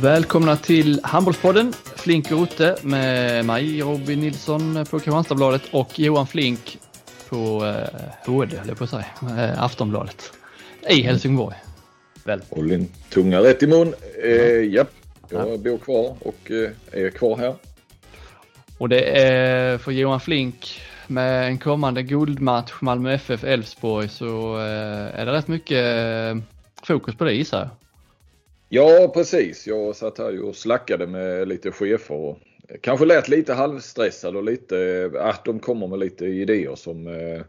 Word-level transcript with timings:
Välkomna 0.00 0.56
till 0.56 1.00
Handbollspodden 1.02 1.72
Flink 1.72 2.32
och 2.32 2.38
Rotte 2.38 2.76
med 2.82 3.44
mig 3.44 3.80
Robin 3.80 4.20
Nilsson 4.20 4.84
på 4.90 4.98
Kristianstadsbladet 4.98 5.62
och 5.70 5.98
Johan 5.98 6.26
Flink 6.26 6.78
på 7.28 7.64
eh, 7.64 8.26
HD, 8.26 8.56
höll 8.56 8.68
jag 8.68 8.78
på 8.78 8.84
att 8.84 8.90
säga, 8.90 9.06
eh, 9.22 9.62
Aftonbladet 9.62 10.32
i 10.90 11.02
Helsingborg. 11.02 11.56
Väl. 12.24 12.42
Håll 12.50 12.68
din 12.68 12.88
tunga 13.10 13.40
rätt 13.40 13.62
i 13.62 13.66
mun. 13.66 13.94
Eh, 14.24 14.30
ja, 14.46 14.84
jag 15.28 15.60
bor 15.60 15.78
kvar 15.78 16.16
och 16.20 16.50
eh, 16.50 17.04
är 17.04 17.10
kvar 17.10 17.36
här. 17.36 17.54
Och 18.78 18.88
det 18.88 19.20
är 19.20 19.78
för 19.78 19.92
Johan 19.92 20.20
Flink 20.20 20.80
med 21.06 21.46
en 21.46 21.58
kommande 21.58 22.02
guldmatch 22.02 22.72
Malmö 22.80 23.14
FF-Elfsborg 23.14 24.08
så 24.08 24.58
eh, 24.58 25.20
är 25.20 25.26
det 25.26 25.32
rätt 25.32 25.48
mycket 25.48 25.84
eh, 25.84 26.42
fokus 26.82 27.14
på 27.14 27.24
det 27.24 27.32
gissar 27.32 27.58
jag. 27.58 27.81
Ja, 28.74 29.10
precis. 29.14 29.66
Jag 29.66 29.96
satt 29.96 30.18
här 30.18 30.42
och 30.44 30.56
slackade 30.56 31.06
med 31.06 31.48
lite 31.48 31.72
chefer 31.72 32.14
och 32.14 32.38
kanske 32.80 33.06
lät 33.06 33.28
lite 33.28 33.54
halvstressad 33.54 34.36
och 34.36 34.44
lite 34.44 35.10
att 35.18 35.44
de 35.44 35.58
kommer 35.58 35.86
med 35.86 35.98
lite 35.98 36.26
idéer 36.26 36.74
som 36.74 37.06
eh, 37.06 37.40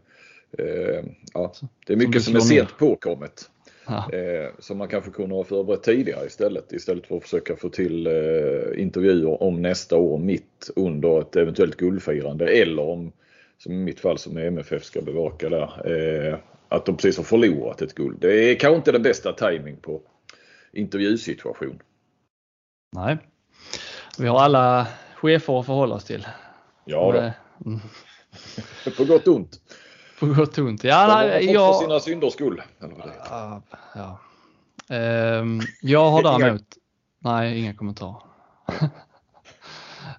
eh, 0.58 1.04
ja, 1.34 1.52
det 1.86 1.92
är 1.92 1.96
mycket 1.96 2.22
som, 2.22 2.32
som 2.32 2.36
är 2.36 2.40
sent 2.40 2.78
påkommet. 2.78 3.50
Ja. 3.86 4.10
Eh, 4.12 4.50
som 4.58 4.78
man 4.78 4.88
kanske 4.88 5.10
kunde 5.10 5.34
ha 5.34 5.44
förberett 5.44 5.82
tidigare 5.82 6.26
istället. 6.26 6.72
Istället 6.72 7.06
för 7.06 7.16
att 7.16 7.22
försöka 7.22 7.56
få 7.56 7.68
till 7.68 8.06
eh, 8.06 8.82
intervjuer 8.82 9.42
om 9.42 9.62
nästa 9.62 9.96
år 9.96 10.18
mitt 10.18 10.70
under 10.76 11.20
ett 11.20 11.36
eventuellt 11.36 11.76
guldfirande 11.76 12.48
eller 12.48 12.82
om, 12.82 13.12
som 13.58 13.72
i 13.72 13.76
mitt 13.76 14.00
fall 14.00 14.18
som 14.18 14.36
MFF 14.36 14.84
ska 14.84 15.00
bevaka 15.00 15.48
där, 15.48 15.92
eh, 16.30 16.38
att 16.68 16.86
de 16.86 16.96
precis 16.96 17.16
har 17.16 17.24
förlorat 17.24 17.82
ett 17.82 17.94
guld. 17.94 18.16
Det 18.20 18.50
är 18.50 18.54
kanske 18.54 18.76
inte 18.76 18.92
den 18.92 19.02
bästa 19.02 19.32
timing 19.32 19.76
på 19.76 20.00
intervjusituation. 20.76 21.82
Nej. 22.92 23.18
Vi 24.18 24.26
har 24.26 24.40
alla 24.40 24.86
chefer 25.14 25.60
att 25.60 25.66
förhålla 25.66 25.94
oss 25.94 26.04
till. 26.04 26.26
Ja 26.84 27.12
då. 27.12 27.18
Mm. 27.70 27.80
På 28.96 29.04
gott 29.04 29.28
och 29.28 29.34
ont. 29.34 29.60
På 30.20 30.26
gott 30.26 30.58
och 30.58 30.64
ont. 30.64 30.84
Ja, 30.84 31.06
nej, 31.06 31.52
jag... 31.52 31.74
för 31.74 31.82
sina 31.82 32.00
synders 32.00 32.32
skull. 32.32 32.62
Ja, 33.30 33.62
ja. 33.94 34.18
Um, 35.40 35.60
jag 35.82 36.10
har 36.10 36.22
däremot... 36.38 36.62
Nej, 37.18 37.58
inga 37.60 37.74
kommentarer. 37.74 38.16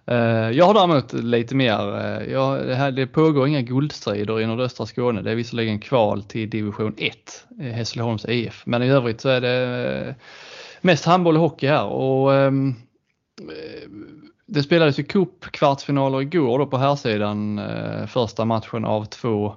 Eh, 0.08 0.52
jag 0.52 0.66
har 0.66 0.73
däremot 0.73 1.14
lite 1.14 1.56
mer, 1.56 1.98
eh, 1.98 2.31
ja, 2.31 2.52
det, 2.52 2.75
här, 2.75 2.92
det 2.92 3.08
pågår 3.08 3.48
inga 3.48 3.61
guldstrider 3.61 4.42
i 4.42 4.45
nordöstra 4.45 4.86
Skåne. 4.86 5.22
Det 5.22 5.31
är 5.31 5.36
visserligen 5.36 5.80
kval 5.80 6.23
till 6.23 6.50
division 6.50 6.94
1, 6.97 7.45
eh, 7.59 7.66
Hässleholms 7.66 8.25
IF. 8.25 8.64
Men 8.66 8.84
i 8.84 8.89
övrigt 8.89 9.22
så 9.22 9.30
är 9.30 9.42
det 9.42 10.16
mest 10.81 11.06
handboll 11.06 11.36
och 11.36 11.42
hockey 11.42 11.67
här. 11.67 11.86
Och, 11.86 12.31
um, 12.31 12.75
det 14.47 14.64
spelades 14.64 15.00
ju 15.00 15.03
cup-kvartsfinaler 15.03 16.22
igår 16.22 16.59
då 16.59 16.66
på 16.66 16.78
här 16.78 16.95
sidan 16.95 17.62
första 18.08 18.45
matchen 18.45 18.86
av 18.86 19.06
två 19.06 19.56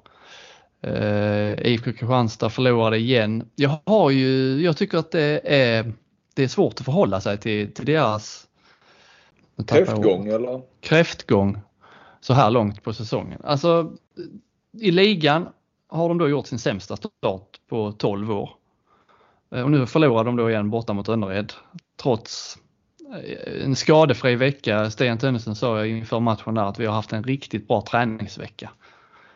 Uh, 0.86 1.66
IFK 1.66 1.92
Kristianstad 1.92 2.50
förlorade 2.50 2.98
igen. 2.98 3.48
Jag 3.54 3.78
har 3.86 4.10
ju, 4.10 4.60
jag 4.62 4.76
tycker 4.76 4.98
att 4.98 5.10
det 5.10 5.40
är, 5.44 5.92
det 6.34 6.42
är 6.42 6.48
svårt 6.48 6.74
att 6.80 6.84
förhålla 6.84 7.20
sig 7.20 7.38
till, 7.38 7.74
till 7.74 7.86
deras 7.86 8.47
kräftgång 9.66 10.26
eller? 10.26 10.62
Kräftgång 10.80 11.58
så 12.20 12.34
här 12.34 12.50
långt 12.50 12.82
på 12.82 12.92
säsongen. 12.92 13.40
Alltså 13.44 13.92
i 14.80 14.90
ligan 14.90 15.48
har 15.88 16.08
de 16.08 16.18
då 16.18 16.28
gjort 16.28 16.46
sin 16.46 16.58
sämsta 16.58 16.96
start 16.96 17.60
på 17.68 17.92
12 17.92 18.30
år. 18.30 18.50
Uh, 19.54 19.62
och 19.62 19.70
nu 19.70 19.86
förlorar 19.86 20.24
de 20.24 20.36
då 20.36 20.50
igen 20.50 20.70
borta 20.70 20.92
mot 20.92 21.08
Önnered 21.08 21.52
trots 22.02 22.58
eh, 23.14 23.64
en 23.64 23.76
skadefri 23.76 24.36
vecka. 24.36 24.90
Sten 24.90 25.18
Tönnesen 25.18 25.54
sa 25.54 25.86
inför 25.86 26.20
matchen 26.20 26.54
där 26.54 26.64
att 26.64 26.78
vi 26.78 26.86
har 26.86 26.94
haft 26.94 27.12
en 27.12 27.24
riktigt 27.24 27.68
bra 27.68 27.84
träningsvecka. 27.90 28.70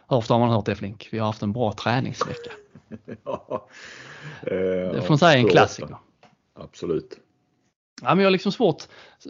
Hur 0.08 0.16
ofta 0.16 0.34
har 0.34 0.38
man 0.40 0.50
hört 0.50 0.66
det 0.66 0.74
Flink? 0.74 1.08
Vi 1.12 1.18
har 1.18 1.26
haft 1.26 1.42
en 1.42 1.52
bra 1.52 1.72
träningsvecka. 1.72 2.50
ja, 3.24 3.68
eh, 4.42 4.92
det 4.92 5.02
får 5.02 5.08
man 5.08 5.18
säga 5.18 5.32
är 5.32 5.38
en 5.38 5.48
klassiker. 5.48 5.96
Absolut. 6.54 7.18
Ja, 8.02 8.08
men 8.08 8.18
jag 8.18 8.26
har 8.26 8.30
liksom 8.30 8.52
svårt, 8.52 8.82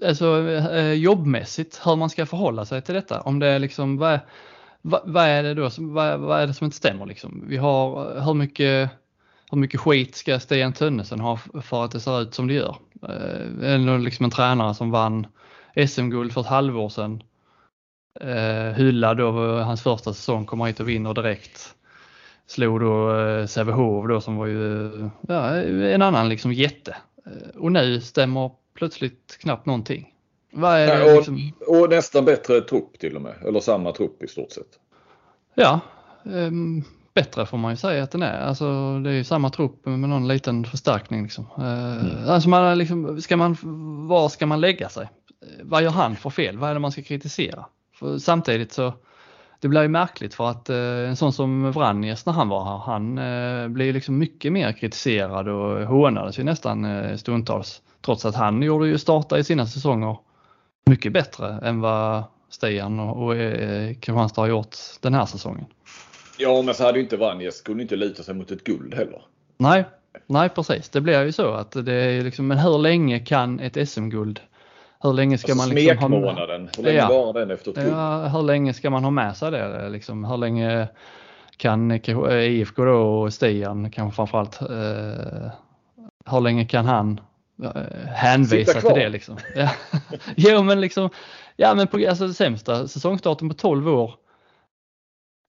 alltså, 0.05 0.51
eh, 0.51 0.93
jobbmässigt, 0.93 1.81
hur 1.85 1.97
man 1.97 2.11
ska 2.11 2.27
förhålla 2.27 2.65
sig 2.65 2.83
till 2.83 2.95
detta. 2.95 3.21
Om 3.21 3.39
det 3.39 3.47
är 3.47 3.59
liksom, 3.59 3.97
vad, 3.97 4.21
vad, 4.83 5.03
vad 5.05 5.25
är 5.25 5.43
det 5.43 5.55
då 5.55 5.71
som, 5.71 5.95
vad, 5.95 6.21
vad, 6.21 6.41
är 6.41 6.47
det 6.47 6.55
som 6.55 6.65
inte 6.65 6.77
stämmer 6.77 7.07
liksom? 7.07 7.45
Vi 7.47 7.57
har, 7.57 8.17
eh, 8.17 8.25
hur 8.25 8.35
mycket, 8.35 8.91
hur 9.51 9.59
mycket 9.59 9.81
skit 9.81 10.17
ska 10.17 10.41
Stian 10.41 10.73
Tönnesen 10.73 11.21
ha 11.21 11.37
för 11.63 11.85
att 11.85 11.91
det 11.91 12.01
ser 12.01 12.23
ut 12.23 12.35
som 12.35 12.49
det 12.49 12.55
gör? 12.55 12.77
Eh, 13.03 13.73
Eller 13.75 13.99
liksom 13.99 14.25
en 14.25 14.31
tränare 14.31 14.75
som 14.75 14.91
vann 14.91 15.27
SM-guld 15.87 16.33
för 16.33 16.41
ett 16.41 16.47
halvår 16.47 16.89
sedan 16.89 17.23
eh, 18.21 18.77
hyllad 18.77 19.17
då 19.17 19.31
hans 19.59 19.83
första 19.83 20.15
säsong, 20.15 20.47
kommer 20.47 20.67
hit 20.67 20.81
och 20.81 20.89
vinner 20.89 21.15
direkt. 21.15 21.75
Slog 22.47 22.81
då 22.81 23.17
eh, 23.17 23.47
Sävehof 23.47 24.09
då 24.09 24.21
som 24.21 24.37
var 24.37 24.47
ju 24.47 24.91
ja, 25.29 25.57
en 25.57 26.03
annan 26.03 26.29
liksom 26.29 26.53
jätte. 26.53 26.97
Och 27.55 27.73
nu 27.73 28.01
stämmer 28.01 28.51
plötsligt 28.75 29.39
knappt 29.41 29.67
någonting. 29.67 30.15
Nej, 30.51 31.11
och, 31.11 31.17
liksom... 31.17 31.53
och, 31.67 31.91
nästan 31.91 32.25
bättre 32.25 32.61
trupp 32.61 32.99
till 32.99 33.17
och 33.17 33.23
med, 33.23 33.35
eller 33.47 33.61
samma 33.61 33.93
trupp 33.93 34.23
i 34.23 34.29
stort 34.29 34.53
sett. 34.53 34.79
Ja, 35.55 35.81
eh, 36.25 36.51
bättre 37.15 37.47
får 37.47 37.59
man 37.59 37.73
ju 37.73 37.77
säga 37.77 38.03
att 38.03 38.11
den 38.11 38.23
är. 38.23 38.41
Alltså, 38.41 38.99
det 38.99 39.11
är 39.11 39.15
ju 39.15 39.25
samma 39.25 39.51
trupp 39.51 39.87
med 39.87 39.99
någon 39.99 40.29
liten 40.29 40.65
förstärkning. 40.65 41.23
Liksom. 41.23 41.47
Eh, 41.59 41.93
mm. 41.93 42.29
Alltså 42.29 42.49
man 42.49 42.79
liksom, 42.79 43.23
ska 43.23 43.37
man, 43.37 43.57
var 44.09 44.29
ska 44.29 44.47
man 44.47 44.61
lägga 44.61 44.89
sig? 44.89 45.09
Vad 45.63 45.83
gör 45.83 45.91
han 45.91 46.17
för 46.17 46.31
fel? 46.31 46.59
Vad 46.59 46.71
är 46.71 46.75
det 46.75 46.81
man 46.81 46.93
ska 46.93 47.03
kritisera? 47.03 47.67
För 47.95 48.19
samtidigt 48.19 48.73
så 48.73 48.93
det 49.63 49.69
blir 49.69 49.83
ju 49.83 49.89
märkligt 49.89 50.35
för 50.35 50.51
att 50.51 50.71
eh, 50.71 50.77
en 51.09 51.17
sån 51.17 51.33
som 51.33 51.73
Vranjes 51.73 52.27
när 52.27 52.33
han 52.33 52.49
var 52.49 52.65
här, 52.65 52.79
han 52.79 53.19
eh, 53.19 53.69
blev 53.69 53.95
liksom 53.95 54.19
mycket 54.19 54.53
mer 54.53 54.73
kritiserad 54.73 55.49
och 55.49 55.87
hånades 55.87 56.39
ju 56.39 56.45
nästan 56.45 56.85
eh, 56.85 57.17
stundtals. 57.17 57.83
Trots 58.05 58.25
att 58.25 58.35
han 58.35 58.63
gjorde 58.63 58.89
ju 58.89 58.99
starta 58.99 59.39
i 59.39 59.45
sina 59.45 59.67
säsonger 59.67 60.17
mycket 60.87 61.13
bättre 61.13 61.59
än 61.63 61.81
vad 61.81 62.25
Stian 62.51 63.01
och, 63.01 63.25
och 63.25 63.37
eh, 63.37 63.95
Kristianstad 63.95 64.41
har 64.43 64.49
gjort 64.49 64.77
den 65.01 65.15
här 65.15 65.27
säsongen. 65.27 65.65
Ja, 66.39 66.63
men 66.63 66.75
så 66.75 66.85
hade 66.85 66.99
ju 66.99 67.05
inte 67.05 67.17
Vranjes 67.17 67.57
skulle 67.57 67.83
inte 67.83 67.97
luta 67.97 68.23
sig 68.23 68.35
mot 68.35 68.51
ett 68.51 68.65
guld 68.65 68.95
heller. 68.95 69.23
Nej, 69.57 69.85
nej 70.27 70.49
precis. 70.49 70.89
Det 70.89 71.01
blir 71.01 71.25
ju 71.25 71.33
så 71.33 71.53
att 71.53 71.71
det 71.71 71.95
är 71.95 72.23
liksom, 72.23 72.47
men 72.47 72.59
hur 72.59 72.79
länge 72.79 73.19
kan 73.19 73.61
ett 73.61 73.89
SM-guld 73.89 74.41
hur 75.03 75.13
länge 75.13 75.39
ska 75.39 75.53
alltså, 75.53 75.69
man 75.69 75.75
liksom 75.75 75.97
smekmånaden, 75.97 76.69
hur 76.77 76.85
länge 76.85 76.99
ja, 76.99 77.09
varar 77.09 77.33
den 77.33 77.51
efter 77.51 77.71
ett 77.71 77.89
ja, 77.89 78.29
Hur 78.29 78.43
länge 78.43 78.75
ska 78.75 78.91
man 78.91 79.05
ha 79.05 79.11
med 79.11 79.37
sig 79.37 79.51
det? 79.51 79.89
Liksom, 79.89 80.25
hur 80.25 80.37
länge 80.37 80.89
kan 81.57 81.91
IFK 81.91 82.85
då 82.85 83.23
och 83.23 83.33
Stian 83.33 83.91
kanske 83.91 84.17
framförallt, 84.17 84.63
eh, 84.63 85.51
hur 86.31 86.41
länge 86.41 86.65
kan 86.65 86.85
han 86.85 87.13
eh, 87.19 87.25
hänvisa 88.09 88.81
till 88.81 88.95
det 88.95 89.09
liksom? 89.09 89.39
Ja. 89.55 89.71
jo 90.37 90.63
men 90.63 90.81
liksom, 90.81 91.11
ja 91.57 91.75
men 91.75 91.87
på, 91.87 92.09
alltså 92.09 92.33
sämsta 92.33 92.89
säsongstarten 92.89 93.49
på 93.49 93.55
12 93.55 93.89
år 93.89 94.15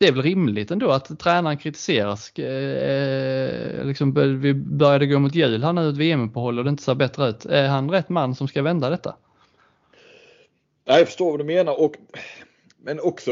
det 0.04 0.08
är 0.08 0.12
väl 0.12 0.22
rimligt 0.22 0.72
ändå 0.72 0.92
att 0.92 1.20
tränaren 1.20 1.58
kritiseras. 1.58 2.40
Eh, 2.40 3.86
liksom, 3.86 4.40
vi 4.42 4.54
började 4.54 5.08
gå 5.08 5.20
mot 5.20 5.36
jul 5.36 5.64
här 5.64 5.74
nu, 5.74 5.90
ett 5.90 5.98
VM-uppehåll 5.98 6.58
och 6.60 6.64
det 6.64 6.70
inte 6.70 6.84
ser 6.84 6.96
bättre 6.96 7.30
ut. 7.30 7.46
Är 7.46 7.68
han 7.68 7.92
rätt 7.92 8.10
man 8.10 8.36
som 8.36 8.48
ska 8.48 8.62
vända 8.62 8.90
detta? 8.90 9.16
jag 10.86 11.06
förstår 11.06 11.32
vad 11.32 11.40
du 11.40 11.44
menar. 11.44 11.82
Och, 11.82 11.96
men 12.78 13.00
också 13.00 13.32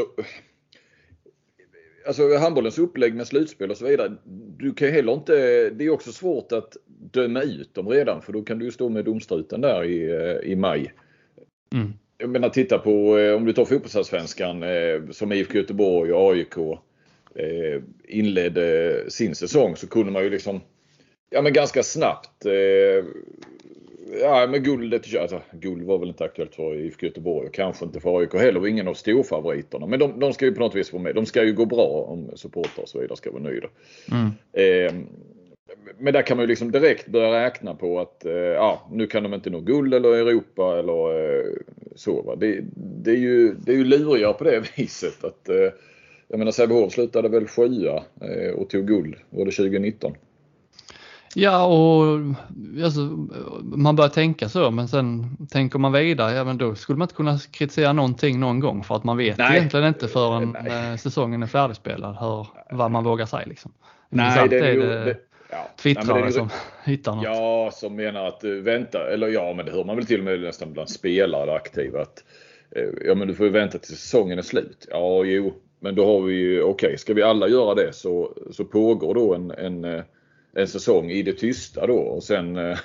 alltså 2.06 2.36
handbollens 2.36 2.78
upplägg 2.78 3.14
med 3.14 3.26
slutspel 3.26 3.70
och 3.70 3.76
så 3.76 3.86
vidare. 3.86 4.16
Du 4.58 4.74
kan 4.74 4.88
heller 4.88 5.12
inte, 5.12 5.34
det 5.70 5.84
är 5.84 5.90
också 5.90 6.12
svårt 6.12 6.52
att 6.52 6.76
döma 6.86 7.42
ut 7.42 7.74
dem 7.74 7.88
redan 7.88 8.22
för 8.22 8.32
då 8.32 8.42
kan 8.42 8.58
du 8.58 8.70
stå 8.70 8.88
med 8.88 9.04
domstruten 9.04 9.60
där 9.60 9.84
i, 9.84 10.10
i 10.44 10.56
maj. 10.56 10.92
Mm. 11.74 11.92
Jag 12.18 12.30
menar 12.30 12.48
titta 12.48 12.78
på 12.78 13.18
eh, 13.18 13.34
om 13.34 13.44
du 13.44 13.52
tar 13.52 13.64
fotbollsallsvenskan 13.64 14.62
eh, 14.62 15.10
som 15.10 15.32
IFK 15.32 15.58
Göteborg 15.58 16.12
och 16.12 16.32
AIK 16.32 16.56
eh, 17.34 17.82
inledde 18.04 18.96
sin 19.08 19.34
säsong 19.34 19.76
så 19.76 19.86
kunde 19.86 20.12
man 20.12 20.24
ju 20.24 20.30
liksom 20.30 20.60
ja 21.30 21.42
men 21.42 21.52
ganska 21.52 21.82
snabbt 21.82 22.46
Ja, 24.20 24.46
men 24.50 24.62
guldet, 24.62 25.16
alltså, 25.20 25.40
guld 25.52 25.82
var 25.82 25.98
väl 25.98 26.08
inte 26.08 26.24
aktuellt 26.24 26.54
för 26.54 26.74
IFK 26.74 27.06
Göteborg 27.06 27.46
och 27.48 27.54
kanske 27.54 27.84
inte 27.84 28.00
för 28.00 28.18
AIK 28.18 28.34
heller 28.34 28.60
och 28.60 28.68
ingen 28.68 28.88
av 28.88 28.94
storfavoriterna. 28.94 29.86
Men 29.86 29.98
de, 29.98 30.20
de 30.20 30.32
ska 30.32 30.44
ju 30.44 30.54
på 30.54 30.60
något 30.60 30.74
vis 30.74 30.92
vara 30.92 31.02
med. 31.02 31.14
De 31.14 31.26
ska 31.26 31.44
ju 31.44 31.52
gå 31.52 31.64
bra 31.64 31.88
om 32.08 32.30
supportrar 32.34 32.82
och 32.82 32.88
så 32.88 33.00
vidare 33.00 33.16
ska 33.16 33.30
vara 33.30 33.42
nöjda. 33.42 33.68
Mm. 34.10 34.30
Eh, 34.52 34.94
men 35.98 36.12
där 36.12 36.22
kan 36.22 36.36
man 36.36 36.44
ju 36.44 36.48
liksom 36.48 36.72
direkt 36.72 37.06
börja 37.06 37.44
räkna 37.44 37.74
på 37.74 38.00
att 38.00 38.24
eh, 38.24 38.32
ja, 38.32 38.88
nu 38.92 39.06
kan 39.06 39.22
de 39.22 39.34
inte 39.34 39.50
nå 39.50 39.60
guld 39.60 39.94
eller 39.94 40.14
Europa 40.14 40.78
eller 40.78 41.38
eh, 41.38 41.52
så. 41.96 42.34
Det, 42.34 42.60
det, 42.76 43.10
är 43.10 43.16
ju, 43.16 43.54
det 43.54 43.72
är 43.72 43.76
ju 43.76 43.84
lurigare 43.84 44.32
på 44.32 44.44
det 44.44 44.62
viset. 44.76 45.24
att 45.24 45.48
eh, 45.48 45.72
Jag 46.28 46.38
menar 46.38 46.52
Sävehof 46.52 46.92
slutade 46.92 47.28
väl 47.28 47.46
sjua 47.46 48.02
eh, 48.20 48.52
och 48.54 48.70
tog 48.70 48.86
guld. 48.86 49.14
Var 49.30 49.44
det 49.44 49.50
2019? 49.50 50.14
Ja, 51.34 51.66
och 51.66 52.18
alltså, 52.84 53.00
man 53.62 53.96
börjar 53.96 54.08
tänka 54.08 54.48
så, 54.48 54.70
men 54.70 54.88
sen 54.88 55.36
tänker 55.50 55.78
man 55.78 55.92
vidare, 55.92 56.34
ja 56.34 56.44
men 56.44 56.58
då 56.58 56.74
skulle 56.74 56.98
man 56.98 57.04
inte 57.04 57.14
kunna 57.14 57.38
kritisera 57.38 57.92
någonting 57.92 58.40
någon 58.40 58.60
gång 58.60 58.84
för 58.84 58.96
att 58.96 59.04
man 59.04 59.16
vet 59.16 59.38
Nej. 59.38 59.56
egentligen 59.56 59.86
inte 59.86 60.08
förrän 60.08 60.56
Nej. 60.64 60.98
säsongen 60.98 61.42
är 61.42 61.46
färdigspelad 61.46 62.16
hur, 62.20 62.46
vad 62.70 62.90
man 62.90 63.04
vågar 63.04 63.26
säga. 63.26 63.46
Liksom. 63.46 63.72
Nej, 64.08 64.48
det 64.48 64.58
är, 64.58 64.76
det, 64.76 65.04
det, 65.04 65.16
ja. 65.50 65.68
twittrare 65.82 66.20
Nej, 66.20 66.32
som 66.32 66.48
hittar 66.84 67.14
något. 67.14 67.24
Ja, 67.24 67.70
som 67.72 67.96
menar 67.96 68.26
att 68.26 68.44
uh, 68.44 68.62
vänta, 68.62 69.10
eller 69.12 69.28
ja, 69.28 69.52
men 69.56 69.66
det 69.66 69.72
hör 69.72 69.84
man 69.84 69.96
väl 69.96 70.06
till 70.06 70.18
och 70.18 70.24
med 70.24 70.40
nästan 70.40 70.72
bland 70.72 70.90
spelare 70.90 71.54
aktiva 71.54 72.02
att 72.02 72.24
ja, 73.04 73.14
men 73.14 73.28
du 73.28 73.34
får 73.34 73.46
ju 73.46 73.52
vänta 73.52 73.78
till 73.78 73.96
säsongen 73.96 74.38
är 74.38 74.42
slut. 74.42 74.86
Ja, 74.90 75.24
jo, 75.24 75.54
men 75.80 75.94
då 75.94 76.06
har 76.06 76.20
vi 76.20 76.34
ju, 76.34 76.62
okej, 76.62 76.86
okay, 76.86 76.96
ska 76.96 77.14
vi 77.14 77.22
alla 77.22 77.48
göra 77.48 77.74
det 77.74 77.92
så, 77.92 78.36
så 78.50 78.64
pågår 78.64 79.14
då 79.14 79.34
en, 79.34 79.50
en, 79.50 79.84
eh, 79.84 80.02
en 80.56 80.68
säsong 80.68 81.10
i 81.10 81.22
det 81.22 81.32
tysta 81.32 81.86
då 81.86 81.98
och 81.98 82.22
sen 82.22 82.56
eh, 82.56 82.78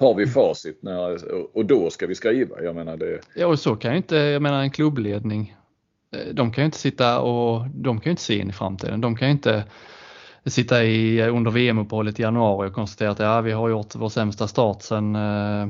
har 0.00 0.14
vi 0.14 0.26
facit 0.26 0.82
när, 0.82 1.18
och 1.56 1.66
då 1.66 1.90
ska 1.90 2.06
vi 2.06 2.14
skriva. 2.14 2.62
Jag 2.62 2.74
menar 2.74 2.96
det. 2.96 3.20
Ja, 3.34 3.46
och 3.46 3.58
så 3.58 3.76
kan 3.76 3.90
ju 3.90 3.96
inte, 3.96 4.16
jag 4.16 4.42
menar 4.42 4.60
en 4.60 4.70
klubbledning, 4.70 5.56
eh, 6.16 6.34
de 6.34 6.52
kan 6.52 6.62
ju 6.62 6.66
inte 6.66 6.78
sitta 6.78 7.20
och 7.20 7.66
de 7.74 8.00
kan 8.00 8.04
ju 8.04 8.10
inte 8.10 8.22
se 8.22 8.38
in 8.38 8.50
i 8.50 8.52
framtiden. 8.52 9.00
De 9.00 9.16
kan 9.16 9.28
ju 9.28 9.32
inte 9.32 9.64
sitta 10.46 10.84
i, 10.84 11.22
under 11.22 11.50
VM-uppehållet 11.50 12.20
i 12.20 12.22
januari 12.22 12.68
och 12.68 12.74
konstatera 12.74 13.10
att 13.10 13.18
ja, 13.18 13.40
vi 13.40 13.52
har 13.52 13.68
gjort 13.68 13.94
vår 13.94 14.08
sämsta 14.08 14.48
start 14.48 14.82
sen 14.82 15.16
eh, 15.16 15.68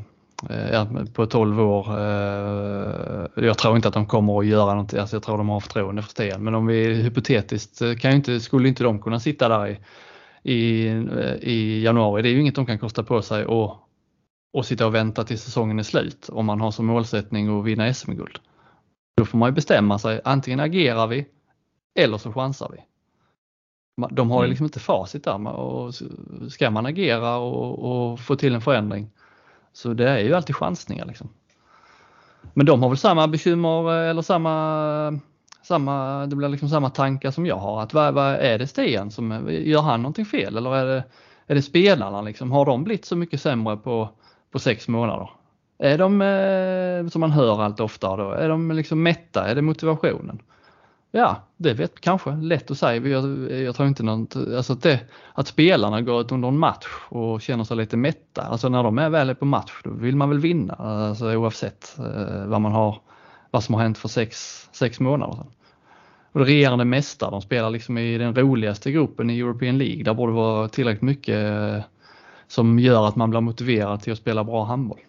ja, 0.72 0.86
på 1.14 1.26
12 1.26 1.60
år. 1.60 2.00
Jag 3.34 3.58
tror 3.58 3.76
inte 3.76 3.88
att 3.88 3.94
de 3.94 4.06
kommer 4.06 4.38
att 4.38 4.46
göra 4.46 4.70
någonting, 4.70 4.98
alltså 4.98 5.16
jag 5.16 5.22
tror 5.22 5.38
de 5.38 5.48
har 5.48 5.60
förtroende 5.60 6.02
för 6.02 6.10
Sten. 6.10 6.44
Men 6.44 6.54
om 6.54 6.66
vi 6.66 6.94
hypotetiskt 6.94 7.78
kan 8.00 8.10
ju 8.10 8.16
inte, 8.16 8.40
skulle 8.40 8.68
inte 8.68 8.84
de 8.84 9.02
kunna 9.02 9.20
sitta 9.20 9.48
där 9.48 9.66
i, 9.68 9.78
i, 10.42 10.86
i 11.40 11.82
januari. 11.82 12.22
Det 12.22 12.28
är 12.28 12.32
ju 12.32 12.40
inget 12.40 12.54
de 12.54 12.66
kan 12.66 12.78
kosta 12.78 13.02
på 13.02 13.22
sig 13.22 13.46
och, 13.46 13.76
och 14.52 14.66
sitta 14.66 14.86
och 14.86 14.94
vänta 14.94 15.24
till 15.24 15.38
säsongen 15.38 15.78
är 15.78 15.82
slut 15.82 16.28
om 16.28 16.46
man 16.46 16.60
har 16.60 16.70
som 16.70 16.86
målsättning 16.86 17.58
att 17.58 17.64
vinna 17.64 17.94
SM-guld. 17.94 18.38
Då 19.16 19.24
får 19.24 19.38
man 19.38 19.48
ju 19.48 19.54
bestämma 19.54 19.98
sig, 19.98 20.20
antingen 20.24 20.60
agerar 20.60 21.06
vi 21.06 21.26
eller 21.98 22.18
så 22.18 22.32
chansar 22.32 22.68
vi. 22.72 22.78
De 24.10 24.30
har 24.30 24.38
mm. 24.38 24.50
liksom 24.50 24.66
inte 24.66 24.80
facit 24.80 25.24
där 25.24 25.46
och 25.48 25.94
ska 26.48 26.70
man 26.70 26.86
agera 26.86 27.36
och, 27.36 28.10
och, 28.10 28.20
få 28.20 28.36
till 28.36 28.54
en 28.54 28.60
förändring 28.60 29.10
så 29.72 29.94
det 29.94 30.08
är 30.08 30.18
ju 30.18 30.34
alltid 30.34 30.56
chansningar. 30.56 31.06
Liksom. 31.06 31.28
Men 32.54 32.66
de 32.66 32.82
har 32.82 32.88
väl 32.88 32.98
samma 32.98 33.28
bekymmer 33.28 33.92
eller 33.92 34.22
samma, 34.22 35.20
samma, 35.72 36.26
det 36.26 36.36
blir 36.36 36.48
liksom 36.48 36.68
samma 36.68 36.90
tankar 36.90 37.30
som 37.30 37.46
jag 37.46 37.56
har. 37.56 37.82
Att 37.82 37.94
vad, 37.94 38.14
vad 38.14 38.34
är 38.34 38.58
det 38.58 38.66
Stian 38.66 39.10
som, 39.10 39.48
gör 39.50 39.82
han 39.82 40.02
någonting 40.02 40.26
fel 40.26 40.56
eller 40.56 40.76
är 40.76 40.86
det, 40.86 41.04
är 41.46 41.54
det 41.54 41.62
spelarna 41.62 42.22
liksom? 42.22 42.52
Har 42.52 42.66
de 42.66 42.84
blivit 42.84 43.04
så 43.04 43.16
mycket 43.16 43.40
sämre 43.40 43.76
på, 43.76 44.08
på 44.50 44.58
sex 44.58 44.88
månader? 44.88 45.30
Är 45.78 45.98
de, 45.98 46.22
eh, 46.22 47.10
som 47.10 47.20
man 47.20 47.30
hör 47.30 47.62
allt 47.62 47.80
oftare 47.80 48.22
då, 48.22 48.30
är 48.30 48.48
de 48.48 48.70
liksom 48.70 49.02
mätta? 49.02 49.46
Är 49.46 49.54
det 49.54 49.62
motivationen? 49.62 50.42
Ja, 51.10 51.36
det 51.56 51.74
vet 51.74 52.00
kanske 52.00 52.30
lätt 52.30 52.70
att 52.70 52.78
säga. 52.78 53.08
Jag, 53.08 53.50
jag 53.50 53.74
tror 53.74 53.88
inte 53.88 54.02
något, 54.02 54.36
alltså 54.36 54.72
att, 54.72 54.82
det, 54.82 55.00
att 55.34 55.46
spelarna 55.46 56.00
går 56.00 56.20
ut 56.20 56.32
under 56.32 56.48
en 56.48 56.58
match 56.58 56.86
och 57.08 57.42
känner 57.42 57.64
sig 57.64 57.76
lite 57.76 57.96
mätta. 57.96 58.42
Alltså 58.42 58.68
när 58.68 58.82
de 58.82 58.98
är 58.98 59.10
väl 59.10 59.34
på 59.34 59.44
match 59.44 59.72
då 59.84 59.90
vill 59.90 60.16
man 60.16 60.28
väl 60.28 60.38
vinna 60.38 60.74
alltså 60.74 61.34
oavsett 61.34 61.98
eh, 61.98 62.46
vad 62.46 62.60
man 62.60 62.72
har, 62.72 62.96
vad 63.50 63.64
som 63.64 63.74
har 63.74 63.82
hänt 63.82 63.98
för 63.98 64.08
sex, 64.08 64.68
sex 64.72 65.00
månader 65.00 65.34
sedan. 65.34 65.50
Och 66.32 66.40
det 66.40 66.46
regerande 66.46 66.84
mästare, 66.84 67.30
de 67.30 67.42
spelar 67.42 67.70
liksom 67.70 67.98
i 67.98 68.18
den 68.18 68.34
roligaste 68.34 68.92
gruppen 68.92 69.30
i 69.30 69.38
European 69.38 69.78
League. 69.78 70.04
Där 70.04 70.14
borde 70.14 70.32
det 70.32 70.36
vara 70.36 70.68
tillräckligt 70.68 71.02
mycket 71.02 71.36
eh, 71.36 71.82
som 72.46 72.78
gör 72.78 73.08
att 73.08 73.16
man 73.16 73.30
blir 73.30 73.40
motiverad 73.40 74.02
till 74.02 74.12
att 74.12 74.18
spela 74.18 74.44
bra 74.44 74.64
handboll. 74.64 75.00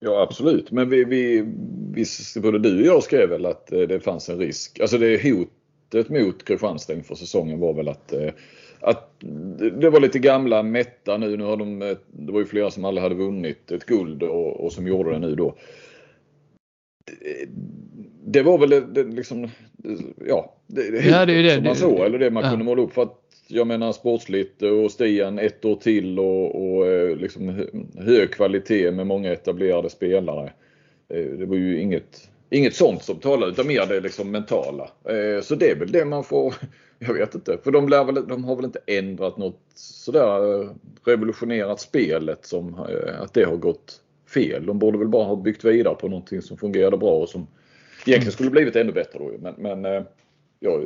Ja 0.00 0.22
absolut, 0.22 0.70
men 0.70 0.88
vi, 0.88 1.04
vi, 1.04 1.44
vi, 1.92 2.04
både 2.40 2.58
du 2.58 2.80
och 2.80 2.86
jag 2.86 3.02
skrev 3.02 3.28
väl 3.28 3.46
att 3.46 3.72
eh, 3.72 3.80
det 3.80 4.00
fanns 4.00 4.28
en 4.28 4.38
risk. 4.38 4.80
Alltså 4.80 4.98
det 4.98 5.22
hotet 5.22 6.08
mot 6.08 6.44
Kristianstad 6.44 6.94
inför 6.94 7.14
säsongen 7.14 7.60
var 7.60 7.74
väl 7.74 7.88
att, 7.88 8.12
eh, 8.12 8.30
att 8.80 9.14
det 9.80 9.90
var 9.90 10.00
lite 10.00 10.18
gamla 10.18 10.62
mätta 10.62 11.16
nu. 11.16 11.36
nu 11.36 11.44
har 11.44 11.56
de, 11.56 11.78
det 12.06 12.32
var 12.32 12.40
ju 12.40 12.46
flera 12.46 12.70
som 12.70 12.84
aldrig 12.84 13.02
hade 13.02 13.14
vunnit 13.14 13.70
ett 13.70 13.86
guld 13.86 14.22
och, 14.22 14.64
och 14.64 14.72
som 14.72 14.86
gjorde 14.86 15.10
det 15.10 15.18
nu 15.18 15.34
då. 15.34 15.54
Det 18.32 18.42
var 18.42 18.58
väl 18.58 18.94
det, 18.94 19.04
liksom, 19.04 19.48
ja, 20.26 20.54
det, 20.66 20.82
ja, 20.82 21.26
det 21.26 21.32
är 21.32 21.42
det 21.42 21.54
som 21.54 21.64
man 21.64 21.76
såg 21.76 21.98
eller 21.98 22.18
det 22.18 22.30
man 22.30 22.44
ja. 22.44 22.50
kunde 22.50 22.64
måla 22.64 22.82
upp. 22.82 22.92
För 22.92 23.02
att 23.02 23.28
jag 23.46 23.66
menar 23.66 23.92
sportsligt 23.92 24.62
och 24.62 24.90
Stian 24.90 25.38
ett 25.38 25.64
år 25.64 25.76
till 25.76 26.18
och, 26.18 26.62
och 26.62 26.86
eh, 26.86 27.16
liksom 27.16 27.66
hög 27.98 28.32
kvalitet 28.32 28.90
med 28.90 29.06
många 29.06 29.32
etablerade 29.32 29.90
spelare. 29.90 30.52
Eh, 31.08 31.24
det 31.24 31.46
var 31.46 31.56
ju 31.56 31.80
inget, 31.80 32.30
inget 32.50 32.74
sånt 32.74 33.02
som 33.02 33.16
talade 33.16 33.52
utan 33.52 33.66
mer 33.66 33.86
det 33.86 34.00
liksom 34.00 34.30
mentala. 34.30 34.90
Eh, 35.04 35.42
så 35.42 35.54
det 35.54 35.70
är 35.70 35.76
väl 35.76 35.92
det 35.92 36.04
man 36.04 36.24
får, 36.24 36.54
jag 36.98 37.14
vet 37.14 37.34
inte, 37.34 37.58
för 37.64 37.70
de, 37.70 37.90
väl, 37.90 38.28
de 38.28 38.44
har 38.44 38.56
väl 38.56 38.64
inte 38.64 38.80
ändrat 38.86 39.36
något 39.36 39.60
sådär 39.74 40.68
revolutionerat 41.04 41.80
spelet 41.80 42.46
som 42.46 42.74
att 43.18 43.34
det 43.34 43.44
har 43.44 43.56
gått 43.56 44.00
fel. 44.34 44.66
De 44.66 44.78
borde 44.78 44.98
väl 44.98 45.08
bara 45.08 45.24
ha 45.24 45.36
byggt 45.36 45.64
vidare 45.64 45.94
på 45.94 46.08
någonting 46.08 46.42
som 46.42 46.56
fungerade 46.56 46.96
bra 46.96 47.10
och 47.10 47.28
som 47.28 47.46
egentligen 48.08 48.32
skulle 48.32 48.48
det 48.48 48.52
blivit 48.52 48.76
ännu 48.76 48.92
bättre 48.92 49.18
då. 49.18 49.32
Men, 49.38 49.54
men 49.58 50.04
ja, 50.60 50.80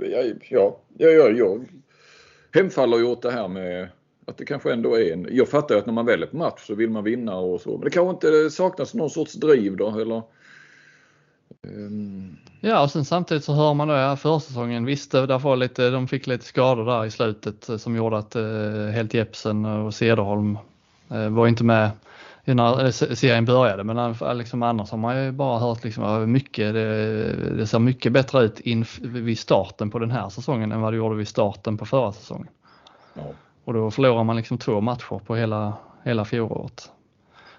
ja, 0.00 0.22
ja, 0.48 0.78
ja, 0.98 1.28
jag 1.28 1.64
hemfaller 2.52 2.96
ju 2.96 3.04
åt 3.04 3.22
det 3.22 3.30
här 3.30 3.48
med 3.48 3.88
att 4.26 4.38
det 4.38 4.44
kanske 4.44 4.72
ändå 4.72 4.94
är 4.94 5.12
en... 5.12 5.28
Jag 5.30 5.48
fattar 5.48 5.74
ju 5.74 5.78
att 5.78 5.86
när 5.86 5.92
man 5.92 6.06
väljer 6.06 6.26
på 6.26 6.36
match 6.36 6.66
så 6.66 6.74
vill 6.74 6.90
man 6.90 7.04
vinna 7.04 7.36
och 7.36 7.60
så. 7.60 7.70
Men 7.70 7.80
det 7.80 7.90
kanske 7.90 8.10
inte 8.10 8.50
saknas 8.50 8.94
någon 8.94 9.10
sorts 9.10 9.32
driv 9.34 9.76
då 9.76 10.00
eller? 10.00 10.22
Um... 11.62 12.36
Ja 12.60 12.82
och 12.82 12.90
sen 12.90 13.04
samtidigt 13.04 13.44
så 13.44 13.52
hör 13.52 13.74
man 13.74 13.88
då 13.88 13.94
ja, 13.94 14.16
försäsongen 14.16 14.84
visst 14.84 15.10
där 15.10 15.38
var 15.38 15.56
lite, 15.56 15.90
de 15.90 16.08
fick 16.08 16.26
lite 16.26 16.44
skador 16.44 16.84
där 16.84 17.04
i 17.04 17.10
slutet 17.10 17.70
som 17.80 17.96
gjorde 17.96 18.18
att 18.18 18.36
eh, 18.36 18.86
Helt 18.92 19.14
Jepsen 19.14 19.64
och 19.64 19.94
Cederholm 19.94 20.58
eh, 21.10 21.28
var 21.28 21.46
inte 21.46 21.64
med 21.64 21.90
när 22.44 22.90
serien 23.14 23.44
började 23.44 23.84
men 23.84 24.14
liksom 24.38 24.62
annars 24.62 24.90
har 24.90 24.98
man 24.98 25.24
ju 25.24 25.32
bara 25.32 25.58
hört 25.58 25.84
liksom 25.84 26.32
mycket, 26.32 26.74
det, 26.74 27.56
det 27.56 27.66
ser 27.66 27.78
mycket 27.78 28.12
bättre 28.12 28.42
ut 28.42 28.60
in, 28.60 28.84
vid 29.00 29.38
starten 29.38 29.90
på 29.90 29.98
den 29.98 30.10
här 30.10 30.28
säsongen 30.28 30.72
än 30.72 30.80
vad 30.80 30.92
det 30.92 30.96
gjorde 30.96 31.16
vid 31.16 31.28
starten 31.28 31.76
på 31.78 31.86
förra 31.86 32.12
säsongen. 32.12 32.48
Ja. 33.14 33.22
Och 33.64 33.72
då 33.72 33.90
förlorar 33.90 34.24
man 34.24 34.36
liksom 34.36 34.58
två 34.58 34.80
matcher 34.80 35.20
på 35.26 35.36
hela, 35.36 35.72
hela 36.04 36.24
fjolåret. 36.24 36.90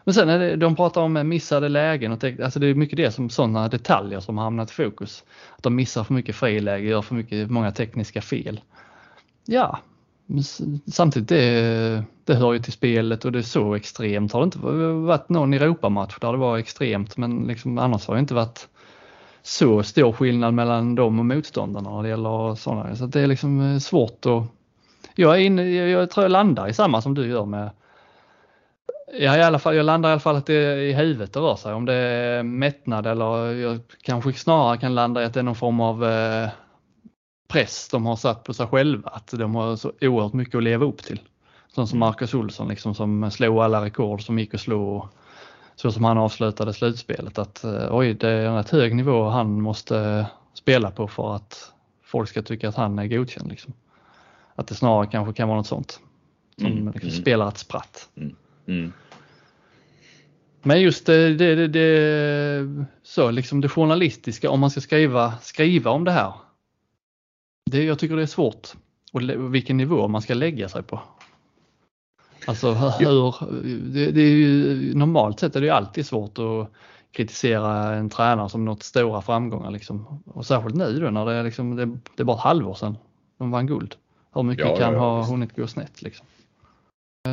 Men 0.04 0.14
sen 0.14 0.30
är 0.30 0.40
det, 0.40 0.56
de 0.56 0.76
pratar 0.76 1.02
om 1.02 1.30
missade 1.30 1.70
lägen 1.70 2.12
och 2.12 2.24
alltså 2.24 2.60
det 2.60 2.68
är 2.68 2.76
mycket 2.76 2.98
det 2.98 3.12
som 3.12 3.30
sådana 3.30 3.68
detaljer 3.68 4.20
som 4.20 4.38
har 4.38 4.44
hamnat 4.44 4.72
i 4.72 4.74
fokus. 4.74 5.24
Att 5.58 5.64
de 5.64 5.76
missar 5.76 6.04
för 6.04 6.14
mycket 6.14 6.36
friläge, 6.36 6.88
gör 6.88 7.02
för 7.02 7.16
mycket, 7.16 7.52
många 7.52 7.72
tekniska 7.72 8.22
fel. 8.22 8.62
Ja, 9.46 9.80
samtidigt 10.92 11.30
det, 11.30 12.04
det 12.24 12.36
hör 12.36 12.54
ju 12.54 12.60
till 12.60 12.74
spelet 12.74 13.26
och 13.26 13.32
det 13.32 13.40
är 13.40 13.44
så 13.44 13.76
extremt. 13.76 14.34
Har 14.34 14.40
det 14.40 14.44
inte 14.44 14.60
varit 15.08 15.30
någon 15.30 15.54
Europamatch 15.54 16.20
där 16.20 16.32
det 16.32 16.38
var 16.38 16.58
extremt 16.58 17.18
men 17.18 17.44
liksom, 17.48 17.78
annars 17.78 18.08
har 18.08 18.16
det 18.16 18.20
inte 18.20 18.34
varit 18.34 18.68
så 19.44 19.84
stor 19.84 20.12
skillnad 20.12 20.54
mellan 20.54 20.96
dem 20.96 21.20
och 21.20 21.26
motståndarna 21.26 21.90
när 21.90 22.04
det 22.04 22.10
gäller 22.10 22.56
sådana. 22.56 22.96
Så 22.96 23.06
det 23.06 23.22
är 23.22 23.28
liksom 23.28 23.74
eh, 23.74 23.80
svårt 23.80 24.26
att... 24.26 24.44
Jag, 25.16 25.36
är 25.36 25.40
inne, 25.40 25.64
jag 25.70 26.10
tror 26.10 26.24
jag 26.24 26.32
landar 26.32 26.68
i 26.68 26.74
samma 26.74 27.02
som 27.02 27.14
du 27.14 27.28
gör 27.28 27.46
med 27.46 27.70
Ja, 29.20 29.38
i 29.38 29.44
alla 29.44 29.60
fall, 29.60 29.76
jag 29.76 29.86
landar 29.86 30.10
i 30.10 30.12
alla 30.12 30.20
fall 30.20 30.36
att 30.36 30.46
det 30.46 30.54
är 30.54 30.78
i 30.78 30.94
huvudet 30.94 31.34
det 31.34 31.40
rör 31.40 31.56
sig 31.56 31.74
om. 31.74 31.86
Det 31.86 31.94
är 31.94 32.44
mättnad 32.44 33.08
eller 33.08 33.54
jag 33.54 33.80
kanske 34.02 34.34
snarare 34.34 34.78
kan 34.78 34.96
landa 34.96 35.22
i 35.22 35.26
att 35.26 35.34
det 35.34 35.40
är 35.40 35.44
någon 35.44 35.56
form 35.56 35.80
av 35.80 36.06
eh, 36.06 36.50
press 37.48 37.88
de 37.92 38.06
har 38.06 38.16
satt 38.16 38.44
på 38.44 38.54
sig 38.54 38.68
själva, 38.68 39.10
att 39.10 39.28
de 39.28 39.56
har 39.56 39.76
så 39.76 39.92
oerhört 40.02 40.34
mycket 40.34 40.56
att 40.56 40.64
leva 40.64 40.86
upp 40.86 41.04
till. 41.04 41.20
Sån 41.68 41.88
som 41.88 41.98
mm. 41.98 42.08
Marcus 42.08 42.34
Olsson 42.34 42.68
liksom 42.68 42.96
som 42.96 43.32
slog 43.32 43.58
alla 43.58 43.86
rekord 43.86 44.26
som 44.26 44.40
gick 44.40 44.54
att 44.54 44.62
slå 44.62 45.10
så 45.76 45.92
som 45.92 46.04
han 46.04 46.18
avslutade 46.18 46.74
slutspelet 46.74 47.38
att 47.38 47.64
eh, 47.64 47.88
oj 47.96 48.14
det 48.14 48.30
är 48.30 48.46
en 48.46 48.56
rätt 48.56 48.70
hög 48.70 48.96
nivå 48.96 49.30
han 49.30 49.62
måste 49.62 50.26
spela 50.54 50.92
på 50.92 51.08
för 51.08 51.36
att 51.36 51.72
folk 52.04 52.30
ska 52.30 52.42
tycka 52.42 52.70
att 52.70 52.76
han 52.76 53.00
är 53.00 53.08
godkänd. 53.08 53.50
Liksom. 53.50 53.74
Att 54.56 54.68
det 54.68 54.76
snarare 54.76 55.08
kanske 55.08 55.34
kan 55.34 55.48
vara 55.48 55.58
något 55.58 55.68
sånt 55.68 56.00
som 56.58 56.66
mm. 56.66 56.86
liksom 56.86 57.10
mm. 57.10 57.22
spelar 57.22 57.48
ett 57.48 57.58
spratt. 57.58 58.10
Mm. 58.18 58.36
Mm. 58.68 58.94
Men 60.64 60.82
just 60.82 61.06
det, 61.06 61.34
det, 61.34 61.56
det, 61.56 61.68
det, 61.68 62.86
så 63.04 63.32
liksom 63.32 63.62
det 63.62 63.70
journalistiska 63.70 64.50
om 64.50 64.60
man 64.60 64.70
ska 64.70 64.82
skriva, 64.82 65.34
skriva 65.42 65.92
om 65.92 66.04
det 66.04 66.12
här 66.12 66.34
det, 67.72 67.84
jag 67.84 68.00
tycker 68.00 68.16
det 68.16 68.22
är 68.22 68.26
svårt 68.26 68.68
och 69.12 69.22
vilken 69.56 69.78
nivå 69.78 70.08
man 70.08 70.22
ska 70.22 70.34
lägga 70.34 70.70
sig 70.70 70.84
på. 70.84 71.02
Alltså 72.48 72.72
hur, 72.72 73.36
det, 73.94 74.12
det 74.12 74.22
är 74.22 74.36
ju, 74.36 74.96
normalt 74.96 75.40
sett 75.40 75.56
är 75.56 75.62
det 75.62 75.66
ju 75.66 75.74
alltid 75.74 76.06
svårt 76.06 76.40
att 76.40 76.72
kritisera 77.12 77.94
en 77.94 78.10
tränare 78.10 78.50
som 78.50 78.66
nått 78.66 78.84
stora 78.84 79.22
framgångar 79.22 79.72
liksom. 79.72 80.24
Och 80.26 80.46
särskilt 80.46 80.76
nu 80.76 81.00
då 81.00 81.10
när 81.10 81.26
det 81.26 81.34
är, 81.34 81.44
liksom, 81.44 81.76
det, 81.76 81.86
det 81.86 82.24
är 82.24 82.24
bara 82.24 82.38
ett 82.38 82.44
halvår 82.44 82.74
sedan 82.74 82.98
de 83.38 83.52
vann 83.52 83.68
guld. 83.68 83.96
Hur 84.34 84.44
mycket 84.44 84.66
ja, 84.66 84.76
kan 84.76 84.94
ja, 84.94 85.00
ha 85.00 85.24
hunnit 85.24 85.56
gå 85.56 85.68
snett 85.68 86.02
liksom. 86.02 86.26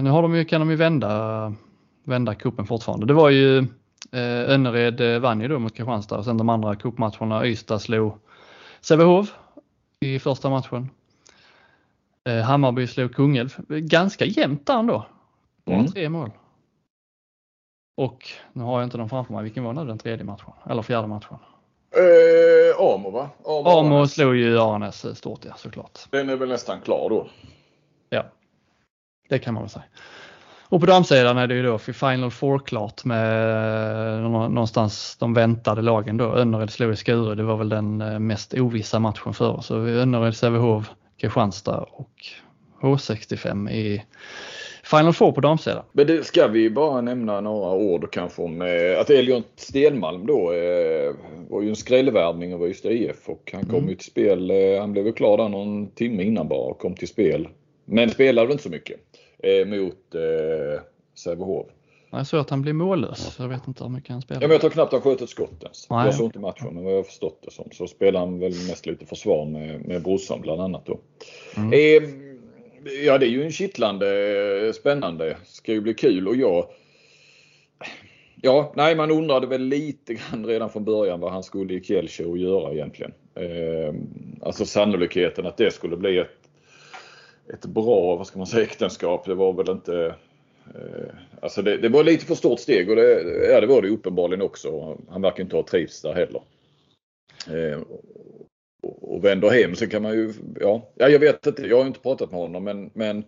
Nu 0.03 0.11
har 0.11 0.23
de 0.23 0.35
ju, 0.35 0.45
kan 0.45 0.61
de 0.61 0.71
ju 0.71 0.77
vända, 0.77 1.55
vända 2.05 2.35
kuppen 2.35 2.67
fortfarande. 2.67 3.07
Det 3.07 3.15
var 3.15 3.31
ju 3.31 3.59
eh, 4.13 4.51
Önnered 4.51 5.01
eh, 5.01 5.21
vann 5.21 5.41
ju 5.41 5.49
då 5.49 5.59
mot 5.59 5.75
Kristianstad 5.75 6.19
och 6.19 6.25
sen 6.25 6.37
de 6.37 6.49
andra 6.49 6.77
cupmatcherna 6.77 7.47
Ystad 7.47 7.79
slog 7.79 8.19
Sävehof 8.81 9.35
i 10.03 10.19
första 10.19 10.51
matchen. 10.51 10.91
Eh, 12.25 12.37
Hammarby 12.37 12.87
slog 12.87 13.15
Kungälv. 13.15 13.57
Ganska 13.69 14.25
jämnt 14.25 14.67
där 14.67 14.79
ändå. 14.79 15.07
Bara 15.65 15.77
mm. 15.77 15.93
tre 15.93 16.09
mål. 16.09 16.31
Och 17.97 18.29
nu 18.53 18.63
har 18.63 18.81
jag 18.81 18.87
inte 18.87 18.99
dem 18.99 19.09
framför 19.09 19.35
mig. 19.35 19.43
Vilken 19.43 19.65
var 19.65 19.73
nu 19.73 19.85
den 19.85 19.99
tredje 19.99 20.25
matchen? 20.25 20.53
Eller 20.71 20.83
fjärde 20.83 21.09
matchen? 21.09 21.39
Eh, 21.91 22.81
Amo 22.81 23.11
va? 23.11 23.31
Amo, 23.45 23.69
Amo 23.69 24.07
slog 24.07 24.37
ju 24.37 24.59
Aranäs 24.59 25.19
stort 25.19 25.45
ja 25.45 25.55
såklart. 25.57 25.99
Den 26.11 26.29
är 26.29 26.37
väl 26.37 26.49
nästan 26.49 26.81
klar 26.81 27.09
då? 27.09 27.29
Ja, 28.11 28.25
det 29.29 29.39
kan 29.39 29.55
man 29.55 29.63
väl 29.63 29.71
säga. 29.71 29.85
Och 30.73 30.81
på 30.81 30.87
damsidan 30.87 31.39
är 31.39 31.47
det 31.47 31.55
ju 31.55 31.63
då 31.63 31.79
för 31.79 31.93
Final 31.93 32.31
Four 32.31 32.59
klart 32.59 33.05
med 33.05 34.23
någonstans 34.31 35.17
de 35.21 35.35
väntade 35.35 35.83
lagen 35.83 36.17
då. 36.17 36.25
Önnered 36.25 36.71
slog 36.71 36.93
i 36.93 36.97
Skure, 36.97 37.35
det 37.35 37.43
var 37.43 37.57
väl 37.57 37.69
den 37.69 38.01
eh, 38.01 38.19
mest 38.19 38.55
ovissa 38.55 38.99
matchen 38.99 39.35
för 39.35 39.51
oss. 39.51 39.71
Önnered, 39.71 40.37
Sävehof, 40.37 40.91
Kristianstad 41.21 41.87
och 41.91 42.11
H65 42.81 43.71
i 43.71 44.05
Final 44.83 45.13
Four 45.13 45.33
på 45.33 45.41
damsidan. 45.41 45.85
Men 45.93 46.07
det 46.07 46.27
ska 46.27 46.49
vi 46.49 46.71
bara 46.71 47.01
nämna 47.01 47.41
några 47.41 47.71
ord 47.71 48.13
kanske 48.13 48.43
om 48.43 48.63
eh, 48.63 49.01
att 49.01 49.11
Elliot 49.11 49.53
Stenmalm 49.57 50.27
då 50.27 50.53
eh, 50.53 51.15
var 51.49 51.63
ju 51.63 51.69
en 51.69 51.77
skrällvärvning 51.77 52.55
av 52.55 52.69
Ystad 52.69 52.93
IF 52.93 53.29
och 53.29 53.51
han 53.53 53.65
kom 53.65 53.79
mm. 53.79 53.91
ju 53.91 53.95
till 53.95 54.11
spel. 54.11 54.51
Eh, 54.51 54.81
han 54.81 54.93
blev 54.93 55.05
väl 55.05 55.15
klar 55.15 55.37
där 55.37 55.49
någon 55.49 55.91
timme 55.91 56.23
innan 56.23 56.49
bara 56.49 56.71
och 56.71 56.79
kom 56.79 56.95
till 56.95 57.09
spel. 57.09 57.49
Men 57.85 58.11
spelade 58.11 58.53
inte 58.53 58.65
så 58.65 58.71
mycket 58.71 59.01
eh, 59.43 59.67
mot 59.67 60.15
eh, 60.15 60.83
Sävehof. 61.15 61.67
Jag 62.11 62.27
såg 62.27 62.41
att 62.41 62.51
han 62.51 62.63
blev 62.63 62.75
mållös. 62.75 63.37
Jag 63.39 63.49
vet 63.49 63.69
inte 63.69 63.85
hur 63.85 63.91
mycket 63.91 64.11
han 64.11 64.23
spelar. 64.23 64.43
Ja, 64.43 64.49
jag 64.49 64.61
tror 64.61 64.71
knappt 64.71 64.93
han 64.93 65.01
sköt 65.01 65.21
ett 65.21 65.31
skott 65.31 65.63
ens. 65.63 65.91
Nej. 65.91 66.05
Jag 66.05 66.15
såg 66.15 66.27
inte 66.27 66.39
matchen 66.39 66.75
men 66.75 66.85
vad 66.85 66.93
jag 66.93 66.99
har 66.99 67.05
förstått 67.05 67.43
det 67.45 67.51
som 67.51 67.69
så 67.73 67.87
spelar 67.87 68.21
han 68.21 68.39
väl 68.39 68.53
mest 68.53 68.87
lite 68.87 69.07
försvar 69.07 69.47
med, 69.47 69.85
med 69.85 70.03
brorsan 70.03 70.41
bland 70.41 70.61
annat 70.61 70.87
då. 70.87 70.99
Mm. 71.57 71.73
Eh, 71.73 72.09
ja 73.05 73.19
det 73.19 73.27
är 73.27 73.31
ju 73.31 73.45
en 73.45 73.53
kittlande 73.53 74.73
spännande. 74.75 75.37
Ska 75.45 75.73
ju 75.73 75.81
bli 75.81 75.95
kul 75.95 76.29
och 76.29 76.37
jag 76.37 76.67
Ja, 78.45 78.73
nej 78.77 78.97
man 78.97 79.11
undrade 79.11 79.47
väl 79.47 79.63
lite 79.63 80.15
grann 80.15 80.47
redan 80.47 80.71
från 80.71 80.85
början 80.85 81.21
vad 81.21 81.33
han 81.33 81.43
skulle 81.43 81.75
i 81.75 81.85
Kielce 81.85 82.25
och 82.25 82.39
göra 82.39 82.73
egentligen. 82.73 83.13
Eh, 83.35 83.95
alltså 84.43 84.67
sannolikheten 84.67 85.47
att 85.47 85.57
det 85.57 85.71
skulle 85.71 85.97
bli 85.97 86.19
ett, 86.19 86.42
ett 87.53 87.67
bra, 87.67 88.17
vad 88.17 88.27
ska 88.27 88.39
man 88.39 88.47
säga, 88.47 88.65
äktenskap. 88.65 89.27
Det 89.27 89.35
var 89.35 89.53
väl 89.53 89.71
inte 89.71 90.15
Eh, 90.67 91.15
alltså 91.41 91.63
det, 91.63 91.77
det, 91.77 91.89
var 91.89 92.05
lite 92.05 92.27
för 92.27 92.35
stort 92.35 92.61
steg 92.61 92.91
och 92.91 92.97
det, 92.97 93.23
ja, 93.51 93.61
det 93.61 93.67
var 93.67 93.83
det 93.83 93.89
uppenbarligen 93.89 94.43
också. 94.43 94.99
Han 95.11 95.23
verkar 95.23 95.43
inte 95.43 95.57
ha 95.57 95.63
trivts 95.63 96.03
där 96.03 96.15
heller. 96.15 96.43
Eh, 97.51 97.81
och, 98.83 99.15
och 99.15 99.25
vänder 99.25 99.51
hem 99.51 99.75
så 99.75 99.87
kan 99.87 100.03
man 100.03 100.13
ju, 100.13 100.33
ja, 100.61 100.89
ja 100.95 101.09
jag 101.09 101.19
vet 101.19 101.47
inte, 101.47 101.67
jag 101.67 101.79
har 101.79 101.87
inte 101.87 102.01
pratat 102.01 102.31
med 102.31 102.41
honom 102.41 102.65
men, 102.65 102.91
men 102.95 103.25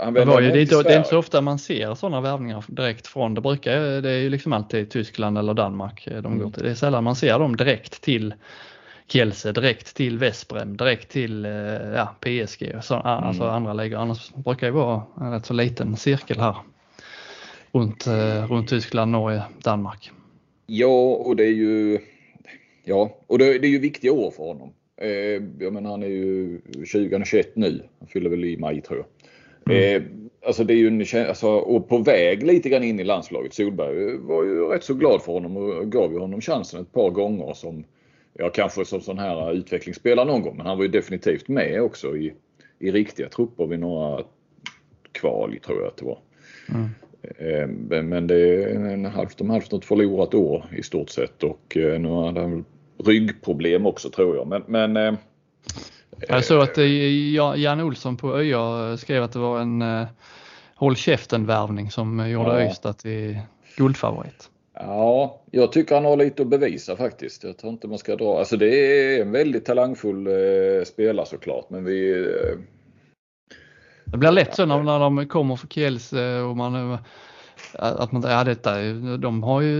han 0.00 0.14
det, 0.14 0.24
var 0.24 0.40
ju, 0.40 0.50
det, 0.50 0.60
är, 0.60 0.84
det 0.84 0.92
är 0.92 0.98
inte 0.98 1.08
så 1.08 1.18
ofta 1.18 1.40
man 1.40 1.58
ser 1.58 1.94
sådana 1.94 2.20
värvningar 2.20 2.64
direkt 2.68 3.06
från, 3.06 3.34
det 3.34 3.40
brukar 3.40 4.00
det 4.00 4.10
är 4.10 4.18
ju 4.18 4.30
liksom 4.30 4.52
alltid 4.52 4.90
Tyskland 4.90 5.38
eller 5.38 5.54
Danmark 5.54 6.04
de 6.04 6.16
mm. 6.18 6.38
går 6.38 6.50
till. 6.50 6.62
Det 6.62 6.70
är 6.70 6.74
sällan 6.74 7.04
man 7.04 7.16
ser 7.16 7.38
dem 7.38 7.56
direkt 7.56 8.00
till 8.00 8.34
Kielse 9.08 9.52
direkt 9.52 9.96
till 9.96 10.18
Vesprem, 10.18 10.76
direkt 10.76 11.08
till 11.08 11.44
eh, 11.44 11.52
ja, 11.94 12.14
PSG 12.20 12.72
och 12.76 12.84
så, 12.84 12.94
mm. 12.94 13.06
alltså 13.06 13.44
andra 13.44 13.72
ligor. 13.72 13.98
Annars 13.98 14.34
brukar 14.34 14.66
det 14.66 14.72
vara 14.72 15.02
en 15.20 15.32
rätt 15.32 15.46
så 15.46 15.54
liten 15.54 15.96
cirkel 15.96 16.40
här 16.40 16.56
runt, 17.72 18.06
eh, 18.06 18.50
runt 18.50 18.68
Tyskland, 18.68 19.12
Norge, 19.12 19.42
Danmark. 19.62 20.10
Ja, 20.66 21.14
och 21.14 21.36
det 21.36 21.44
är 21.44 21.54
ju 21.54 21.98
Ja, 22.88 23.16
och 23.26 23.38
det, 23.38 23.58
det 23.58 23.66
är 23.66 23.70
ju 23.70 23.78
viktiga 23.78 24.12
år 24.12 24.30
för 24.30 24.44
honom. 24.44 24.72
Eh, 24.96 25.42
jag 25.58 25.72
menar 25.72 25.90
han 25.90 26.02
är 26.02 26.06
ju 26.06 26.60
2021 26.60 27.56
nu. 27.56 27.82
Han 27.98 28.08
fyller 28.08 28.30
väl 28.30 28.44
i 28.44 28.56
maj 28.56 28.80
tror 28.80 28.98
jag. 28.98 29.06
Mm. 29.76 30.02
Eh, 30.02 30.08
alltså 30.46 30.64
det 30.64 30.74
är 30.74 30.76
ju 30.76 30.86
en, 30.86 31.28
alltså, 31.28 31.48
och 31.48 31.88
på 31.88 31.98
väg 31.98 32.42
lite 32.42 32.68
grann 32.68 32.82
in 32.82 33.00
i 33.00 33.04
landslaget. 33.04 33.54
Solberg 33.54 34.18
var 34.18 34.44
ju 34.44 34.64
rätt 34.64 34.84
så 34.84 34.94
glad 34.94 35.22
för 35.22 35.32
honom 35.32 35.56
och 35.56 35.92
gav 35.92 36.12
ju 36.12 36.18
honom 36.18 36.40
chansen 36.40 36.80
ett 36.80 36.92
par 36.92 37.10
gånger 37.10 37.54
som 37.54 37.84
ja, 38.38 38.50
kanske 38.50 38.84
som 38.84 39.00
sån 39.00 39.18
här 39.18 39.52
utvecklingsspelare 39.52 40.26
någon 40.26 40.42
gång. 40.42 40.56
Men 40.56 40.66
han 40.66 40.76
var 40.76 40.84
ju 40.84 40.90
definitivt 40.90 41.48
med 41.48 41.82
också 41.82 42.16
i, 42.16 42.34
i 42.78 42.90
riktiga 42.90 43.28
trupper 43.28 43.66
vid 43.66 43.80
några 43.80 44.24
kval 45.12 45.58
tror 45.64 45.78
jag 45.78 45.88
att 45.88 45.96
det 45.96 46.04
var. 46.04 46.18
Mm. 46.68 46.88
Eh, 47.22 48.02
men 48.02 48.26
det 48.26 48.64
är 48.64 48.74
en 48.74 49.04
halvt 49.04 49.40
om 49.40 49.50
halvt 49.50 49.72
något 49.72 49.84
förlorat 49.84 50.34
år 50.34 50.64
i 50.72 50.82
stort 50.82 51.10
sett 51.10 51.42
och 51.42 51.76
eh, 51.76 52.00
nu 52.00 52.08
har 52.08 52.32
han 52.32 52.64
ryggproblem 53.04 53.86
också 53.86 54.10
tror 54.10 54.36
jag. 54.36 54.46
Men, 54.46 54.62
men 54.66 54.96
eh, 54.96 55.14
jag 56.28 56.44
såg 56.44 56.62
att 56.62 56.78
Jan 57.58 57.80
Olsson 57.80 58.16
på 58.16 58.36
ÖJA 58.36 58.96
skrev 58.96 59.22
att 59.22 59.32
det 59.32 59.38
var 59.38 59.60
en 59.60 59.84
håll 60.74 60.96
käften 60.96 61.46
värvning 61.46 61.90
som 61.90 62.30
gjorde 62.30 62.48
ja. 62.48 62.60
Öysta 62.60 62.92
till 62.92 63.38
guldfavorit. 63.76 64.50
Ja, 64.80 65.40
jag 65.50 65.72
tycker 65.72 65.94
han 65.94 66.04
har 66.04 66.16
lite 66.16 66.42
att 66.42 66.48
bevisa 66.48 66.96
faktiskt. 66.96 67.44
Jag 67.44 67.58
tror 67.58 67.72
inte 67.72 67.88
man 67.88 67.98
ska 67.98 68.16
dra. 68.16 68.38
Alltså 68.38 68.56
det 68.56 68.68
är 68.68 69.22
en 69.22 69.32
väldigt 69.32 69.64
talangfull 69.64 70.26
eh, 70.26 70.84
spelare 70.84 71.26
såklart 71.26 71.70
men 71.70 71.84
vi... 71.84 72.22
Eh... 72.22 72.58
Det 74.04 74.18
blir 74.18 74.30
lätt 74.30 74.54
så 74.54 74.66
när, 74.66 74.82
när 74.82 74.98
de 74.98 75.26
kommer 75.26 75.56
för 75.56 75.66
Kielse 75.68 76.40
och 76.40 76.56
man 76.56 76.92
eh, 76.92 76.98
att 77.72 78.12
man, 78.12 78.22
ja 78.22 78.44
detta, 78.44 78.82
de 79.18 79.42
har 79.42 79.60
ju 79.60 79.74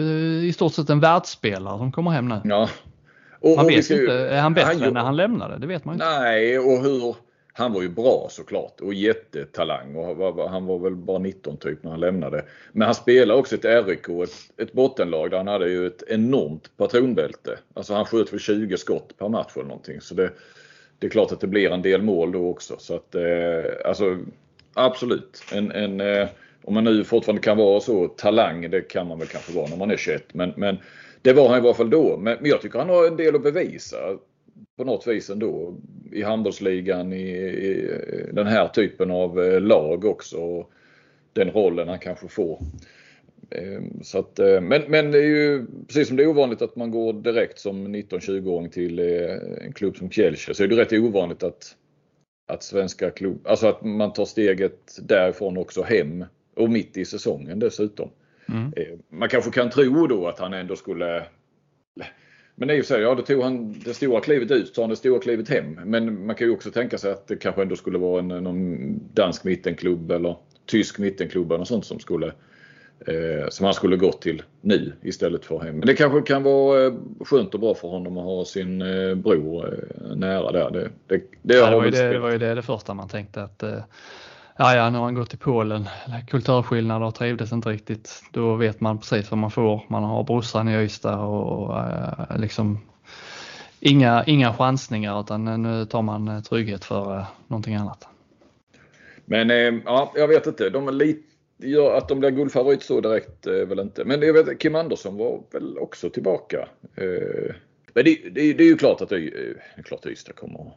i 0.46 0.52
stort 0.52 0.74
sett 0.74 0.90
en 0.90 1.00
världsspelare 1.00 1.78
som 1.78 1.92
kommer 1.92 2.10
hem 2.10 2.28
nu. 2.28 2.40
Ja. 2.44 2.68
Och, 3.40 3.56
man 3.56 3.66
vet 3.66 3.90
ju, 3.90 4.00
inte, 4.00 4.12
är 4.12 4.40
han 4.40 4.54
bättre 4.54 4.74
han, 4.74 4.82
än 4.82 4.94
när 4.94 5.00
han 5.00 5.16
lämnade? 5.16 5.58
Det 5.58 5.66
vet 5.66 5.84
man 5.84 5.94
inte. 5.94 6.06
Nej, 6.06 6.58
och 6.58 6.82
hur, 6.82 7.16
han 7.58 7.72
var 7.72 7.82
ju 7.82 7.88
bra 7.88 8.26
såklart 8.30 8.80
och 8.80 8.94
jättetalang 8.94 9.94
och 9.96 10.50
han 10.50 10.66
var 10.66 10.78
väl 10.78 10.96
bara 10.96 11.18
19 11.18 11.56
typ 11.56 11.82
när 11.82 11.90
han 11.90 12.00
lämnade. 12.00 12.44
Men 12.72 12.86
han 12.86 12.94
spelade 12.94 13.40
också 13.40 13.54
ett 13.54 13.86
RIK, 13.86 14.08
ett, 14.08 14.60
ett 14.62 14.72
bottenlag 14.72 15.30
där 15.30 15.36
han 15.36 15.48
hade 15.48 15.68
ju 15.68 15.86
ett 15.86 16.02
enormt 16.08 16.76
patronbälte. 16.76 17.58
Alltså 17.74 17.94
han 17.94 18.04
sköt 18.04 18.32
väl 18.32 18.40
20 18.40 18.76
skott 18.76 19.18
per 19.18 19.28
match 19.28 19.52
eller 19.56 19.66
någonting. 19.66 20.00
Så 20.00 20.14
det, 20.14 20.30
det 20.98 21.06
är 21.06 21.10
klart 21.10 21.32
att 21.32 21.40
det 21.40 21.46
blir 21.46 21.70
en 21.70 21.82
del 21.82 22.02
mål 22.02 22.32
då 22.32 22.50
också. 22.50 22.76
Så 22.78 22.94
att 22.94 23.14
eh, 23.14 23.22
alltså 23.84 24.18
absolut. 24.74 25.42
En, 25.52 25.72
en, 25.72 26.00
eh, 26.00 26.28
om 26.64 26.74
man 26.74 26.84
nu 26.84 27.04
fortfarande 27.04 27.42
kan 27.42 27.56
vara 27.56 27.80
så 27.80 28.08
talang, 28.08 28.70
det 28.70 28.80
kan 28.80 29.06
man 29.06 29.18
väl 29.18 29.28
kanske 29.28 29.52
vara 29.52 29.68
när 29.68 29.76
man 29.76 29.90
är 29.90 29.96
21. 29.96 30.34
Men, 30.34 30.52
men 30.56 30.78
det 31.22 31.32
var 31.32 31.48
han 31.48 31.58
i 31.58 31.60
varje 31.60 31.74
fall 31.74 31.90
då. 31.90 32.16
Men, 32.16 32.38
men 32.40 32.50
jag 32.50 32.60
tycker 32.60 32.78
han 32.78 32.88
har 32.88 33.06
en 33.06 33.16
del 33.16 33.36
att 33.36 33.42
bevisa 33.42 33.96
på 34.76 34.84
något 34.84 35.06
vis 35.06 35.30
ändå 35.30 35.76
i 36.12 36.22
handbollsligan 36.22 37.12
i, 37.12 37.30
i 37.30 37.90
den 38.32 38.46
här 38.46 38.68
typen 38.68 39.10
av 39.10 39.44
eh, 39.44 39.60
lag 39.60 40.04
också. 40.04 40.66
Den 41.32 41.50
rollen 41.50 41.88
han 41.88 41.98
kanske 41.98 42.28
får. 42.28 42.58
Ehm, 43.50 44.02
så 44.02 44.18
att, 44.18 44.38
eh, 44.38 44.60
men, 44.60 44.82
men 44.88 45.10
det 45.10 45.18
är 45.18 45.22
ju 45.22 45.66
precis 45.86 46.08
som 46.08 46.16
det 46.16 46.22
är 46.22 46.28
ovanligt 46.28 46.62
att 46.62 46.76
man 46.76 46.90
går 46.90 47.12
direkt 47.12 47.58
som 47.58 47.96
19-20-åring 47.96 48.70
till 48.70 48.98
eh, 48.98 49.64
en 49.64 49.72
klubb 49.72 49.96
som 49.96 50.10
Kielce 50.10 50.54
så 50.54 50.64
är 50.64 50.68
det 50.68 50.76
rätt 50.76 50.92
ovanligt 50.92 51.42
att, 51.42 51.76
att 52.48 52.62
svenska 52.62 53.10
klubb, 53.10 53.46
alltså 53.46 53.66
att 53.66 53.84
man 53.84 54.12
tar 54.12 54.24
steget 54.24 54.98
därifrån 55.02 55.58
också 55.58 55.82
hem 55.82 56.24
och 56.56 56.70
mitt 56.70 56.96
i 56.96 57.04
säsongen 57.04 57.58
dessutom. 57.58 58.10
Mm. 58.48 58.72
Ehm, 58.76 58.98
man 59.08 59.28
kanske 59.28 59.50
kan 59.50 59.70
tro 59.70 60.06
då 60.06 60.28
att 60.28 60.38
han 60.38 60.52
ändå 60.52 60.76
skulle 60.76 61.26
men 62.58 62.68
det 62.68 62.74
är 62.74 62.76
ju 62.76 62.84
så, 62.84 62.98
ja 62.98 63.14
då 63.14 63.22
tog 63.22 63.42
han 63.42 63.72
det 63.84 63.94
stora 63.94 64.20
klivet 64.20 64.50
ut, 64.50 64.74
så 64.74 64.82
han 64.82 64.90
det 64.90 64.96
stora 64.96 65.20
klivet 65.20 65.48
hem. 65.48 65.80
Men 65.84 66.26
man 66.26 66.36
kan 66.36 66.46
ju 66.46 66.52
också 66.52 66.70
tänka 66.70 66.98
sig 66.98 67.12
att 67.12 67.26
det 67.26 67.36
kanske 67.36 67.62
ändå 67.62 67.76
skulle 67.76 67.98
vara 67.98 68.18
en, 68.18 68.28
någon 68.28 69.00
dansk 69.14 69.44
mittenklubb 69.44 70.10
eller 70.10 70.36
tysk 70.66 70.98
mittenklubb 70.98 71.50
eller 71.50 71.58
något 71.58 71.68
sånt 71.68 71.84
som 71.84 72.00
skulle 72.00 72.26
eh, 73.06 73.48
som 73.48 73.64
han 73.64 73.74
skulle 73.74 73.96
gått 73.96 74.22
till 74.22 74.42
nu 74.60 74.92
istället 75.02 75.44
för 75.44 75.58
hem. 75.58 75.76
Men 75.76 75.86
det 75.86 75.94
kanske 75.94 76.22
kan 76.22 76.42
vara 76.42 76.86
eh, 76.86 76.92
skönt 77.20 77.54
och 77.54 77.60
bra 77.60 77.74
för 77.74 77.88
honom 77.88 78.18
att 78.18 78.24
ha 78.24 78.44
sin 78.44 78.82
eh, 78.82 79.14
bror 79.14 79.66
eh, 79.66 80.16
nära 80.16 80.52
där. 80.52 80.70
Det, 80.70 80.90
det, 81.06 81.22
det, 81.42 81.54
ja, 81.54 81.70
det, 81.70 81.76
var, 81.76 81.84
ju 81.84 81.90
det, 81.90 82.12
det 82.12 82.18
var 82.18 82.30
ju 82.30 82.38
det, 82.38 82.54
det 82.54 82.62
första 82.62 82.94
man 82.94 83.08
tänkte 83.08 83.42
att 83.42 83.62
eh, 83.62 83.78
ja, 84.58 84.76
ja, 84.76 84.90
nu 84.90 84.98
har 84.98 85.04
han 85.04 85.14
gått 85.14 85.30
till 85.30 85.38
Polen, 85.38 85.88
kulturskillnader 86.26 87.06
och 87.06 87.14
trivdes 87.14 87.52
inte 87.52 87.68
riktigt. 87.68 88.22
Då 88.32 88.54
vet 88.54 88.80
man 88.80 88.98
precis 88.98 89.30
vad 89.30 89.38
man 89.38 89.50
får. 89.50 89.82
Man 89.88 90.04
har 90.04 90.24
brorsan 90.24 90.68
i 90.68 90.84
Ystad 90.84 91.18
och 91.18 91.78
äh, 91.78 92.38
liksom 92.38 92.78
inga, 93.80 94.24
inga 94.26 94.54
chansningar 94.54 95.20
utan 95.20 95.62
nu 95.62 95.84
tar 95.84 96.02
man 96.02 96.28
eh, 96.28 96.40
trygghet 96.40 96.84
för 96.84 97.16
eh, 97.16 97.26
någonting 97.46 97.74
annat. 97.74 98.08
Men 99.24 99.48
ja, 99.84 100.12
jag 100.14 100.28
vet 100.28 100.46
inte. 100.46 100.70
De 100.70 100.88
är 100.88 100.92
lite, 100.92 101.22
gör 101.58 101.96
att 101.96 102.08
de 102.08 102.20
blir 102.20 102.30
guldfavorit 102.30 102.82
så 102.82 103.00
direkt 103.00 103.46
eh, 103.46 103.52
väl 103.52 103.78
inte. 103.78 104.04
Men 104.04 104.22
jag 104.22 104.32
vet, 104.32 104.60
Kim 104.60 104.74
Andersson 104.74 105.16
var 105.16 105.40
väl 105.52 105.78
också 105.78 106.10
tillbaka. 106.10 106.68
men 107.94 108.04
det, 108.04 108.30
det, 108.30 108.52
det, 108.52 108.64
är 108.64 108.68
ju 108.68 108.76
klart 108.76 109.00
att, 109.00 109.08
det, 109.08 109.16
är 109.76 109.82
klart 109.82 110.00
att 110.00 110.12
Ystad 110.12 110.32
kommer 110.32 110.72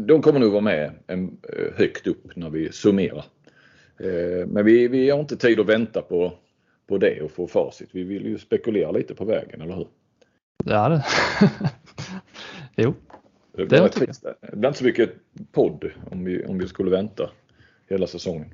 de 0.00 0.22
kommer 0.22 0.40
nog 0.40 0.52
vara 0.52 0.62
med 0.62 0.92
en, 1.06 1.38
högt 1.76 2.06
upp 2.06 2.36
när 2.36 2.50
vi 2.50 2.72
summerar. 2.72 3.24
Men 4.46 4.64
vi, 4.64 4.88
vi 4.88 5.10
har 5.10 5.20
inte 5.20 5.36
tid 5.36 5.60
att 5.60 5.66
vänta 5.66 6.02
på, 6.02 6.32
på 6.86 6.98
det 6.98 7.20
och 7.22 7.30
få 7.30 7.46
facit. 7.46 7.88
Vi 7.92 8.02
vill 8.02 8.26
ju 8.26 8.38
spekulera 8.38 8.90
lite 8.90 9.14
på 9.14 9.24
vägen, 9.24 9.60
eller 9.60 9.74
hur? 9.74 9.88
Ja, 10.64 10.88
det. 10.88 11.04
jo. 12.82 12.94
Det, 13.52 13.64
det, 13.64 13.76
är 13.76 13.88
trist. 13.88 14.22
det 14.22 14.56
blir 14.56 14.68
inte 14.68 14.78
så 14.78 14.84
mycket 14.84 15.10
podd 15.52 15.90
om 16.10 16.24
vi, 16.24 16.44
om 16.44 16.58
vi 16.58 16.68
skulle 16.68 16.90
vänta 16.90 17.30
hela 17.88 18.06
säsongen. 18.06 18.50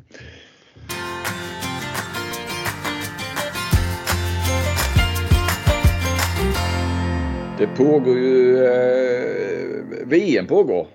Det 7.59 7.67
pågår 7.67 8.19
ju 8.19 8.65
eh, 8.65 10.07
VM 10.07 10.47
pågår. 10.47 10.87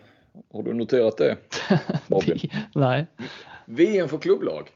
Har 0.54 0.64
du 0.64 0.74
noterat 0.74 1.18
det? 1.18 1.38
Nej. 2.76 3.06
VM 3.66 4.10
för 4.10 4.18
klubblag. 4.18 4.70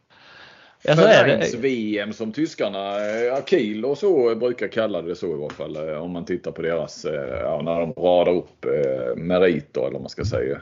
Ja, 0.84 0.96
så 0.96 1.02
är 1.02 1.28
det. 1.28 1.58
VM 1.58 2.14
som 2.14 2.32
tyskarna, 2.32 2.96
eh, 2.98 3.34
Akil 3.34 3.86
och 3.86 3.98
så 3.98 4.36
brukar 4.36 4.68
kalla 4.68 5.02
det 5.02 5.16
så 5.16 5.28
i 5.28 5.34
alla 5.34 5.50
fall. 5.50 5.90
Eh, 5.90 6.04
om 6.04 6.12
man 6.12 6.26
tittar 6.26 6.52
på 6.52 6.62
deras, 6.62 7.06
eh, 7.06 7.40
ja, 7.40 7.62
när 7.62 7.80
de 7.80 7.94
radar 7.94 8.32
upp 8.32 8.66
meriter 9.16 9.82
eller 9.82 9.92
vad 9.92 10.02
man 10.02 10.10
ska 10.10 10.26
säga, 10.26 10.62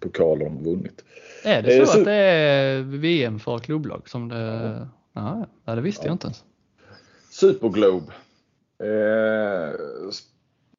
pokaler 0.00 0.44
de 0.44 0.64
vunnit. 0.64 1.04
Är 1.44 1.62
det 1.62 1.86
så, 1.86 1.92
så 1.92 1.98
att 1.98 2.04
det 2.04 2.12
är 2.12 2.82
VM 2.82 3.38
för 3.38 3.58
klubblag 3.58 4.08
som 4.08 4.28
det, 4.28 4.88
ja, 5.12 5.46
ja 5.64 5.74
det 5.74 5.80
visste 5.80 6.02
ja. 6.02 6.08
jag 6.08 6.14
inte 6.14 6.26
ens. 6.26 6.44
Superglobe. 7.30 8.12
Eh, 8.82 9.70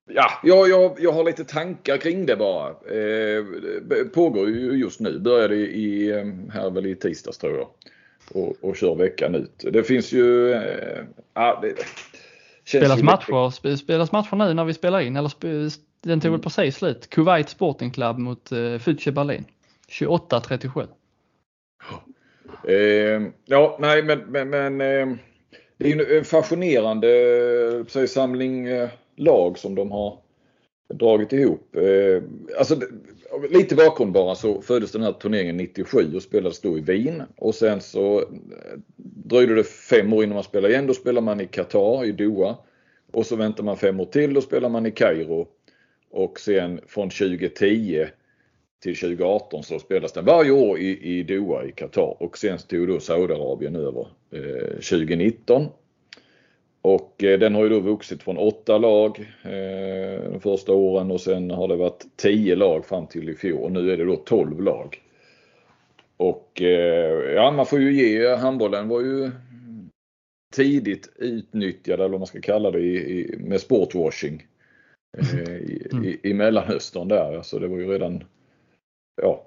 ja, 0.07 0.39
jag, 0.43 0.69
jag, 0.69 0.97
jag 0.99 1.11
har 1.11 1.23
lite 1.23 1.43
tankar 1.43 1.97
kring 1.97 2.25
det 2.25 2.35
bara. 2.35 2.69
Eh, 2.69 3.43
pågår 4.13 4.49
ju 4.49 4.71
just 4.71 4.99
nu, 4.99 5.19
började 5.19 5.55
i, 5.55 6.13
här 6.53 6.69
väl 6.69 6.85
i 6.85 6.95
tisdags 6.95 7.37
tror 7.37 7.57
jag 7.57 7.67
och, 8.31 8.55
och 8.61 8.77
kör 8.77 8.95
veckan 8.95 9.35
ut. 9.35 9.65
Det 9.71 9.83
finns 9.83 10.11
ju... 10.11 10.51
Eh, 10.51 11.03
ja, 11.33 11.59
det, 11.61 11.75
spelas, 12.65 13.01
matcher, 13.01 13.75
spelas 13.75 14.11
matcher 14.11 14.35
nu 14.35 14.53
när 14.53 14.65
vi 14.65 14.73
spelar 14.73 14.99
in 14.99 15.15
eller 15.15 15.29
sp 15.35 15.43
den 16.01 16.19
tog 16.19 16.31
väl 16.31 16.39
mm. 16.39 16.41
precis 16.41 16.75
slut. 16.75 17.09
Kuwait 17.09 17.49
Sporting 17.49 17.91
Club 17.91 18.17
mot 18.17 18.51
eh, 18.51 18.57
Füche 18.57 19.11
Berlin. 19.11 19.45
28-37. 19.89 20.87
Eh, 22.67 23.21
ja, 23.45 23.77
nej 23.79 24.03
men, 24.03 24.19
men, 24.19 24.49
men 24.49 24.81
eh, 24.81 25.17
det 25.77 25.91
är 25.91 26.17
en 26.17 26.25
fascinerande 26.25 27.09
eh, 27.95 28.05
samling 28.05 28.67
eh, 28.67 28.89
lag 29.17 29.57
som 29.57 29.75
de 29.75 29.91
har 29.91 30.19
dragit 30.93 31.33
ihop. 31.33 31.75
Eh, 31.75 32.24
alltså, 32.59 32.79
lite 33.50 33.75
bakgrund 33.75 34.12
bara 34.12 34.36
så 34.36 34.62
föddes 34.62 34.91
den 34.91 35.03
här 35.03 35.12
turneringen 35.12 35.57
97 35.57 36.15
och 36.15 36.24
spelades 36.24 36.62
då 36.62 36.77
i 36.77 36.81
Wien. 36.81 37.24
Och 37.38 37.55
sen 37.55 37.81
så 37.81 38.19
eh, 38.19 38.25
dröjde 38.95 39.55
det 39.55 39.63
fem 39.63 40.13
år 40.13 40.24
innan 40.24 40.36
man 40.36 40.43
spelade 40.43 40.74
igen. 40.74 40.88
Då 40.88 40.93
spelar 40.93 41.21
man 41.21 41.41
i 41.41 41.47
Qatar, 41.47 42.05
i 42.05 42.12
Doha. 42.12 42.55
Och 43.12 43.25
så 43.25 43.36
väntar 43.36 43.63
man 43.63 43.77
fem 43.77 44.00
år 44.00 44.05
till, 44.05 44.33
då 44.33 44.41
spelar 44.41 44.69
man 44.69 44.86
i 44.86 44.91
Kairo. 44.91 45.47
Och 46.12 46.39
sen 46.39 46.81
från 46.88 47.09
2010 47.09 48.05
till 48.83 48.95
2018 48.95 49.63
så 49.63 49.79
spelas 49.79 50.13
den 50.13 50.25
varje 50.25 50.51
år 50.51 50.79
i, 50.79 51.17
i 51.17 51.24
Doha 51.24 51.65
i 51.65 51.71
Qatar. 51.71 52.24
Och 52.24 52.38
sen 52.38 52.57
tog 52.57 52.88
då 52.88 53.00
Saudiarabien 53.00 53.75
över 53.75 54.07
eh, 54.31 54.69
2019. 54.69 55.65
Och 56.81 57.24
eh, 57.24 57.39
den 57.39 57.55
har 57.55 57.63
ju 57.63 57.69
då 57.69 57.79
vuxit 57.79 58.24
från 58.24 58.38
åtta 58.38 58.77
lag 58.77 59.19
eh, 59.43 60.31
de 60.31 60.39
första 60.39 60.74
åren 60.74 61.12
och 61.12 61.22
sen 61.22 61.51
har 61.51 61.67
det 61.67 61.75
varit 61.75 62.05
tio 62.15 62.55
lag 62.55 62.86
fram 62.86 63.07
till 63.07 63.29
i 63.29 63.36
fjol 63.36 63.63
och 63.63 63.72
nu 63.72 63.91
är 63.91 63.98
det 63.98 64.05
då 64.05 64.15
tolv 64.15 64.62
lag. 64.62 65.01
Och 66.17 66.62
eh, 66.62 67.34
ja, 67.34 67.51
man 67.51 67.65
får 67.65 67.79
ju 67.79 67.93
ge 67.93 68.36
handbollen 68.36 68.88
var 68.88 69.01
ju 69.01 69.31
tidigt 70.55 71.13
utnyttjad 71.15 71.99
eller 71.99 72.10
vad 72.10 72.19
man 72.19 72.28
ska 72.28 72.41
kalla 72.41 72.71
det 72.71 72.80
i, 72.80 72.95
i, 72.95 73.38
med 73.38 73.62
sportwashing 73.62 74.47
i, 75.17 75.88
mm. 75.91 76.06
i, 76.06 76.19
i 76.23 76.34
Mellanöstern 76.34 77.08
där. 77.08 77.38
Alltså 77.38 77.60
det 77.60 77.67
var 77.67 77.78
ju 77.78 77.88
redan 77.88 78.23
ja, 79.21 79.46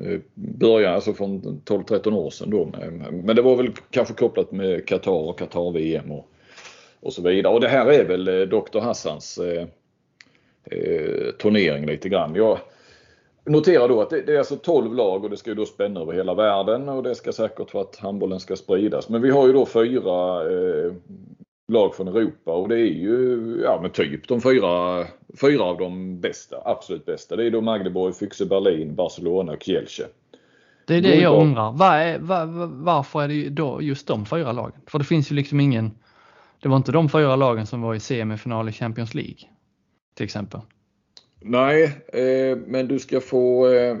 Eh, 0.00 0.20
början, 0.34 0.94
alltså 0.94 1.14
från 1.14 1.62
12-13 1.64 2.14
år 2.14 2.30
sedan 2.30 2.50
då. 2.50 2.72
Men 3.10 3.36
det 3.36 3.42
var 3.42 3.56
väl 3.56 3.70
kanske 3.90 4.14
kopplat 4.14 4.52
med 4.52 4.86
Qatar 4.86 5.12
och 5.12 5.38
Qatar-VM 5.38 6.12
och, 6.12 6.28
och 7.00 7.12
så 7.12 7.22
vidare. 7.22 7.54
Och 7.54 7.60
det 7.60 7.68
här 7.68 7.86
är 7.86 8.04
väl 8.04 8.28
eh, 8.28 8.48
Dr. 8.48 8.80
Hassans 8.80 9.38
eh, 9.38 9.66
eh, 10.64 11.30
turnering 11.42 11.86
lite 11.86 12.08
grann. 12.08 12.34
Jag 12.34 12.58
noterar 13.44 13.88
då 13.88 14.00
att 14.00 14.10
det, 14.10 14.22
det, 14.22 14.34
är 14.34 14.38
alltså 14.38 14.56
12 14.56 14.94
lag 14.94 15.24
och 15.24 15.30
det 15.30 15.36
ska 15.36 15.50
ju 15.50 15.56
då 15.56 15.66
spänna 15.66 16.00
över 16.00 16.12
hela 16.12 16.34
världen 16.34 16.88
och 16.88 17.02
det 17.02 17.14
ska 17.14 17.32
säkert 17.32 17.70
för 17.70 17.80
att 17.80 17.96
handbollen 17.96 18.40
ska 18.40 18.56
spridas. 18.56 19.08
Men 19.08 19.22
vi 19.22 19.30
har 19.30 19.46
ju 19.46 19.52
då 19.52 19.66
fyra 19.66 20.50
eh, 20.50 20.92
lag 21.68 21.94
från 21.94 22.08
Europa 22.08 22.52
och 22.52 22.68
det 22.68 22.74
är 22.74 22.92
ju 22.92 23.60
ja, 23.64 23.78
men 23.82 23.90
typ 23.90 24.28
de 24.28 24.40
fyra, 24.40 25.04
fyra 25.40 25.62
av 25.62 25.78
de 25.78 26.20
bästa, 26.20 26.56
absolut 26.64 27.06
bästa. 27.06 27.36
Det 27.36 27.46
är 27.46 27.50
då 27.50 27.60
Magdeburg, 27.60 28.14
Füchse 28.14 28.48
Berlin, 28.48 28.94
Barcelona 28.94 29.52
och 29.52 29.62
Kielce. 29.62 30.06
Det 30.86 30.94
är 30.94 31.02
det 31.02 31.14
jag 31.14 31.42
undrar. 31.42 31.72
Var 31.72 31.96
är, 31.96 32.18
var, 32.18 32.46
varför 32.84 33.22
är 33.22 33.28
det 33.28 33.48
då 33.48 33.82
just 33.82 34.06
de 34.06 34.26
fyra 34.26 34.52
lagen? 34.52 34.80
För 34.86 34.98
det 34.98 35.04
finns 35.04 35.32
ju 35.32 35.36
liksom 35.36 35.60
ingen, 35.60 35.90
det 36.60 36.68
var 36.68 36.76
inte 36.76 36.92
de 36.92 37.08
fyra 37.08 37.36
lagen 37.36 37.66
som 37.66 37.82
var 37.82 37.94
i 37.94 38.00
semifinal 38.00 38.68
i 38.68 38.72
Champions 38.72 39.14
League 39.14 39.48
till 40.14 40.24
exempel. 40.24 40.60
Nej, 41.40 41.84
eh, 42.12 42.58
men 42.66 42.88
du 42.88 42.98
ska 42.98 43.20
få, 43.20 43.66
eh, 43.66 43.96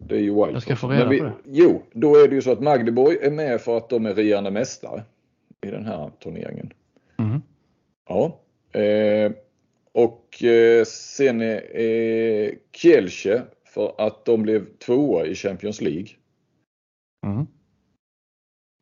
det 0.00 0.14
är 0.14 0.20
ju 0.20 0.34
wild. 0.34 0.54
Jag 0.54 0.62
ska 0.62 0.76
få 0.76 0.88
reda 0.88 1.08
vi, 1.08 1.18
på 1.18 1.24
det. 1.24 1.32
Jo, 1.44 1.82
då 1.92 2.16
är 2.16 2.28
det 2.28 2.34
ju 2.34 2.42
så 2.42 2.52
att 2.52 2.60
Magdeburg 2.60 3.18
är 3.22 3.30
med 3.30 3.60
för 3.60 3.76
att 3.76 3.88
de 3.88 4.06
är 4.06 4.14
regerande 4.14 4.50
mästare 4.50 5.02
i 5.66 5.70
den 5.70 5.86
här 5.86 6.10
turneringen. 6.22 6.72
Ja. 8.10 8.40
Eh, 8.80 9.32
och 9.92 10.44
eh, 10.44 10.84
sen 10.84 11.40
är 11.40 11.80
eh, 11.80 12.52
Kielce 12.72 13.42
för 13.64 13.94
att 13.98 14.24
de 14.24 14.42
blev 14.42 14.78
tvåa 14.78 15.26
i 15.26 15.34
Champions 15.34 15.80
League. 15.80 16.08
Mm. 17.26 17.46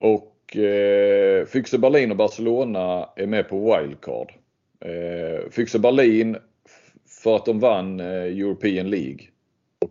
Och 0.00 0.56
eh, 0.56 1.46
Füchse 1.46 1.78
Berlin 1.78 2.10
och 2.10 2.16
Barcelona 2.16 3.10
är 3.16 3.26
med 3.26 3.48
på 3.48 3.58
wildcard. 3.58 4.32
Eh, 4.80 5.50
Füchse 5.50 5.78
Berlin 5.78 6.36
för 7.22 7.36
att 7.36 7.46
de 7.46 7.60
vann 7.60 8.00
eh, 8.00 8.06
European 8.06 8.90
League 8.90 9.26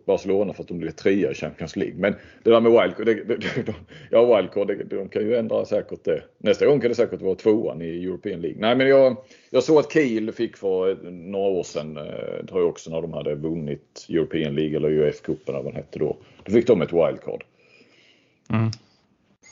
Barcelona 0.08 0.52
för 0.52 0.62
att 0.62 0.68
de 0.68 0.78
blev 0.78 0.90
trea 0.90 1.30
i 1.30 1.34
Champions 1.34 1.76
League. 1.76 1.96
Men 1.96 2.14
det 2.42 2.50
där 2.50 2.60
med 2.60 2.72
wildcard, 2.72 3.06
det, 3.06 3.24
det, 3.24 3.66
de, 3.66 3.72
ja 4.10 4.36
wildcard, 4.36 4.66
det, 4.66 4.84
de 4.84 5.08
kan 5.08 5.22
ju 5.22 5.36
ändra 5.36 5.64
säkert 5.64 6.04
det. 6.04 6.22
Nästa 6.38 6.66
gång 6.66 6.80
kan 6.80 6.88
det 6.88 6.94
säkert 6.94 7.22
vara 7.22 7.34
tvåan 7.34 7.82
i 7.82 8.04
European 8.04 8.40
League. 8.40 8.60
Nej 8.60 8.76
men 8.76 8.88
jag, 8.88 9.16
jag 9.50 9.62
såg 9.62 9.78
att 9.78 9.92
Kiel 9.92 10.32
fick 10.32 10.56
för 10.56 11.10
några 11.10 11.48
år 11.48 11.62
sedan, 11.62 11.96
eh, 11.96 12.46
tror 12.48 12.60
jag 12.60 12.68
också 12.68 12.90
när 12.90 13.02
de 13.02 13.12
hade 13.12 13.34
vunnit 13.34 14.06
European 14.08 14.54
League 14.54 14.76
eller 14.76 14.90
UF-cupen 14.90 15.48
eller 15.48 15.62
vad 15.62 15.64
den 15.64 15.76
hette 15.76 15.98
då. 15.98 16.16
Då 16.44 16.52
fick 16.52 16.66
de 16.66 16.82
ett 16.82 16.92
wildcard. 16.92 17.44
Mm. 18.50 18.70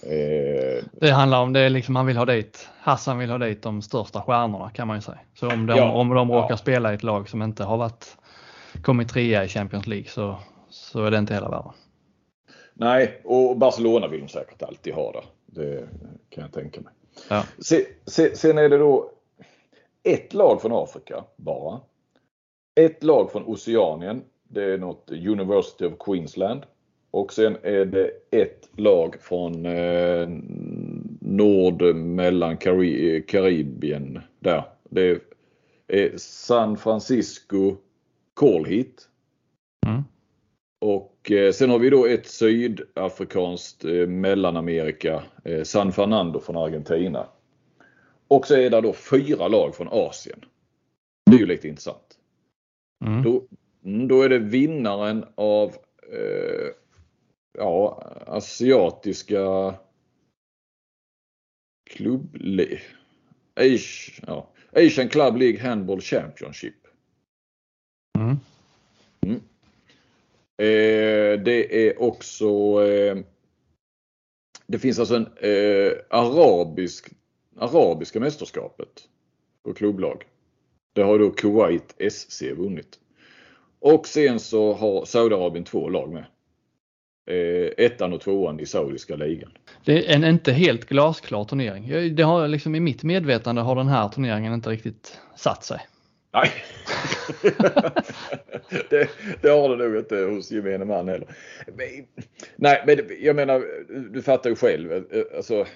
Eh, 0.02 0.84
det 0.92 1.10
handlar 1.10 1.42
om 1.42 1.52
det 1.52 1.68
liksom 1.68 1.94
man 1.94 2.06
vill 2.06 2.16
ha 2.16 2.24
dit, 2.24 2.68
Hassan 2.80 3.18
vill 3.18 3.30
ha 3.30 3.38
dit 3.38 3.62
de 3.62 3.82
största 3.82 4.20
stjärnorna 4.20 4.70
kan 4.70 4.88
man 4.88 4.96
ju 4.96 5.00
säga. 5.00 5.18
Så 5.34 5.50
om 5.50 5.66
de, 5.66 5.76
ja, 5.76 5.92
om 5.92 6.08
de 6.08 6.30
råkar 6.30 6.50
ja. 6.50 6.56
spela 6.56 6.92
i 6.92 6.94
ett 6.94 7.02
lag 7.02 7.28
som 7.28 7.42
inte 7.42 7.64
har 7.64 7.76
varit 7.76 8.16
kommit 8.82 9.08
trea 9.08 9.44
i 9.44 9.48
Champions 9.48 9.86
League 9.86 10.08
så, 10.08 10.38
så 10.68 11.04
är 11.04 11.10
det 11.10 11.18
inte 11.18 11.34
hela 11.34 11.48
världen. 11.48 11.72
Nej, 12.74 13.20
och 13.24 13.56
Barcelona 13.56 14.08
vill 14.08 14.20
de 14.20 14.28
säkert 14.28 14.62
alltid 14.62 14.94
ha 14.94 15.12
det. 15.12 15.22
Det 15.46 15.88
kan 16.30 16.42
jag 16.42 16.52
tänka 16.52 16.80
mig. 16.80 16.92
Ja. 17.30 17.44
Sen, 17.58 18.36
sen 18.36 18.58
är 18.58 18.68
det 18.68 18.78
då 18.78 19.10
ett 20.02 20.34
lag 20.34 20.62
från 20.62 20.72
Afrika 20.72 21.24
bara. 21.36 21.80
Ett 22.74 23.04
lag 23.04 23.32
från 23.32 23.44
Oceanien. 23.46 24.22
Det 24.48 24.64
är 24.64 24.78
något 24.78 25.10
University 25.10 25.84
of 25.84 25.92
Queensland. 25.98 26.62
Och 27.10 27.32
sen 27.32 27.56
är 27.62 27.84
det 27.84 28.10
ett 28.30 28.68
lag 28.76 29.16
från 29.20 29.66
eh, 29.66 30.28
nord 31.20 31.82
mellan 31.94 32.56
Karibien 33.26 34.20
där. 34.40 34.64
Det 34.90 35.22
är 35.86 36.16
San 36.16 36.76
Francisco, 36.76 37.76
call 38.37 38.64
hit. 38.64 39.09
Mm. 39.87 40.03
Och 40.81 41.31
eh, 41.31 41.53
sen 41.53 41.70
har 41.70 41.79
vi 41.79 41.90
då 41.90 42.07
ett 42.07 42.27
sydafrikanskt 42.27 43.85
eh, 43.85 44.07
Mellanamerika, 44.07 45.22
eh, 45.44 45.62
San 45.62 45.92
Fernando 45.92 46.40
från 46.40 46.57
Argentina. 46.57 47.29
Och 48.29 48.46
så 48.46 48.55
är 48.55 48.70
det 48.70 48.81
då 48.81 48.92
fyra 48.92 49.49
lag 49.49 49.75
från 49.75 49.88
Asien. 49.90 50.44
Det 51.31 51.37
är 51.37 51.40
ju 51.40 51.46
lite 51.46 51.68
intressant. 51.68 52.18
Mm. 53.05 53.22
Då, 53.22 53.42
mm, 53.85 54.09
då 54.09 54.22
är 54.22 54.29
det 54.29 54.38
vinnaren 54.38 55.25
av 55.35 55.68
eh, 56.12 56.68
ja, 57.59 58.03
asiatiska 58.27 59.75
klubb... 61.90 62.37
Asian 64.72 65.09
Club 65.09 65.37
League 65.37 65.61
Handball 65.61 66.01
Championship. 66.01 66.86
Mm. 68.16 68.37
Mm. 69.20 69.40
Eh, 70.59 71.40
det 71.44 71.88
är 71.88 72.02
också 72.02 72.46
eh, 72.85 73.16
Det 74.66 74.79
finns 74.79 74.98
alltså 74.98 75.16
en 75.16 75.26
eh, 75.40 75.92
arabisk, 76.11 77.09
arabiska 77.59 78.20
mästerskapet 78.20 78.88
på 79.64 79.74
klubblag. 79.74 80.24
Det 80.92 81.02
har 81.02 81.18
då 81.18 81.31
Kuwait 81.31 81.94
SC 82.12 82.42
vunnit. 82.42 82.98
Och 83.81 84.07
sen 84.07 84.40
så 84.40 84.72
har 84.72 85.05
Saudiarabien 85.05 85.64
två 85.64 85.88
lag 85.88 86.12
med. 86.12 86.24
Eh, 87.31 87.85
ettan 87.87 88.12
och 88.12 88.20
tvåan 88.20 88.61
i 88.61 88.66
saudiska 88.66 89.16
ligan. 89.16 89.50
Det 89.85 90.07
är 90.09 90.14
en 90.14 90.24
inte 90.24 90.52
helt 90.52 90.85
glasklar 90.85 91.44
turnering. 91.44 92.14
Det 92.16 92.22
har 92.22 92.48
liksom 92.48 92.74
i 92.74 92.81
mitt 92.81 93.02
medvetande 93.02 93.62
har 93.62 93.76
den 93.76 93.88
här 93.88 94.09
turneringen 94.09 94.55
inte 94.55 94.70
riktigt 94.70 95.20
satt 95.37 95.64
sig. 95.64 95.81
Nej, 96.37 96.53
det, 98.90 99.09
det, 99.42 99.49
har 99.49 99.68
det 99.68 99.88
nog 99.88 99.96
inte 99.96 100.16
hos 100.16 100.51
gemene 100.51 100.85
man 100.85 101.09
heller. 101.09 101.29
nej, 102.57 102.83
men 102.87 102.99
jag 103.20 103.37
menar, 103.37 103.64
du 104.12 104.22
fattar 104.22 104.51
ju 104.51 104.57
själv. 104.57 105.05
Alltså, 105.37 105.66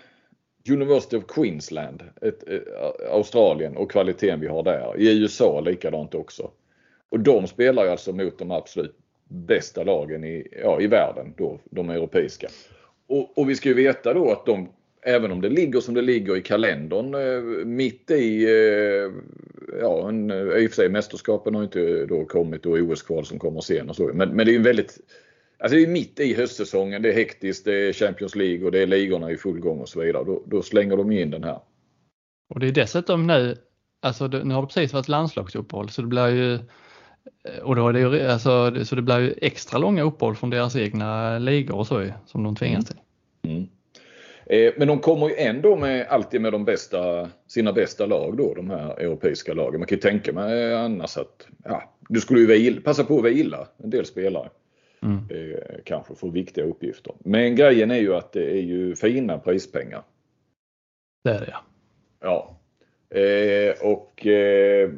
University 0.70 1.16
of 1.16 1.26
Queensland, 1.26 2.02
ett, 2.22 2.48
ett, 2.48 2.64
Australien 3.10 3.76
och 3.76 3.90
kvaliteten 3.90 4.40
vi 4.40 4.46
har 4.46 4.62
där. 4.62 4.94
I 4.98 5.22
USA 5.22 5.60
likadant 5.60 6.14
också. 6.14 6.50
Och 7.08 7.20
de 7.20 7.46
spelar 7.46 7.84
ju 7.84 7.90
alltså 7.90 8.12
mot 8.12 8.38
de 8.38 8.50
absolut 8.50 8.96
bästa 9.28 9.84
lagen 9.84 10.24
i, 10.24 10.46
ja, 10.62 10.80
i 10.80 10.86
världen, 10.86 11.34
då, 11.36 11.60
de 11.64 11.90
europeiska. 11.90 12.48
Och, 13.06 13.38
och 13.38 13.50
vi 13.50 13.54
ska 13.54 13.68
ju 13.68 13.74
veta 13.74 14.14
då 14.14 14.32
att 14.32 14.46
de 14.46 14.68
även 15.02 15.32
om 15.32 15.40
det 15.40 15.48
ligger 15.48 15.80
som 15.80 15.94
det 15.94 16.02
ligger 16.02 16.36
i 16.36 16.42
kalendern 16.42 17.14
eh, 17.14 17.64
mitt 17.66 18.10
i, 18.10 18.44
eh, 18.44 19.12
ja 19.80 20.08
en, 20.08 20.30
eh, 20.30 20.36
i 20.36 20.66
och 20.66 20.70
för 20.70 20.76
sig 20.76 20.88
mästerskapen 20.88 21.54
har 21.54 21.62
inte 21.62 22.06
då 22.06 22.24
kommit 22.24 22.66
och 22.66 22.72
OS-kval 22.72 23.26
som 23.26 23.38
kommer 23.38 23.60
sen 23.60 23.90
och 23.90 23.96
så. 23.96 24.10
Men, 24.14 24.28
men 24.28 24.46
det 24.46 24.52
är 24.52 24.56
ju 24.56 24.62
väldigt, 24.62 24.98
alltså 25.58 25.76
det 25.76 25.82
är 25.82 25.86
mitt 25.86 26.20
i 26.20 26.34
höstsäsongen, 26.34 27.02
det 27.02 27.08
är 27.08 27.14
hektiskt, 27.14 27.64
det 27.64 27.88
är 27.88 27.92
Champions 27.92 28.34
League 28.34 28.64
och 28.66 28.72
det 28.72 28.78
är 28.78 28.86
ligorna 28.86 29.30
i 29.30 29.36
full 29.36 29.60
gång 29.60 29.78
och 29.78 29.88
så 29.88 30.00
vidare. 30.00 30.24
Då, 30.24 30.42
då 30.46 30.62
slänger 30.62 30.96
de 30.96 31.12
in 31.12 31.30
den 31.30 31.44
här. 31.44 31.60
Och 32.54 32.60
det 32.60 32.68
är 32.68 32.72
dessutom 32.72 33.26
nu, 33.26 33.56
alltså 34.02 34.28
det, 34.28 34.44
nu 34.44 34.54
har 34.54 34.62
det 34.62 34.68
precis 34.68 34.92
varit 34.92 35.08
landslagsuppehåll 35.08 35.88
så 35.88 36.02
det 36.02 36.08
blir 36.08 36.28
ju 36.28 36.58
och 37.62 37.76
då 37.76 37.88
är 37.88 37.92
det 37.92 38.00
ju, 38.00 38.28
alltså, 38.28 38.84
så 38.84 38.96
det 38.96 39.02
blir 39.02 39.18
ju 39.18 39.34
extra 39.42 39.78
långa 39.78 40.02
uppehåll 40.02 40.36
från 40.36 40.50
deras 40.50 40.76
egna 40.76 41.38
ligor 41.38 41.76
och 41.76 41.86
så 41.86 42.06
som 42.26 42.42
de 42.42 42.56
tvingas 42.56 42.84
till. 42.84 42.96
Mm. 43.42 43.68
Eh, 44.46 44.72
men 44.76 44.88
de 44.88 44.98
kommer 44.98 45.28
ju 45.28 45.34
ändå 45.34 45.76
med, 45.76 46.06
alltid 46.08 46.40
med 46.40 46.52
de 46.52 46.64
bästa, 46.64 47.30
sina 47.46 47.72
bästa 47.72 48.06
lag 48.06 48.36
då, 48.36 48.54
de 48.54 48.70
här 48.70 49.00
europeiska 49.00 49.54
lagen. 49.54 49.80
Man 49.80 49.86
kan 49.86 49.96
ju 49.96 50.02
tänka 50.02 50.32
mig 50.32 50.74
annars 50.74 51.16
att 51.16 51.46
ja, 51.64 51.94
du 52.08 52.20
skulle 52.20 52.40
ju 52.40 52.46
vila, 52.46 52.80
passa 52.80 53.04
på 53.04 53.18
att 53.18 53.24
vila 53.24 53.68
en 53.76 53.90
del 53.90 54.06
spelare. 54.06 54.48
Mm. 55.02 55.18
Eh, 55.30 55.76
kanske 55.84 56.14
för 56.14 56.28
viktiga 56.28 56.64
uppgifter. 56.64 57.14
Men 57.18 57.56
grejen 57.56 57.90
är 57.90 57.98
ju 57.98 58.14
att 58.14 58.32
det 58.32 58.50
är 58.50 58.62
ju 58.62 58.96
fina 58.96 59.38
prispengar. 59.38 60.02
Det 61.24 61.30
är 61.30 61.40
det 61.40 61.50
ja. 61.50 61.62
Ja. 62.20 62.56
Eh, 63.18 63.92
och 63.92 64.26
eh, 64.26 64.90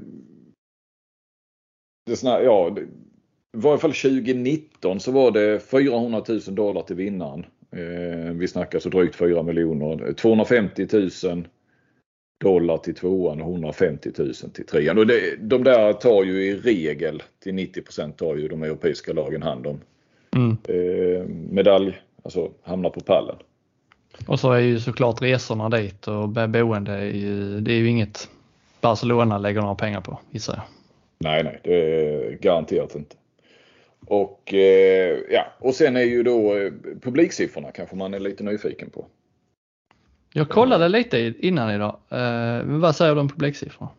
det 2.07 2.17
såna, 2.17 2.43
ja, 2.43 2.77
i 2.79 2.87
varje 3.59 3.79
fall 3.79 3.93
2019 3.93 5.01
så 5.01 5.13
var 5.13 5.31
det 5.31 5.61
400 5.61 6.23
000 6.29 6.41
dollar 6.41 6.83
till 6.83 6.97
vinnaren. 6.97 7.47
Eh, 7.77 8.33
vi 8.33 8.49
snackar 8.49 8.79
så 8.79 8.89
drygt 8.89 9.17
4 9.17 9.43
miljoner. 9.43 10.13
250 10.13 10.87
000 11.25 11.49
dollar 12.41 12.79
till 12.79 12.95
tvåan 12.95 13.41
och 13.41 13.51
150 13.51 14.11
000 14.19 14.35
till 14.35 14.67
trean. 14.67 14.99
Och 14.99 15.07
det, 15.07 15.37
de 15.41 15.65
där 15.65 15.93
tar 15.93 16.25
ju 16.25 16.45
i 16.45 16.57
regel 16.57 17.23
till 17.43 17.55
90% 17.55 18.13
tar 18.13 18.37
ju 18.37 18.49
de 18.49 18.63
europeiska 18.63 19.13
lagen 19.13 19.43
hand 19.43 19.67
om. 19.67 19.81
Mm. 20.37 20.57
Eh, 20.69 21.27
medalj, 21.51 22.03
alltså 22.23 22.51
hamnar 22.63 22.91
på 22.91 23.01
pallen. 23.01 23.37
Och 24.27 24.41
så 24.41 24.53
är 24.53 24.61
ju 24.61 24.81
såklart 24.81 25.23
resorna 25.23 25.69
dit 25.69 26.09
och 26.09 26.29
boende, 26.29 26.93
är 26.93 27.05
ju, 27.05 27.61
det 27.61 27.73
är 27.73 27.77
ju 27.77 27.89
inget 27.89 28.29
Barcelona 28.81 29.39
lägger 29.39 29.61
några 29.61 29.75
pengar 29.75 30.01
på 30.01 30.19
gissar 30.31 30.55
jag. 30.55 30.65
Nej, 31.19 31.45
nej, 31.45 31.61
det 31.63 31.75
är 31.75 32.31
garanterat 32.31 32.95
inte. 32.95 33.17
Och, 34.07 34.55
eh, 34.55 35.19
ja, 35.31 35.53
och 35.59 35.75
sen 35.75 35.97
är 35.97 36.03
ju 36.03 36.23
då 36.23 36.57
eh, 36.57 36.73
publiksiffrorna 37.01 37.73
kanske 37.73 37.97
man 37.97 38.15
är 38.15 38.21
lite 38.21 38.45
nyfiken 38.45 38.91
på. 38.91 39.07
Jag 40.33 40.49
kollade 40.49 40.89
lite 40.89 41.35
innan 41.39 41.75
idag. 41.75 41.99
Eh, 42.09 42.63
vad 42.65 42.97
säger 42.97 43.15
du 43.15 43.21
om 43.21 43.29
publiksiffrorna? 43.29 43.91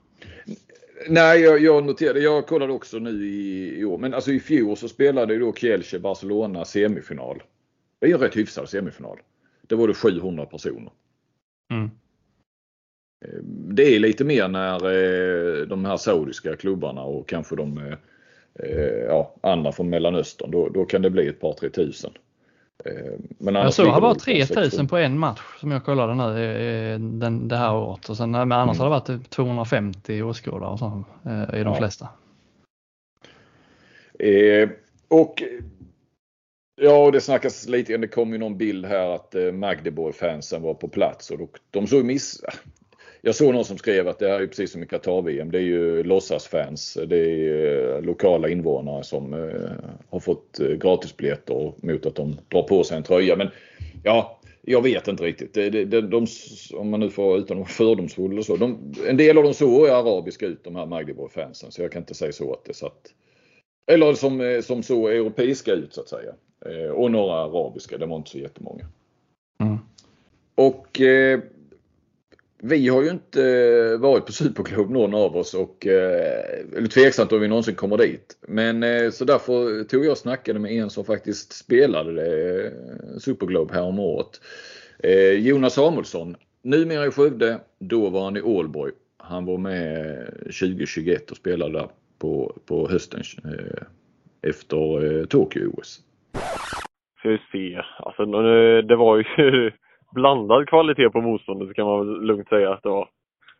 Nej, 1.09 1.41
jag, 1.41 1.61
jag, 1.61 1.85
noterade, 1.85 2.19
jag 2.19 2.47
kollade 2.47 2.73
också 2.73 2.99
nu 2.99 3.25
i, 3.25 3.79
i 3.79 3.85
år, 3.85 3.97
men 3.97 4.13
alltså 4.13 4.31
i 4.31 4.39
fjol 4.39 4.77
så 4.77 4.87
spelade 4.87 5.33
ju 5.33 5.39
då 5.39 5.53
Kielce 5.53 5.99
Barcelona 5.99 6.65
semifinal. 6.65 7.43
Det 7.99 8.05
är 8.05 8.09
ju 8.09 8.15
en 8.15 8.21
rätt 8.21 8.37
hyfsad 8.37 8.69
semifinal. 8.69 9.17
Det 9.61 9.75
var 9.75 9.87
det 9.87 9.93
700 9.93 10.45
personer. 10.45 10.91
Mm. 11.71 11.89
Det 13.45 13.95
är 13.95 13.99
lite 13.99 14.23
mer 14.23 14.47
när 14.47 15.65
de 15.65 15.85
här 15.85 15.97
saudiska 15.97 16.55
klubbarna 16.55 17.03
och 17.03 17.29
kanske 17.29 17.55
de 17.55 17.77
Eh, 17.77 17.97
ja, 19.07 19.33
andra 19.41 19.71
från 19.71 19.89
Mellanöstern. 19.89 20.51
Då, 20.51 20.69
då 20.69 20.85
kan 20.85 21.01
det 21.01 21.09
bli 21.09 21.27
ett 21.27 21.41
par 21.41 21.53
tre 21.53 21.69
tusen. 21.69 22.11
Eh, 22.85 23.13
men 23.37 23.55
jag 23.55 23.73
såg 23.73 23.85
det 23.85 23.99
var 23.99 24.15
3000 24.15 24.87
på 24.87 24.97
en 24.97 25.19
match 25.19 25.41
som 25.59 25.71
jag 25.71 25.85
kollade 25.85 26.15
nu 26.15 26.97
den, 26.97 27.47
det 27.47 27.55
här 27.55 27.75
året. 27.75 28.09
Och 28.09 28.17
sen, 28.17 28.31
men 28.31 28.51
annars 28.51 28.77
mm. 28.77 28.91
har 28.91 29.01
det 29.01 29.13
varit 29.13 29.29
250 29.29 30.21
åskådare 30.21 30.69
och 30.69 30.79
så, 30.79 31.03
eh, 31.25 31.59
i 31.59 31.63
de 31.63 31.73
ja. 31.73 31.75
flesta. 31.75 32.09
Eh, 34.19 34.69
och 35.07 35.43
Ja, 36.75 37.11
det 37.11 37.21
snackas 37.21 37.67
lite, 37.67 37.97
det 37.97 38.07
kom 38.07 38.31
ju 38.31 38.37
någon 38.37 38.57
bild 38.57 38.85
här 38.85 39.15
att 39.15 39.35
Magdeborg-fansen 39.53 40.61
var 40.61 40.73
på 40.73 40.87
plats 40.87 41.31
och 41.31 41.49
de 41.71 41.87
såg 41.87 42.05
miss, 42.05 42.43
jag 43.25 43.35
såg 43.35 43.53
någon 43.53 43.65
som 43.65 43.77
skrev 43.77 44.07
att 44.07 44.19
det 44.19 44.27
här 44.27 44.41
är 44.41 44.47
precis 44.47 44.71
som 44.71 44.83
i 44.83 44.85
Qatar-VM. 44.85 45.51
Det 45.51 45.57
är 45.57 45.61
ju 45.61 46.03
låtsasfans. 46.03 46.97
Det 47.07 47.17
är 47.17 48.01
lokala 48.01 48.49
invånare 48.49 49.03
som 49.03 49.33
eh, 49.33 49.71
har 50.09 50.19
fått 50.19 50.59
eh, 50.59 50.67
gratisbiljetter 50.67 51.73
mot 51.77 52.05
att 52.05 52.15
de 52.15 52.37
drar 52.47 52.63
på 52.63 52.83
sig 52.83 52.97
en 52.97 53.03
tröja. 53.03 53.35
Men 53.35 53.49
ja, 54.03 54.39
jag 54.61 54.81
vet 54.81 55.07
inte 55.07 55.23
riktigt. 55.23 55.53
Det, 55.53 55.69
det, 55.69 56.01
de, 56.01 56.27
om 56.73 56.89
man 56.89 56.99
nu 56.99 57.09
får 57.09 57.37
utan 57.37 57.57
att 57.57 57.61
vara 57.61 57.69
fördomsfull 57.69 58.37
och 58.37 58.45
så. 58.45 58.55
De, 58.55 58.93
en 59.07 59.17
del 59.17 59.37
av 59.37 59.43
dem 59.43 59.53
såg 59.53 59.87
arabiska 59.87 60.45
ut 60.45 60.63
de 60.63 60.75
här 60.75 60.85
Magdeburg-fansen. 60.85 61.71
Så 61.71 61.81
jag 61.81 61.91
kan 61.91 62.01
inte 62.01 62.13
säga 62.13 62.31
så 62.31 62.53
att 62.53 62.65
det 62.65 62.73
satt. 62.73 63.13
Eller 63.91 64.13
som, 64.13 64.41
eh, 64.41 64.61
som 64.61 64.83
så 64.83 65.07
europeiska 65.07 65.71
ut 65.71 65.93
så 65.93 66.01
att 66.01 66.09
säga. 66.09 66.33
Och 66.93 67.11
några 67.11 67.33
arabiska. 67.33 67.97
Det 67.97 68.05
var 68.05 68.17
inte 68.17 68.29
så 68.29 68.37
jättemånga. 68.37 68.85
Mm. 69.61 69.77
Och 70.55 71.01
vi 72.65 72.87
har 72.87 73.03
ju 73.03 73.09
inte 73.09 73.43
eh, 73.43 73.99
varit 73.99 74.25
på 74.25 74.31
Superklubb 74.31 74.89
någon 74.89 75.13
av 75.13 75.37
oss 75.37 75.53
och 75.53 75.87
eh, 75.87 76.75
är 76.75 76.87
tveksamt 76.87 77.31
om 77.31 77.41
vi 77.41 77.47
någonsin 77.47 77.75
kommer 77.75 77.97
dit. 77.97 78.37
Men 78.47 78.83
eh, 78.83 79.09
så 79.09 79.25
därför 79.25 79.83
tog 79.83 80.05
jag 80.05 80.11
och 80.11 80.17
snackade 80.17 80.59
med 80.59 80.71
en 80.71 80.89
som 80.89 81.05
faktiskt 81.05 81.53
spelade 81.53 82.13
det, 82.13 82.71
Superglobe 83.19 83.73
här 83.73 83.83
om 83.83 83.99
året. 83.99 84.41
Eh, 84.99 85.31
Jonas 85.31 85.73
Samuelsson, 85.73 86.35
numera 86.61 87.05
i 87.05 87.11
Skövde, 87.11 87.59
då 87.79 88.09
var 88.09 88.23
han 88.23 88.37
i 88.37 88.41
Ålborg. 88.41 88.91
Han 89.17 89.45
var 89.45 89.57
med 89.57 90.27
2021 90.43 91.31
och 91.31 91.37
spelade 91.37 91.73
där 91.73 91.87
på, 92.19 92.57
på 92.65 92.89
hösten 92.89 93.21
efter 94.41 95.25
Tokyo-OS. 95.25 95.99
Ska 97.19 97.29
vi 97.29 97.39
se. 97.51 97.81
Alltså, 97.99 98.25
det 98.81 98.95
var 98.95 99.17
ju 99.17 99.71
blandad 100.13 100.69
kvalitet 100.69 101.09
på 101.09 101.21
motståndet 101.21 101.75
kan 101.75 101.85
man 101.85 101.99
väl 101.99 102.21
lugnt 102.21 102.49
säga 102.49 102.73
att 102.73 102.83
det 102.83 102.89
var. 102.89 103.09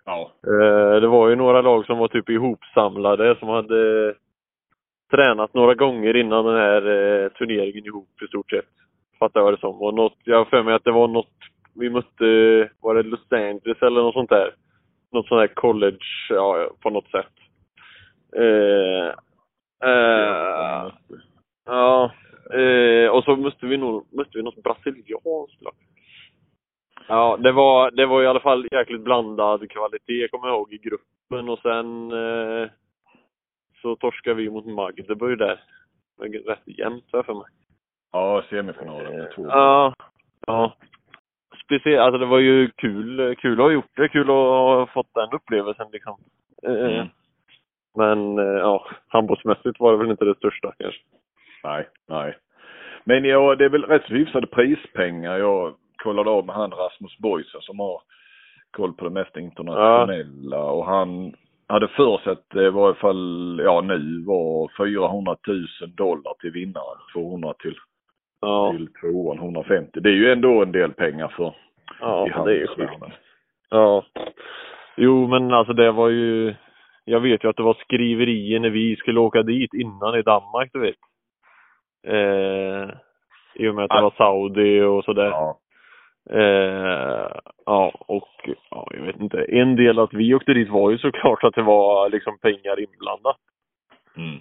Ja. 0.06 0.32
Eh, 0.48 1.02
det 1.02 1.08
var 1.08 1.30
ju 1.30 1.36
några 1.36 1.62
lag 1.62 1.86
som 1.86 1.98
var 1.98 2.08
typ 2.08 2.30
ihopsamlade 2.30 3.36
som 3.40 3.50
hade 3.50 4.14
tränat 5.12 5.54
några 5.54 5.74
gånger 5.74 6.16
innan 6.16 6.46
den 6.46 6.56
här 6.56 6.82
eh, 6.82 7.30
turneringen 7.30 7.86
ihop 7.86 8.22
i 8.26 8.28
stort 8.28 8.50
sett. 8.50 8.70
Fattar 9.20 9.42
jag 9.42 9.54
det 9.54 9.60
som. 9.60 9.82
Och 9.82 9.94
något, 9.94 10.18
jag 10.24 10.38
har 10.38 10.46
för 10.46 10.64
mig 10.64 10.74
att 10.74 10.84
det 10.84 10.92
var 10.92 11.08
något, 11.08 11.36
vi 11.76 11.90
mötte, 11.90 12.26
var 12.82 12.96
det 12.96 13.04
Los 13.04 13.32
Angeles 13.32 13.82
eller 13.82 14.02
något 14.02 14.14
sånt 14.14 14.30
där? 14.30 14.54
Något 15.12 15.28
sånt 15.28 15.42
där 15.42 15.56
college, 15.56 16.06
ja 16.30 16.70
på 16.82 16.90
något 16.90 17.12
sätt. 17.12 17.34
Eh, 18.36 19.08
eh, 19.90 20.92
ja, 21.66 22.12
eh, 22.54 23.10
och 23.10 23.24
så 23.24 23.36
mötte 23.36 23.66
vi 23.66 23.78
nog, 23.78 24.08
mötte 24.12 24.38
vi 24.38 24.44
något 24.44 24.64
brasilianskt 24.64 25.62
lag. 25.62 25.76
Ja, 27.08 27.38
det 27.38 27.52
var, 27.52 27.92
det 27.92 28.06
var 28.06 28.24
i 28.24 28.28
alla 28.28 28.40
fall 28.40 28.68
jäkligt 28.72 29.02
blandad 29.02 29.70
kvalitet, 29.70 30.28
kommer 30.28 30.48
jag 30.48 30.56
ihåg, 30.56 30.74
i 30.74 30.78
gruppen. 30.78 31.50
Och 31.50 31.60
sen 31.60 32.12
eh, 32.12 32.70
så 33.82 33.96
torskade 33.96 34.36
vi 34.36 34.50
mot 34.50 34.66
Magdeburg 34.66 35.38
där. 35.38 35.60
Rätt 36.46 36.78
jämnt 36.78 37.12
för 37.12 37.34
mig. 37.34 37.46
Ja, 38.12 38.44
semifinalen 38.50 39.18
med 39.18 39.32
två. 39.36 39.46
Ja. 39.48 39.94
Ja. 40.48 40.74
Speciellt, 41.66 42.02
alltså 42.02 42.18
det 42.18 42.26
var 42.26 42.40
ju 42.40 42.72
kul, 42.72 43.36
kul 43.36 43.54
att 43.54 43.66
ha 43.66 43.72
gjort 43.72 43.96
det. 43.96 44.10
Kul 44.10 44.30
att 44.30 44.36
ha 44.36 44.88
fått 44.94 45.14
den 45.14 45.30
upplevelsen 45.32 45.88
liksom. 45.92 46.18
Eh, 46.64 46.94
mm. 46.94 47.08
Men 47.96 48.40
eh, 48.40 48.60
ja, 48.60 48.88
handbollsmässigt 49.08 49.80
var 49.80 49.92
det 49.92 49.98
väl 49.98 50.12
inte 50.12 50.26
det 50.26 50.36
största 50.36 50.74
kanske. 50.80 51.02
Nej, 51.64 51.88
nej. 52.08 52.38
Men 53.04 53.26
ja, 53.26 53.56
det 53.56 53.66
är 53.66 53.70
väl 53.70 53.84
rätt 53.84 54.06
så 54.08 54.14
hyfsade 54.14 54.48
prispengar. 54.48 55.38
Jag 55.38 55.74
kollade 56.04 56.30
av 56.30 56.46
med 56.46 56.56
han 56.56 56.72
Rasmus 56.72 57.18
Boysen 57.18 57.62
som 57.62 57.80
har 57.80 58.02
koll 58.72 58.94
på 58.94 59.06
det 59.06 59.12
mesta 59.12 59.40
internationella 59.40 60.58
ja. 60.58 60.72
och 60.72 60.86
han 60.86 61.34
hade 61.68 61.88
för 61.88 62.18
sig 62.18 62.32
att 62.32 62.50
det 62.50 62.72
var 62.72 62.92
i 62.92 62.94
fall, 62.94 63.62
ja 63.64 63.82
nu 63.82 64.24
var 64.26 64.72
400 64.78 65.36
000 65.48 65.68
dollar 65.96 66.34
till 66.40 66.52
vinnaren. 66.52 66.98
200 67.14 67.54
till, 67.60 67.76
ja. 68.42 68.72
till 68.72 68.88
tvåan, 69.02 69.38
150. 69.38 70.00
Det 70.00 70.10
är 70.10 70.14
ju 70.14 70.32
ändå 70.32 70.62
en 70.62 70.72
del 70.72 70.94
pengar 70.94 71.28
för 71.28 71.54
Ja, 72.00 72.44
det 72.46 72.52
är 72.52 72.60
ju 72.60 72.68
sjukt. 72.68 72.94
Ja. 73.70 74.04
Jo, 74.98 75.28
men 75.28 75.54
alltså 75.54 75.74
det 75.74 75.92
var 75.92 76.10
ju, 76.10 76.56
jag 77.06 77.20
vet 77.20 77.44
ju 77.44 77.50
att 77.50 77.58
det 77.58 77.64
var 77.64 77.74
skriverier 77.74 78.60
när 78.60 78.70
vi 78.70 78.96
skulle 78.96 79.20
åka 79.20 79.44
dit 79.44 79.74
innan 79.74 80.16
i 80.16 80.22
Danmark, 80.22 80.70
du 80.74 80.80
vet. 80.80 80.96
Eh, 82.08 82.90
I 83.56 83.68
och 83.68 83.76
med 83.76 83.84
att 83.86 83.90
det 83.90 84.02
var 84.02 84.14
Saudi 84.18 84.82
och 84.82 85.04
sådär. 85.04 85.30
Ja. 85.30 85.60
Eh, 86.30 87.30
ja, 87.66 87.94
och 88.08 88.50
ja, 88.70 88.88
jag 88.92 89.06
vet 89.06 89.20
inte. 89.20 89.44
En 89.44 89.76
del 89.76 90.00
att 90.00 90.14
vi 90.14 90.34
åkte 90.34 90.54
dit 90.54 90.70
var 90.70 90.92
ju 90.92 90.98
såklart 90.98 91.44
att 91.44 91.56
det 91.56 91.62
var 91.62 92.10
liksom 92.10 92.38
pengar 92.40 92.80
inblandat. 92.80 93.38
Mm. 94.18 94.40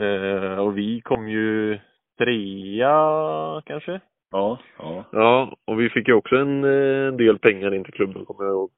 Eh, 0.00 0.58
och 0.58 0.78
vi 0.78 1.00
kom 1.00 1.28
ju 1.28 1.78
trea 2.18 3.62
kanske. 3.66 4.00
Ja, 4.30 4.58
ja. 4.78 5.04
Ja, 5.12 5.56
och 5.66 5.80
vi 5.80 5.90
fick 5.90 6.08
ju 6.08 6.14
också 6.14 6.36
en, 6.36 6.64
en 6.64 7.16
del 7.16 7.38
pengar 7.38 7.74
in 7.74 7.84
till 7.84 7.92
klubben 7.92 8.24
kommer 8.24 8.44
jag 8.44 8.52
ihåg. 8.52 8.70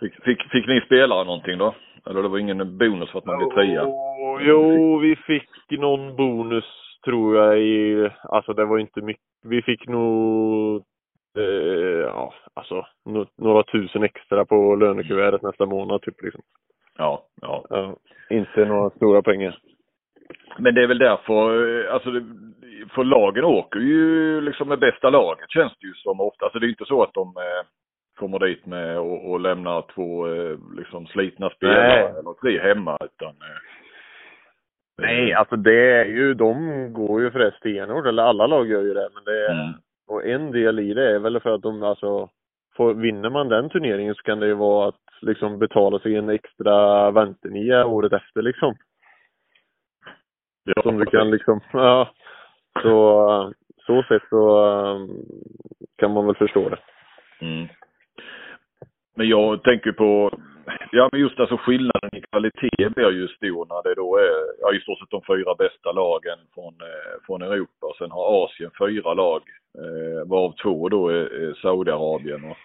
Fick, 0.00 0.24
fick, 0.24 0.50
fick 0.50 0.66
ni 0.66 0.80
spelare 0.80 1.24
någonting 1.24 1.58
då? 1.58 1.74
Eller 2.06 2.22
det 2.22 2.28
var 2.28 2.38
ingen 2.38 2.78
bonus 2.78 3.10
för 3.10 3.18
att 3.18 3.24
man 3.24 3.38
blev 3.38 3.50
trea? 3.50 3.84
Oh, 3.86 4.42
jo, 4.42 4.98
vi 4.98 5.16
fick 5.16 5.48
någon 5.70 6.16
bonus 6.16 6.64
tror 7.04 7.36
jag 7.36 7.60
i, 7.60 8.10
alltså 8.22 8.52
det 8.52 8.64
var 8.64 8.78
inte 8.78 9.00
mycket. 9.00 9.22
Vi 9.42 9.62
fick 9.62 9.88
nog, 9.88 10.82
eh, 11.36 12.06
ja, 12.06 12.34
alltså 12.54 12.86
några 13.36 13.62
tusen 13.62 14.02
extra 14.02 14.44
på 14.44 14.76
lönekuvertet 14.76 15.42
nästa 15.42 15.66
månad 15.66 16.02
typ 16.02 16.22
liksom. 16.22 16.42
Ja, 16.98 17.26
ja. 17.42 17.64
ja. 17.70 17.96
Inte 18.30 18.64
några 18.64 18.90
stora 18.90 19.22
pengar. 19.22 19.58
Men 20.58 20.74
det 20.74 20.82
är 20.82 20.86
väl 20.86 20.98
därför, 20.98 21.68
eh, 21.84 21.94
alltså 21.94 22.10
för 22.94 23.04
lagen 23.04 23.44
åker 23.44 23.80
ju 23.80 24.40
liksom 24.40 24.68
med 24.68 24.78
bästa 24.78 25.10
laget 25.10 25.50
känns 25.50 25.72
det 25.80 25.86
ju 25.86 25.94
som 25.94 26.20
ofta. 26.20 26.44
Alltså 26.44 26.58
det 26.58 26.66
är 26.66 26.68
inte 26.68 26.84
så 26.84 27.02
att 27.02 27.14
de 27.14 27.28
eh, 27.28 27.66
kommer 28.18 28.38
dit 28.38 28.66
med 28.66 28.98
och, 28.98 29.30
och 29.30 29.40
lämnar 29.40 29.84
två 29.94 30.28
eh, 30.28 30.58
liksom 30.76 31.06
slitna 31.06 31.50
spelare 31.50 32.12
Nej. 32.12 32.20
eller 32.20 32.40
tre 32.40 32.60
hemma 32.60 32.98
utan 33.00 33.28
eh, 33.28 33.60
Nej, 34.98 35.32
alltså 35.32 35.56
det 35.56 36.00
är 36.00 36.04
ju, 36.04 36.34
de 36.34 36.54
går 36.92 37.22
ju 37.22 37.30
för 37.30 37.50
stenhårt, 37.50 38.06
eller 38.06 38.22
alla 38.22 38.46
lag 38.46 38.68
gör 38.68 38.82
ju 38.82 38.94
det, 38.94 39.08
men 39.14 39.24
det 39.24 39.52
mm 39.52 39.72
och 40.06 40.26
en 40.26 40.52
del 40.52 40.78
i 40.78 40.94
det 40.94 41.14
är 41.14 41.18
väl 41.18 41.40
för 41.40 41.54
att 41.54 41.62
de 41.62 41.82
alltså, 41.82 42.30
får, 42.76 42.94
vinner 42.94 43.30
man 43.30 43.48
den 43.48 43.70
turneringen 43.70 44.14
så 44.14 44.22
kan 44.22 44.40
det 44.40 44.46
ju 44.46 44.54
vara 44.54 44.88
att 44.88 45.00
liksom 45.20 45.58
betala 45.58 45.98
sig 45.98 46.16
en 46.16 46.28
extra 46.28 47.10
väntenia 47.10 47.86
året 47.86 48.12
efter 48.12 48.42
liksom. 48.42 48.74
Ja. 50.64 50.82
Som 50.82 50.98
du 50.98 51.06
kan 51.06 51.30
liksom, 51.30 51.60
ja. 51.72 52.10
Så, 52.82 53.52
så 53.86 54.02
sett 54.02 54.22
så 54.30 54.64
ehm, 54.64 55.08
kan 55.96 56.10
man 56.10 56.26
väl 56.26 56.34
förstå 56.34 56.68
det. 56.68 56.78
Mm. 57.40 57.68
Men 59.16 59.28
jag 59.28 59.62
tänker 59.62 59.92
på, 59.92 60.38
ja 60.92 61.08
men 61.12 61.20
just 61.20 61.40
alltså 61.40 61.56
skillnaden 61.56 62.10
i 62.12 62.20
kvalitet 62.20 62.88
blir 62.94 63.10
ju 63.10 63.28
stor 63.28 63.66
när 63.66 63.82
det 63.82 63.94
då 63.94 64.16
är, 64.16 64.60
ja 64.60 64.74
i 64.74 64.80
stort 64.80 64.98
sett 64.98 65.10
de 65.10 65.22
fyra 65.26 65.54
bästa 65.54 65.92
lagen 65.92 66.38
från, 66.54 66.74
eh, 66.80 67.26
från 67.26 67.42
Europa. 67.42 67.86
Sen 67.98 68.10
har 68.10 68.44
Asien 68.44 68.70
fyra 68.78 69.14
lag, 69.14 69.42
eh, 69.78 70.28
varav 70.28 70.52
två 70.62 70.88
då 70.88 71.08
är, 71.08 71.14
är 71.14 71.54
Saudiarabien 71.54 72.44
och, 72.44 72.56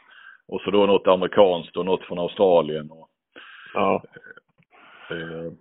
och 0.48 0.62
så 0.62 0.72
då 0.72 0.86
något 0.86 1.08
amerikanskt 1.08 1.78
och 1.78 1.86
något 1.86 2.04
från 2.04 2.20
Australien. 2.20 2.92
Och, 2.92 3.10
ja. 3.74 4.04
Eh, 5.12 5.52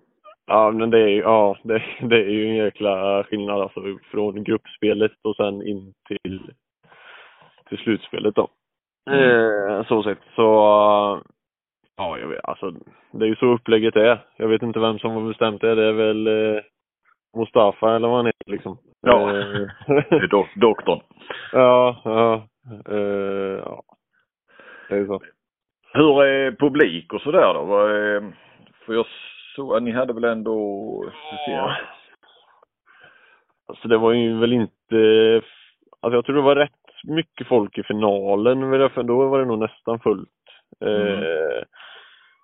Ja, 0.51 0.71
men 0.71 0.91
det 0.91 0.99
är 0.99 1.09
ju, 1.09 1.21
ja, 1.21 1.57
det, 1.63 1.83
det 2.01 2.17
är 2.17 2.31
ju 2.31 2.49
en 2.49 2.55
jäkla 2.55 3.25
skillnad 3.25 3.61
alltså 3.61 3.81
från 4.11 4.45
gruppspelet 4.45 5.13
och 5.23 5.37
sen 5.37 5.63
in 5.67 5.95
till, 6.09 6.53
till 7.69 7.79
slutspelet 7.79 8.35
då. 8.35 8.49
Mm. 9.11 9.71
Eh, 9.71 9.87
så 9.87 10.03
sett. 10.03 10.19
Så, 10.35 11.23
ja, 11.99 12.19
jag 12.19 12.29
vet, 12.29 12.45
alltså, 12.45 12.71
det 13.13 13.25
är 13.25 13.29
ju 13.29 13.37
så 13.37 13.47
upplägget 13.47 13.97
är. 13.97 14.19
Jag 14.37 14.49
vet 14.49 14.63
inte 14.63 14.81
vem 14.81 14.99
som 14.99 15.11
har 15.11 15.29
bestämt 15.29 15.61
det. 15.61 15.75
Det 15.75 15.85
är 15.85 15.93
väl 15.93 16.27
eh, 16.27 16.63
Mustafa 17.37 17.97
eller 17.97 18.09
vad 18.09 18.17
han 18.17 18.27
heter 18.27 18.51
liksom. 18.51 18.79
Ja, 19.01 19.39
eh, 19.39 19.67
det 19.87 20.17
är 20.17 20.29
do 20.29 20.47
doktorn. 20.55 21.01
Ja, 21.53 22.03
ja. 22.05 22.49
Eh, 22.89 23.63
ja. 23.65 23.83
Det 24.89 24.97
är 24.97 25.07
så. 25.07 25.21
Hur 25.93 26.23
är 26.23 26.53
publik 26.53 27.13
och 27.13 27.21
sådär 27.21 27.55
då? 27.55 27.67
För 28.87 28.95
jag 28.95 29.07
så, 29.57 29.81
ni 29.81 29.93
hade 29.93 30.13
väl 30.13 30.25
ändå... 30.25 31.05
Ja. 31.47 31.77
Alltså 33.69 33.89
det 33.89 33.99
var 33.99 34.13
ju 34.13 34.39
väl 34.39 34.53
inte... 34.53 35.43
Alltså 36.01 36.17
jag 36.17 36.25
tror 36.25 36.37
det 36.37 36.43
var 36.43 36.57
rätt 36.57 36.73
mycket 37.05 37.49
folk 37.49 37.79
i 37.79 37.83
finalen, 37.83 38.61
då 39.07 39.29
var 39.29 39.39
det 39.39 39.45
nog 39.45 39.59
nästan 39.59 40.01
fullt. 40.01 40.29
Mm. 40.81 41.07
Eh, 41.07 41.63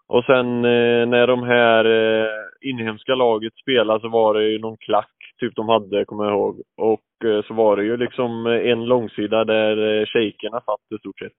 och 0.08 0.24
sen 0.24 0.64
eh, 0.64 1.06
när 1.06 1.26
de 1.26 1.42
här 1.42 1.84
eh, 1.84 2.28
inhemska 2.60 3.14
laget 3.14 3.54
spelade 3.54 4.00
så 4.00 4.08
var 4.08 4.34
det 4.34 4.44
ju 4.44 4.58
någon 4.58 4.76
klack 4.76 5.10
typ 5.40 5.56
de 5.56 5.68
hade, 5.68 6.04
kommer 6.04 6.24
jag 6.24 6.32
ihåg. 6.32 6.62
Och 6.76 7.28
eh, 7.28 7.42
så 7.44 7.54
var 7.54 7.76
det 7.76 7.84
ju 7.84 7.96
liksom 7.96 8.46
en 8.46 8.84
långsida 8.84 9.44
där 9.44 10.00
eh, 10.00 10.06
shejkerna 10.06 10.60
satt 10.60 10.92
i 10.94 10.98
stort 10.98 11.18
sett. 11.18 11.32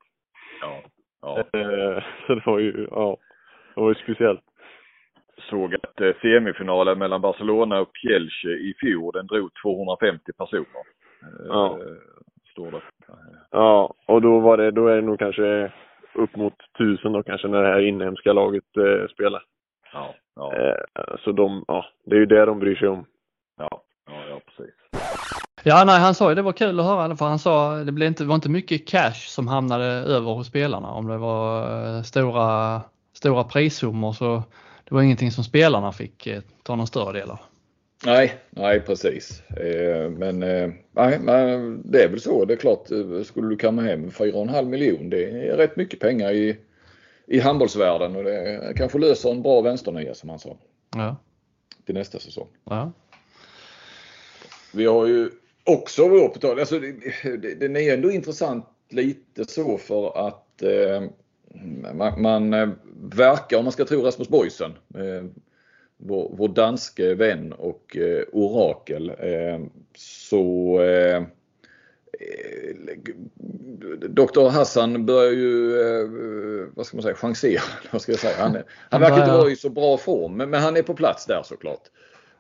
Ja. 0.62 0.82
ja. 1.22 1.38
Eh, 1.38 2.04
så 2.28 2.36
det 2.36 2.46
var 2.46 2.60
ju, 2.60 2.88
ja, 2.92 3.18
det 3.76 3.82
var 3.82 3.90
ju 3.90 3.96
speciellt 3.96 4.42
såg 5.50 5.76
att 5.76 6.02
eh, 6.02 6.16
semifinalen 6.22 7.00
mellan 7.00 7.22
Barcelona 7.22 7.80
och 7.80 7.92
Kielce 7.94 8.48
i 8.48 8.74
fjol, 8.80 9.14
den 9.14 9.28
drog 9.28 9.50
250 9.64 10.32
personer. 10.38 10.84
Eh, 11.22 11.48
ja. 11.48 11.80
Står 12.52 12.72
det. 12.72 12.82
Ja, 13.52 13.94
och 14.06 14.22
då 14.22 14.40
var 14.40 14.58
det, 14.58 14.72
då 14.72 14.88
är 14.88 14.96
det 14.96 15.02
nog 15.02 15.20
kanske 15.20 15.72
upp 16.16 16.36
mot 16.36 16.54
tusen 16.78 17.12
då 17.12 17.24
kanske 17.24 17.48
när 17.48 17.64
det 17.64 17.70
här 17.70 17.88
inhemska 17.88 18.34
laget 18.34 18.78
eh, 18.78 19.08
spelar. 19.14 19.44
Ja, 19.94 20.16
ja. 20.36 20.54
Eh, 20.54 21.16
så 21.24 21.32
de, 21.32 21.66
ja, 21.68 21.86
det 22.06 22.16
är 22.16 22.20
ju 22.20 22.26
det 22.26 22.46
de 22.46 22.60
bryr 22.60 22.76
sig 22.76 22.88
om. 22.88 23.06
Ja, 23.58 23.82
ja, 24.08 24.26
ja 24.30 24.40
precis. 24.46 24.76
Ja, 25.64 25.84
nej, 25.86 26.00
han 26.00 26.16
sa 26.16 26.30
ju 26.30 26.36
det 26.36 26.42
var 26.42 26.52
kul 26.52 26.80
att 26.80 26.86
höra 26.86 27.16
för 27.16 27.26
han 27.26 27.40
sa 27.40 27.76
det 27.76 27.92
blev 27.92 28.08
inte, 28.08 28.26
var 28.26 28.36
inte 28.36 28.50
mycket 28.50 28.88
cash 28.88 29.28
som 29.28 29.48
hamnade 29.48 29.86
över 29.86 30.32
hos 30.32 30.48
spelarna. 30.48 30.92
Om 30.92 31.08
det 31.08 31.18
var 31.18 32.04
stora, 32.04 32.82
stora 33.14 33.44
prissummor 33.44 34.14
så 34.14 34.44
det 34.84 34.96
var 34.96 35.02
ingenting 35.02 35.32
som 35.32 35.44
spelarna 35.44 35.92
fick 35.92 36.28
eh, 36.28 36.42
ta 36.64 36.76
någon 36.76 36.88
större 36.88 37.20
del 37.20 37.32
av. 37.32 37.40
Nej, 38.06 38.34
nej 38.50 38.82
precis. 38.82 39.44
Eh, 39.50 40.10
men 40.10 40.44
eh, 40.44 40.72
nej, 40.92 41.20
det 41.84 42.04
är 42.04 42.10
väl 42.10 42.22
så. 42.22 42.46
Det 42.46 42.54
är 42.54 42.58
klart, 42.58 42.88
skulle 43.26 43.50
du 43.50 43.58
kamma 43.58 43.82
hem 43.82 44.10
4,5 44.10 44.66
miljon, 44.66 45.10
det 45.10 45.24
är 45.24 45.58
rätt 45.58 45.76
mycket 45.76 46.00
pengar 46.00 46.32
i, 46.32 46.58
i 47.28 47.40
handbollsvärlden 47.40 48.16
och 48.16 48.24
det 48.24 48.74
kanske 48.76 49.00
löser 49.00 49.32
en 49.32 49.42
bra 49.42 49.62
vänsternia 49.62 50.14
som 50.14 50.30
han 50.30 50.40
sa. 50.40 50.58
Ja. 50.96 51.16
Till 51.86 51.96
nästa 51.96 52.20
säsong. 52.20 52.48
Ja. 52.64 52.92
Vi 54.74 54.86
har 54.86 55.06
ju 55.08 55.30
också 55.64 56.08
vår 56.08 56.30
tal, 56.30 56.60
alltså 56.60 56.80
den 57.60 57.76
är 57.76 57.94
ändå 57.94 58.12
intressant 58.12 58.66
lite 58.90 59.46
så 59.46 59.78
för 59.78 60.28
att 60.28 60.62
eh, 60.62 61.04
man, 61.94 62.22
man 62.22 62.54
eh, 62.54 62.70
verkar, 62.96 63.58
om 63.58 63.64
man 63.64 63.72
ska 63.72 63.86
tro 63.86 64.02
Rasmus 64.02 64.30
Boysen, 64.30 64.74
eh, 64.96 65.26
vår, 66.08 66.32
vår 66.38 66.48
danske 66.48 67.14
vän 67.14 67.54
och 67.54 67.98
eh, 67.98 68.24
orakel, 68.32 69.12
så 69.96 70.80
Dr 74.10 74.50
Hassan 74.50 75.06
börjar 75.06 75.32
ju, 75.32 76.70
vad 76.76 76.86
ska 76.86 76.98
man 76.98 77.04
säga, 77.04 77.16
chansera. 77.16 77.62
Vad 77.92 78.02
ska 78.02 78.12
jag 78.12 78.20
säga? 78.20 78.36
Han, 78.38 78.58
han 78.90 79.02
verkar 79.02 79.20
inte 79.20 79.32
vara 79.32 79.52
i 79.52 79.56
så 79.56 79.70
bra 79.70 79.98
form, 79.98 80.38
men, 80.38 80.50
men 80.50 80.62
han 80.62 80.78
är 80.78 80.82
på 80.82 80.94
plats 80.94 81.26
där 81.26 81.42
såklart. 81.44 81.82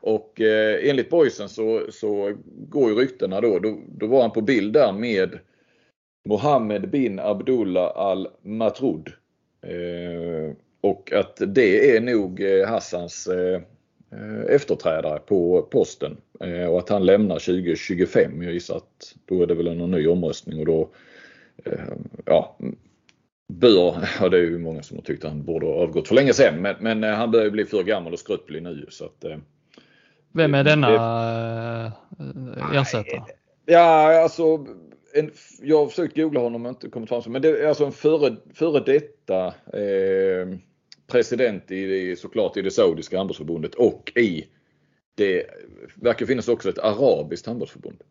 Och 0.05 0.41
eh, 0.41 0.89
enligt 0.89 1.09
Boysen 1.09 1.49
så, 1.49 1.85
så 1.91 2.35
går 2.45 2.89
ju 2.89 2.95
ryktena 2.95 3.41
då, 3.41 3.59
då, 3.59 3.77
då 3.87 4.07
var 4.07 4.21
han 4.21 4.31
på 4.31 4.41
bild 4.41 4.73
där 4.73 4.91
med 4.91 5.39
Mohammed 6.29 6.89
bin 6.89 7.19
Abdullah 7.19 7.91
al 7.97 8.27
Matrud. 8.41 9.07
Eh, 9.61 10.55
och 10.85 11.11
att 11.11 11.41
det 11.47 11.95
är 11.95 12.01
nog 12.01 12.41
eh, 12.41 12.67
Hassans 12.67 13.27
eh, 13.27 13.61
efterträdare 14.49 15.19
på 15.19 15.61
posten 15.71 16.17
och 16.69 16.79
att 16.79 16.89
han 16.89 17.05
lämnar 17.05 17.35
2025. 17.35 18.41
Jag 18.41 18.53
gissar 18.53 18.77
att 18.77 19.15
då 19.25 19.43
är 19.43 19.47
det 19.47 19.55
väl 19.55 19.67
en 19.67 19.91
ny 19.91 20.07
omröstning 20.07 20.59
och 20.59 20.65
då 20.65 20.89
ja, 22.25 22.57
bör, 23.53 24.07
ja 24.19 24.29
det 24.29 24.37
är 24.37 24.41
ju 24.41 24.57
många 24.57 24.83
som 24.83 24.97
har 24.97 25.03
tyckt 25.03 25.23
att 25.23 25.31
han 25.31 25.43
borde 25.43 25.65
ha 25.65 25.73
avgått 25.73 26.07
för 26.07 26.15
länge 26.15 26.33
sedan 26.33 26.61
men, 26.61 26.75
men 26.79 27.03
han 27.03 27.31
börjar 27.31 27.49
bli 27.49 27.65
för 27.65 27.83
gammal 27.83 28.13
och 28.13 28.19
skröplig 28.19 28.63
nu 28.63 28.85
så 28.89 29.05
att 29.05 29.25
Vem 30.31 30.53
är 30.53 30.63
denna 30.63 30.89
äh, 32.19 32.77
ersättare? 32.77 33.21
Ja, 33.65 34.21
alltså 34.21 34.65
en, 35.15 35.31
jag 35.61 35.79
har 35.79 35.87
försökt 35.87 36.15
googla 36.15 36.39
honom 36.39 36.61
men 36.61 36.69
inte 36.69 36.89
kommit 36.89 37.09
fram 37.09 37.21
Men 37.27 37.41
det 37.41 37.49
är 37.49 37.67
alltså 37.67 37.85
en 37.85 37.91
före, 37.91 38.35
före 38.53 38.79
detta 38.79 39.45
eh, 39.73 40.57
president 41.07 41.71
i, 41.71 42.15
såklart 42.15 42.57
i 42.57 42.61
det 42.61 42.71
saudiska 42.71 43.17
handbollsförbundet 43.17 43.75
och 43.75 44.11
i 44.15 44.45
det 45.15 45.45
verkar 45.95 46.25
finnas 46.25 46.47
också 46.47 46.69
ett 46.69 46.79
arabiskt 46.79 47.45
handbollsförbund. 47.45 48.03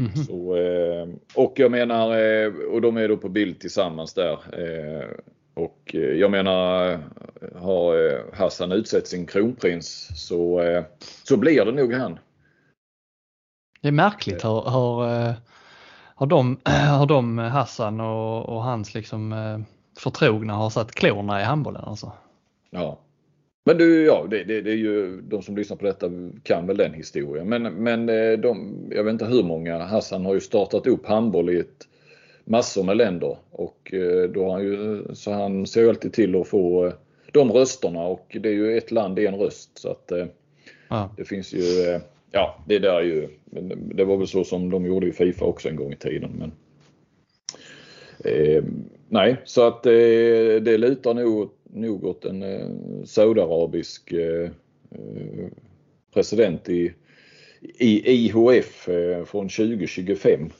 Mm 0.00 0.12
-hmm. 0.12 0.24
Så, 0.26 0.56
eh, 0.56 1.08
och 1.34 1.52
jag 1.56 1.70
menar, 1.70 2.18
eh, 2.18 2.52
och 2.52 2.80
de 2.80 2.96
är 2.96 3.08
då 3.08 3.16
på 3.16 3.28
bild 3.28 3.60
tillsammans 3.60 4.14
där. 4.14 4.38
Eh, 4.52 5.08
och 5.54 5.94
jag 5.94 6.30
menar, 6.30 6.98
har 7.54 8.22
Hassan 8.36 8.72
utsett 8.72 9.08
sin 9.08 9.26
kronprins 9.26 10.10
så, 10.28 10.62
så 11.22 11.36
blir 11.36 11.64
det 11.64 11.72
nog 11.72 11.92
han. 11.92 12.18
Det 13.80 13.88
är 13.88 13.92
märkligt 13.92 14.44
hur, 14.44 14.70
hur, 14.70 15.34
hur, 16.18 16.26
de, 16.26 16.60
hur 16.98 17.06
de 17.06 17.38
Hassan 17.38 18.00
och, 18.00 18.48
och 18.48 18.62
hans 18.62 18.94
liksom 18.94 19.32
förtrogna 19.96 20.52
har 20.52 20.70
satt 20.70 20.92
klorna 20.92 21.40
i 21.40 21.44
handbollen 21.44 21.84
alltså. 21.84 22.12
Ja. 22.70 22.98
Men 23.64 23.78
du, 23.78 24.04
ja, 24.04 24.26
det, 24.30 24.44
det, 24.44 24.60
det, 24.60 24.70
är 24.70 24.76
ju 24.76 25.20
de 25.20 25.42
som 25.42 25.56
lyssnar 25.56 25.76
på 25.76 25.84
detta 25.84 26.10
kan 26.42 26.66
väl 26.66 26.76
den 26.76 26.94
historien. 26.94 27.48
Men, 27.48 27.62
men 27.62 28.08
eh, 28.08 28.32
de, 28.38 28.76
jag 28.90 29.04
vet 29.04 29.12
inte 29.12 29.24
hur 29.24 29.42
många. 29.42 29.78
Hassan 29.78 30.24
har 30.24 30.34
ju 30.34 30.40
startat 30.40 30.86
upp 30.86 31.06
handboll 31.06 31.50
i 31.50 31.58
ett, 31.58 31.88
massor 32.48 32.84
med 32.84 32.96
länder 32.96 33.38
och 33.50 33.94
eh, 33.94 34.30
då 34.30 34.44
har 34.44 34.52
han 34.52 34.62
ju, 34.62 35.04
så 35.14 35.32
han 35.32 35.66
ser 35.66 35.80
ju 35.80 35.88
alltid 35.88 36.12
till 36.12 36.40
att 36.40 36.48
få 36.48 36.86
eh, 36.86 36.92
de 37.32 37.52
rösterna 37.52 38.02
och 38.02 38.36
det 38.40 38.48
är 38.48 38.52
ju 38.52 38.78
ett 38.78 38.90
land, 38.90 39.18
en 39.18 39.34
röst. 39.34 39.78
Så 39.78 39.90
att 39.90 40.12
ja. 40.88 41.10
det 41.16 41.24
finns 41.24 41.54
ju, 41.54 41.60
ja 42.30 42.64
det 42.66 42.78
där 42.78 42.94
är 42.94 43.02
ju, 43.02 43.28
det 43.94 44.04
var 44.04 44.16
väl 44.16 44.26
så 44.26 44.44
som 44.44 44.70
de 44.70 44.86
gjorde 44.86 45.06
i 45.06 45.12
Fifa 45.12 45.44
också 45.44 45.68
en 45.68 45.76
gång 45.76 45.92
i 45.92 45.96
tiden. 45.96 46.30
Men, 46.38 46.52
eh, 48.32 48.64
nej, 49.08 49.36
så 49.44 49.66
att 49.66 49.82
det, 49.82 50.60
det 50.60 50.78
lutar 50.78 51.14
nog 51.14 51.50
nog 51.76 52.04
åt 52.04 52.24
en 52.24 52.42
eh, 52.42 52.68
saudiarabisk 53.04 54.12
eh, 54.12 54.50
eh 54.90 55.48
president 56.14 56.68
i, 56.68 56.94
i 57.60 58.12
IHF 58.12 58.88
eh, 58.88 59.24
från 59.24 59.48
2025. 59.48 60.50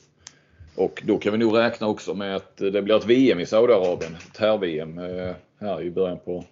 Och 0.75 1.03
då 1.05 1.17
kan 1.17 1.31
vi 1.31 1.37
nog 1.37 1.57
räkna 1.57 1.87
också 1.87 2.13
med 2.13 2.35
att 2.35 2.57
det 2.57 2.81
blir 2.81 2.95
ett 2.95 3.05
VM 3.05 3.39
i 3.39 3.45
Saudiarabien, 3.45 4.15
ett 4.15 4.37
här-VM 4.37 4.97
eh, 4.97 5.35
här 5.59 5.81
i 5.81 5.91
början 5.91 6.19
på 6.25 6.45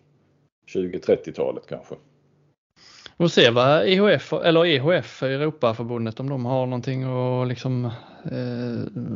2030-talet 0.74 1.64
kanske. 1.70 1.96
Vi 3.18 3.24
får 3.24 3.28
se 3.28 3.50
vad 3.50 3.88
EHF, 3.88 4.34
eller 4.34 4.66
EHF, 4.66 5.24
Europaförbundet, 5.24 6.20
om 6.20 6.30
de 6.30 6.46
har 6.46 6.66
någonting 6.66 7.04
att... 7.04 7.48
liksom 7.48 7.92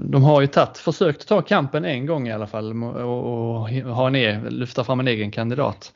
de 0.04 0.24
har 0.24 0.42
ju 0.42 0.48
tagit, 0.48 0.78
försökt 0.78 1.28
ta 1.28 1.42
kampen 1.42 1.86
en 1.86 2.06
gång 2.06 2.28
i 2.28 2.32
alla 2.32 2.48
fall 2.48 2.84
och, 2.84 3.60
och 3.60 3.70
ha 3.70 4.08
en 4.08 4.16
e, 4.16 4.42
lyfta 4.50 4.84
fram 4.84 5.00
en 5.00 5.08
egen 5.08 5.32
kandidat. 5.32 5.94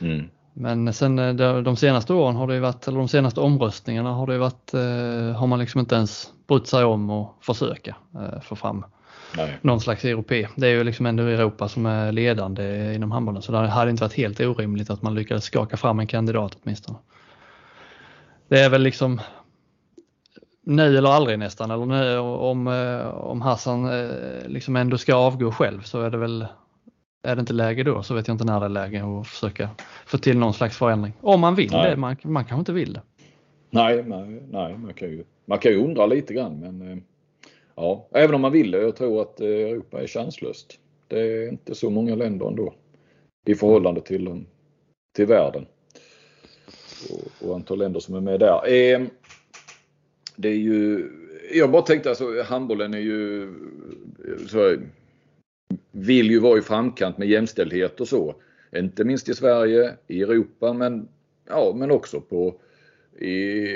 Mm. 0.00 0.28
Men 0.54 0.92
sen 0.92 1.18
eh, 1.18 1.34
de 1.62 1.76
senaste 1.76 2.12
åren 2.12 2.36
har 2.36 2.46
det 2.46 2.60
varit, 2.60 2.88
eller 2.88 2.98
de 2.98 3.08
senaste 3.08 3.40
omröstningarna 3.40 4.12
har 4.12 4.26
det 4.26 4.38
varit, 4.38 4.74
eh, 4.74 5.36
har 5.36 5.46
man 5.46 5.58
liksom 5.58 5.80
inte 5.80 5.94
ens 5.94 6.32
brytt 6.48 6.66
sig 6.66 6.84
om 6.84 7.10
att 7.10 7.34
försöka 7.40 7.96
få 8.42 8.56
fram 8.56 8.84
Nej. 9.36 9.58
någon 9.62 9.80
slags 9.80 10.04
europé. 10.04 10.48
Det 10.56 10.66
är 10.66 10.70
ju 10.70 10.84
liksom 10.84 11.06
ändå 11.06 11.22
Europa 11.22 11.68
som 11.68 11.86
är 11.86 12.12
ledande 12.12 12.94
inom 12.94 13.12
handbollen 13.12 13.42
så 13.42 13.52
det 13.52 13.58
hade 13.58 13.90
inte 13.90 14.02
varit 14.02 14.16
helt 14.16 14.40
orimligt 14.40 14.90
att 14.90 15.02
man 15.02 15.14
lyckades 15.14 15.44
skaka 15.44 15.76
fram 15.76 16.00
en 16.00 16.06
kandidat 16.06 16.58
åtminstone 16.62 16.98
det 18.52 18.60
är 18.60 18.70
väl 18.70 18.82
liksom 18.82 19.20
nu 20.62 20.98
eller 20.98 21.10
aldrig 21.10 21.38
nästan. 21.38 21.70
Eller 21.70 21.86
nu, 21.86 22.18
om, 22.18 22.68
eh, 22.68 23.06
om 23.06 23.40
Hassan 23.40 23.84
eh, 23.84 24.46
liksom 24.46 24.76
ändå 24.76 24.98
ska 24.98 25.14
avgå 25.14 25.52
själv 25.52 25.80
så 25.82 26.00
är 26.00 26.10
det 26.10 26.18
väl 26.18 26.46
är 27.22 27.36
det 27.36 27.40
inte 27.40 27.52
läge 27.52 27.82
då 27.82 28.02
så 28.02 28.14
vet 28.14 28.28
jag 28.28 28.34
inte 28.34 28.44
när 28.44 28.60
det 28.60 28.66
är 28.66 28.70
läge 28.70 29.04
att 29.04 29.26
försöka 29.26 29.68
få 30.06 30.18
till 30.18 30.38
någon 30.38 30.54
slags 30.54 30.78
förändring. 30.78 31.12
Om 31.20 31.40
man 31.40 31.54
vill 31.54 31.70
nej. 31.72 31.90
det, 31.90 31.96
man, 31.96 32.16
man 32.22 32.44
kanske 32.44 32.60
inte 32.60 32.72
vill 32.72 32.92
det. 32.92 33.02
Nej, 33.70 34.04
nej, 34.06 34.42
nej 34.50 34.78
man, 34.78 34.94
kan 34.94 35.08
ju, 35.08 35.24
man 35.44 35.58
kan 35.58 35.72
ju 35.72 35.78
undra 35.78 36.06
lite 36.06 36.34
grann 36.34 36.60
men 36.60 36.92
eh, 36.92 36.98
ja, 37.74 38.08
även 38.12 38.34
om 38.34 38.40
man 38.40 38.52
vill 38.52 38.70
det. 38.70 38.82
Jag 38.82 38.96
tror 38.96 39.22
att 39.22 39.40
Europa 39.40 40.02
är 40.02 40.06
chanslöst. 40.06 40.78
Det 41.08 41.20
är 41.20 41.48
inte 41.48 41.74
så 41.74 41.90
många 41.90 42.14
länder 42.14 42.46
ändå 42.46 42.74
i 43.46 43.54
förhållande 43.54 44.00
till, 44.00 44.44
till 45.16 45.26
världen 45.26 45.66
och, 47.10 47.48
och 47.48 47.54
antal 47.54 47.78
länder 47.78 48.00
som 48.00 48.14
är 48.14 48.20
med 48.20 48.40
där. 48.40 48.60
Det 50.36 50.48
är 50.48 50.56
ju, 50.56 51.08
jag 51.52 51.70
bara 51.70 51.82
tänkte 51.82 52.08
alltså 52.08 52.42
handbollen 52.42 52.94
är 52.94 52.98
ju, 52.98 53.48
så, 54.48 54.76
vill 55.90 56.30
ju 56.30 56.38
vara 56.38 56.58
i 56.58 56.62
framkant 56.62 57.18
med 57.18 57.28
jämställdhet 57.28 58.00
och 58.00 58.08
så. 58.08 58.34
Inte 58.76 59.04
minst 59.04 59.28
i 59.28 59.34
Sverige, 59.34 59.92
i 60.06 60.22
Europa 60.22 60.72
men, 60.72 61.08
ja, 61.48 61.74
men 61.76 61.90
också 61.90 62.20
på, 62.20 62.54
i, 63.24 63.66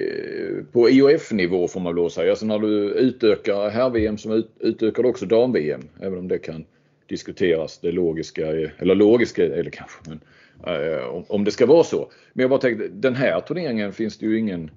på 0.73 0.91
IOF-nivå 0.91 1.69
får 1.69 1.81
man 1.81 1.95
väl 1.95 2.11
säga. 2.11 2.31
Alltså 2.31 2.47
när 2.47 2.59
du 2.59 2.91
utökar 2.91 3.71
herr-VM 3.71 4.19
så 4.19 4.43
utökar 4.61 5.03
du 5.03 5.09
också 5.09 5.27
dam-VM. 5.27 5.83
Även 6.01 6.19
om 6.19 6.29
det 6.29 6.39
kan 6.39 6.65
diskuteras 7.07 7.79
det 7.79 7.93
logiska, 7.93 8.47
eller 8.79 8.95
logiska 8.95 9.45
eller 9.45 9.71
kanske, 9.71 9.99
men 10.09 10.21
Eh, 10.65 11.25
om 11.29 11.45
det 11.45 11.51
ska 11.51 11.67
vara 11.67 11.85
så. 11.85 12.11
Men 12.33 12.43
jag 12.43 12.51
bara 12.51 12.61
tänkte, 12.61 12.89
den 12.89 13.15
här 13.15 13.41
turneringen 13.41 13.93
finns 13.93 14.19
det 14.19 14.27
ju 14.27 14.39
ingen 14.39 14.71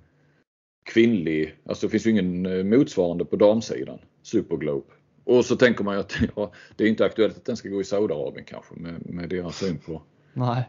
kvinnlig, 0.90 1.56
alltså 1.66 1.88
det 1.88 1.92
finns 1.92 2.08
ju 2.08 2.10
ingen 2.10 2.46
eh, 2.46 2.64
motsvarande 2.64 3.26
på 3.26 3.36
damsidan. 3.36 4.00
Superglobe. 4.22 4.94
Och 5.24 5.46
så 5.46 5.56
tänker 5.56 5.84
man 5.84 5.96
ju 5.96 6.00
att 6.00 6.18
ja, 6.36 6.52
det 6.76 6.84
är 6.84 6.88
inte 6.88 7.06
aktuellt 7.06 7.38
att 7.38 7.46
den 7.46 7.58
ska 7.58 7.70
gå 7.70 7.82
i 7.82 7.84
Saudiarabien 7.84 8.46
kanske 8.46 8.76
med, 8.76 9.10
med 9.10 9.30
deras 9.30 9.58
syn 9.58 9.78
på 9.78 10.02
Nej. 10.34 10.64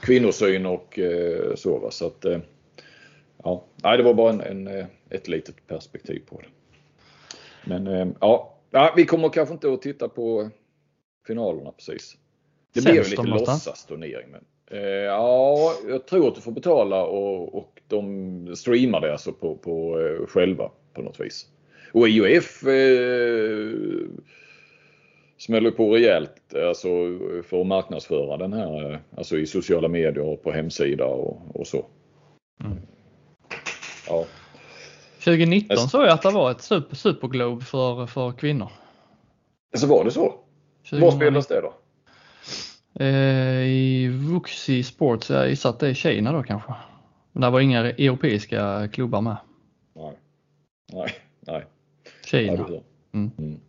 kvinnosyn 0.00 0.66
och 0.66 0.98
eh, 0.98 1.54
så. 1.54 1.78
Va? 1.78 1.90
så 1.90 2.06
att, 2.06 2.24
eh, 2.24 2.38
ja, 3.44 3.64
Nej, 3.82 3.96
det 3.96 4.02
var 4.02 4.14
bara 4.14 4.32
en, 4.32 4.40
en, 4.40 4.86
ett 5.10 5.28
litet 5.28 5.66
perspektiv 5.66 6.22
på 6.26 6.40
det. 6.40 6.48
Men 7.64 7.86
eh, 7.86 8.08
ja, 8.20 8.58
ja, 8.70 8.92
vi 8.96 9.04
kommer 9.04 9.28
kanske 9.28 9.54
inte 9.54 9.72
att 9.72 9.82
titta 9.82 10.08
på 10.08 10.50
finalerna 11.26 11.72
precis. 11.72 12.16
Det 12.72 12.84
blir 12.84 12.94
ju 12.94 13.02
lite 13.02 13.22
låtsasturnering. 13.22 14.30
Men, 14.30 14.40
eh, 14.40 14.46
ja, 14.80 15.72
jag 15.88 16.06
tror 16.06 16.28
att 16.28 16.34
du 16.34 16.40
får 16.40 16.52
betala 16.52 17.04
och, 17.04 17.54
och 17.54 17.80
de 17.88 18.56
streamar 18.56 19.00
det 19.00 19.12
alltså 19.12 19.32
på, 19.32 19.56
på 19.56 20.00
eh, 20.00 20.26
själva 20.26 20.70
på 20.94 21.02
något 21.02 21.20
vis. 21.20 21.46
Och 21.92 22.08
IOF 22.08 22.62
eh, 22.62 23.68
smäller 25.38 25.70
på 25.70 25.94
rejält 25.94 26.54
alltså, 26.54 26.88
för 27.44 27.60
att 27.60 27.66
marknadsföra 27.66 28.36
den 28.36 28.52
här 28.52 29.00
alltså 29.16 29.38
i 29.38 29.46
sociala 29.46 29.88
medier 29.88 30.24
och 30.24 30.42
på 30.42 30.52
hemsida 30.52 31.04
och, 31.04 31.40
och 31.54 31.66
så. 31.66 31.86
Mm. 32.64 32.78
Ja. 34.08 34.24
2019 35.24 35.76
såg 35.76 36.02
jag 36.02 36.10
att 36.10 36.22
det 36.22 36.30
var 36.30 36.50
ett 36.50 36.60
super, 36.60 36.96
superglobe 36.96 37.64
för, 37.64 38.06
för 38.06 38.32
kvinnor. 38.32 38.68
Så 39.74 39.86
var 39.86 40.04
det 40.04 40.10
så? 40.10 40.34
2019. 40.90 41.00
Var 41.00 41.10
spelas 41.10 41.46
det 41.46 41.60
då? 41.60 41.74
Eh, 42.94 43.06
I 43.66 44.08
Vuxi 44.08 44.82
Sports, 44.82 45.30
jag 45.30 45.48
gissar 45.48 45.70
att 45.70 45.78
det 45.78 45.88
är 45.88 45.94
Kina 45.94 46.32
då 46.32 46.42
kanske. 46.42 46.72
Men 47.32 47.40
det 47.40 47.50
var 47.50 47.60
inga 47.60 47.80
europeiska 47.80 48.88
klubbar 48.92 49.20
med. 49.20 49.36
Nej, 49.94 50.18
nej, 50.92 51.14
nej. 51.40 51.66
Kina. 52.24 52.66
Mm. 53.12 53.30
Mm. 53.38 53.60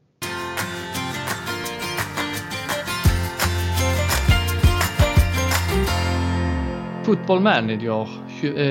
Football 7.06 7.40
Manager 7.40 8.08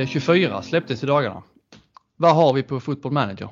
24 0.06 0.50
eh, 0.50 0.60
släpptes 0.60 1.02
i 1.02 1.06
dagarna. 1.06 1.42
Vad 2.16 2.34
har 2.34 2.52
vi 2.52 2.62
på 2.62 2.80
Football 2.80 3.12
Manager? 3.12 3.48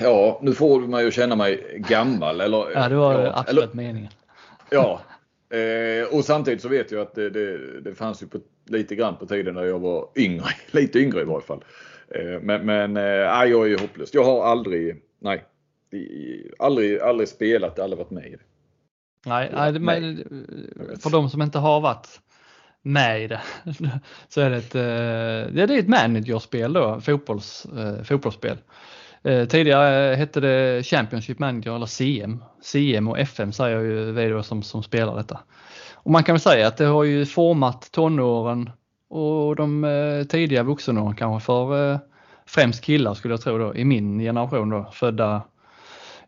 Ja, 0.00 0.38
nu 0.42 0.54
får 0.54 0.80
man 0.80 1.04
ju 1.04 1.10
känna 1.10 1.36
mig 1.36 1.82
gammal. 1.88 2.40
Eller, 2.40 2.70
ja, 2.74 2.88
det 2.88 2.96
var 2.96 3.24
ja, 3.24 3.32
absolut 3.36 3.64
eller, 3.64 3.74
meningen. 3.74 4.10
Ja, 4.72 5.00
eh, 5.58 6.16
och 6.16 6.24
samtidigt 6.24 6.62
så 6.62 6.68
vet 6.68 6.92
jag 6.92 7.00
att 7.00 7.14
det, 7.14 7.30
det, 7.30 7.80
det 7.80 7.94
fanns 7.94 8.22
ju 8.22 8.26
på, 8.26 8.38
lite 8.66 8.94
grann 8.94 9.16
på 9.16 9.26
tiden 9.26 9.54
när 9.54 9.64
jag 9.64 9.78
var 9.78 10.08
yngre. 10.16 10.44
Lite 10.70 10.98
yngre 10.98 11.20
i 11.20 11.24
varje 11.24 11.46
fall. 11.46 11.64
Eh, 12.08 12.40
men 12.40 12.66
men 12.66 12.96
eh, 12.96 13.04
jag 13.50 13.70
är 13.72 13.78
hopplös. 13.78 14.14
Jag 14.14 14.24
har 14.24 14.44
aldrig, 14.44 15.02
nej, 15.18 15.44
aldrig, 16.58 17.00
aldrig 17.00 17.28
spelat, 17.28 17.78
aldrig 17.78 17.98
varit 17.98 18.10
med 18.10 18.26
i 18.26 18.30
det. 18.30 18.42
Nej, 19.26 19.50
nej, 19.52 19.78
men, 19.78 20.16
för 21.02 21.10
de 21.10 21.30
som 21.30 21.42
inte 21.42 21.58
har 21.58 21.80
varit 21.80 22.20
med 22.82 23.22
i 23.22 23.26
det 23.26 23.40
så 24.28 24.40
är 24.40 24.50
det 24.50 24.56
ett, 24.56 24.74
eh, 24.74 25.54
det 25.54 25.62
är 25.62 25.78
ett 25.78 25.88
managerspel 25.88 26.72
då, 26.72 27.00
fotbolls, 27.00 27.66
eh, 27.66 28.02
fotbollsspel. 28.02 28.58
Eh, 29.24 29.44
tidigare 29.48 30.14
hette 30.14 30.40
det 30.40 30.82
Championship 30.86 31.38
Manager 31.38 31.76
eller 31.76 31.86
CM. 31.86 32.44
CM 32.62 33.08
och 33.08 33.18
FM 33.18 33.52
säger 33.52 33.80
ju 33.80 34.12
vi 34.12 34.42
som, 34.42 34.62
som 34.62 34.82
spelar 34.82 35.16
detta. 35.16 35.40
Och 35.94 36.10
man 36.10 36.24
kan 36.24 36.34
väl 36.34 36.40
säga 36.40 36.66
att 36.66 36.76
det 36.76 36.84
har 36.84 37.04
ju 37.04 37.26
format 37.26 37.88
tonåren 37.92 38.70
och 39.08 39.56
de 39.56 39.84
eh, 39.84 40.24
tidiga 40.24 40.62
vuxenåren 40.62 41.16
kanske 41.16 41.46
för 41.46 41.92
eh, 41.92 41.98
främst 42.46 42.84
killar 42.84 43.14
skulle 43.14 43.34
jag 43.34 43.40
tro 43.40 43.58
då 43.58 43.74
i 43.74 43.84
min 43.84 44.18
generation 44.18 44.70
då 44.70 44.90
födda, 44.92 45.42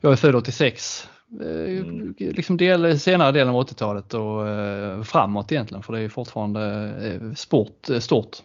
jag 0.00 0.12
är 0.12 0.16
född 0.16 0.34
86, 0.34 1.08
mm. 1.40 2.14
liksom 2.18 2.56
del, 2.56 3.00
senare 3.00 3.32
delen 3.32 3.54
av 3.54 3.66
80-talet 3.66 4.14
och 4.14 4.48
eh, 4.48 5.02
framåt 5.02 5.52
egentligen 5.52 5.82
för 5.82 5.92
det 5.92 6.00
är 6.00 6.08
fortfarande 6.08 6.92
eh, 7.02 7.34
sport, 7.34 7.90
eh, 7.90 7.98
stort. 7.98 8.36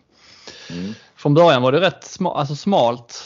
Mm. 0.71 0.93
Från 1.15 1.33
början 1.33 1.61
var 1.61 1.71
det 1.71 1.81
rätt 1.81 2.03
sma, 2.03 2.35
alltså 2.35 2.55
smalt. 2.55 3.23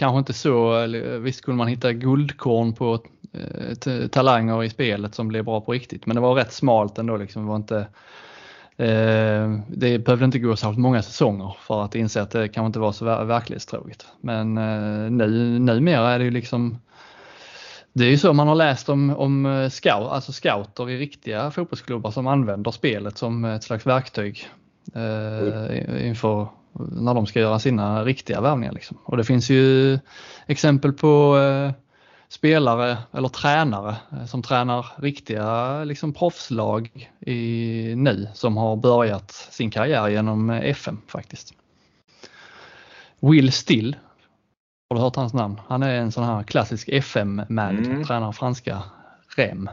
Kanske 0.00 0.18
inte 0.18 0.32
så, 0.32 0.86
visst 1.20 1.44
kunde 1.44 1.58
man 1.58 1.68
hitta 1.68 1.92
guldkorn 1.92 2.72
på 2.72 2.98
eh, 3.32 4.08
talanger 4.08 4.64
i 4.64 4.70
spelet 4.70 5.14
som 5.14 5.28
blev 5.28 5.44
bra 5.44 5.60
på 5.60 5.72
riktigt 5.72 6.06
men 6.06 6.14
det 6.14 6.20
var 6.20 6.34
rätt 6.34 6.52
smalt 6.52 6.98
ändå 6.98 7.16
liksom. 7.16 7.42
Det 7.42 7.48
var 7.48 7.56
inte 7.56 7.86
Eh, 8.76 9.58
det 9.68 9.98
behövde 9.98 10.24
inte 10.24 10.38
gå 10.38 10.56
så 10.56 10.72
många 10.72 11.02
säsonger 11.02 11.56
för 11.60 11.84
att 11.84 11.94
inse 11.94 12.22
att 12.22 12.30
det 12.30 12.48
kan 12.48 12.66
inte 12.66 12.78
vara 12.78 12.92
så 12.92 13.04
verklighetstroget. 13.04 14.06
Men 14.20 14.58
eh, 14.58 15.10
nu, 15.10 15.58
numera 15.58 16.10
är 16.10 16.18
det 16.18 16.24
ju 16.24 16.30
liksom 16.30 16.78
det 17.92 18.04
är 18.04 18.10
ju 18.10 18.18
så 18.18 18.32
man 18.32 18.48
har 18.48 18.54
läst 18.54 18.88
om, 18.88 19.16
om 19.16 19.68
scout, 19.72 20.10
alltså 20.10 20.32
scouter 20.32 20.90
i 20.90 20.98
riktiga 20.98 21.50
fotbollsklubbar 21.50 22.10
som 22.10 22.26
använder 22.26 22.70
spelet 22.70 23.18
som 23.18 23.44
ett 23.44 23.64
slags 23.64 23.86
verktyg 23.86 24.48
eh, 24.94 26.06
inför 26.08 26.48
när 26.72 27.14
de 27.14 27.26
ska 27.26 27.40
göra 27.40 27.58
sina 27.58 28.04
riktiga 28.04 28.40
värvningar. 28.40 28.72
Liksom. 28.72 28.98
Och 29.04 29.16
det 29.16 29.24
finns 29.24 29.50
ju 29.50 29.98
exempel 30.46 30.92
på 30.92 31.38
eh, 31.38 31.72
spelare 32.28 32.98
eller 33.12 33.28
tränare 33.28 33.96
eh, 34.12 34.24
som 34.24 34.42
tränar 34.42 34.86
riktiga 34.96 35.84
liksom, 35.84 36.12
proffslag 36.12 37.10
i, 37.20 37.94
nu 37.96 38.28
som 38.34 38.56
har 38.56 38.76
börjat 38.76 39.30
sin 39.30 39.70
karriär 39.70 40.08
genom 40.08 40.50
eh, 40.50 40.70
FM 40.70 40.98
faktiskt. 41.06 41.54
Will 43.20 43.52
Still, 43.52 43.96
har 44.90 44.96
du 44.96 45.02
hört 45.02 45.16
hans 45.16 45.34
namn? 45.34 45.60
Han 45.66 45.82
är 45.82 45.94
en 45.94 46.12
sån 46.12 46.24
här 46.24 46.42
klassisk 46.42 46.88
FM-manager, 46.88 47.90
mm. 47.90 48.04
tränar 48.04 48.32
franska 48.32 48.82
REM. 49.36 49.70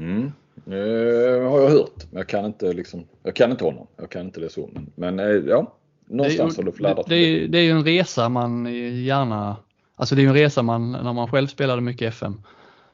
Mm. 0.00 0.32
Eh, 0.66 1.50
har 1.50 1.60
jag 1.60 1.70
hört, 1.70 2.06
men 2.10 2.18
jag 2.18 2.28
kan 2.28 2.44
inte 2.44 2.72
liksom, 2.72 3.04
jag 3.22 3.36
kan 3.36 3.50
inte 3.50 3.64
honom. 3.64 3.86
Jag 3.96 4.10
kan 4.10 4.26
inte 4.26 4.40
det 4.40 4.50
så. 4.50 4.70
Men, 4.72 4.92
men 4.94 5.18
eh, 5.18 5.26
ja, 5.26 5.74
någonstans 6.06 6.56
har 6.56 6.64
du 6.64 6.72
fladdat. 6.72 7.06
Det, 7.08 7.40
det, 7.40 7.46
det 7.46 7.58
är 7.58 7.62
ju 7.62 7.70
en 7.70 7.84
resa 7.84 8.28
man 8.28 8.66
gärna 9.04 9.56
Alltså 10.02 10.14
det 10.14 10.22
är 10.22 10.26
en 10.26 10.34
resa 10.34 10.62
man, 10.62 10.92
när 10.92 11.12
man 11.12 11.28
själv 11.28 11.46
spelade 11.46 11.82
mycket 11.82 12.08
FM, 12.14 12.42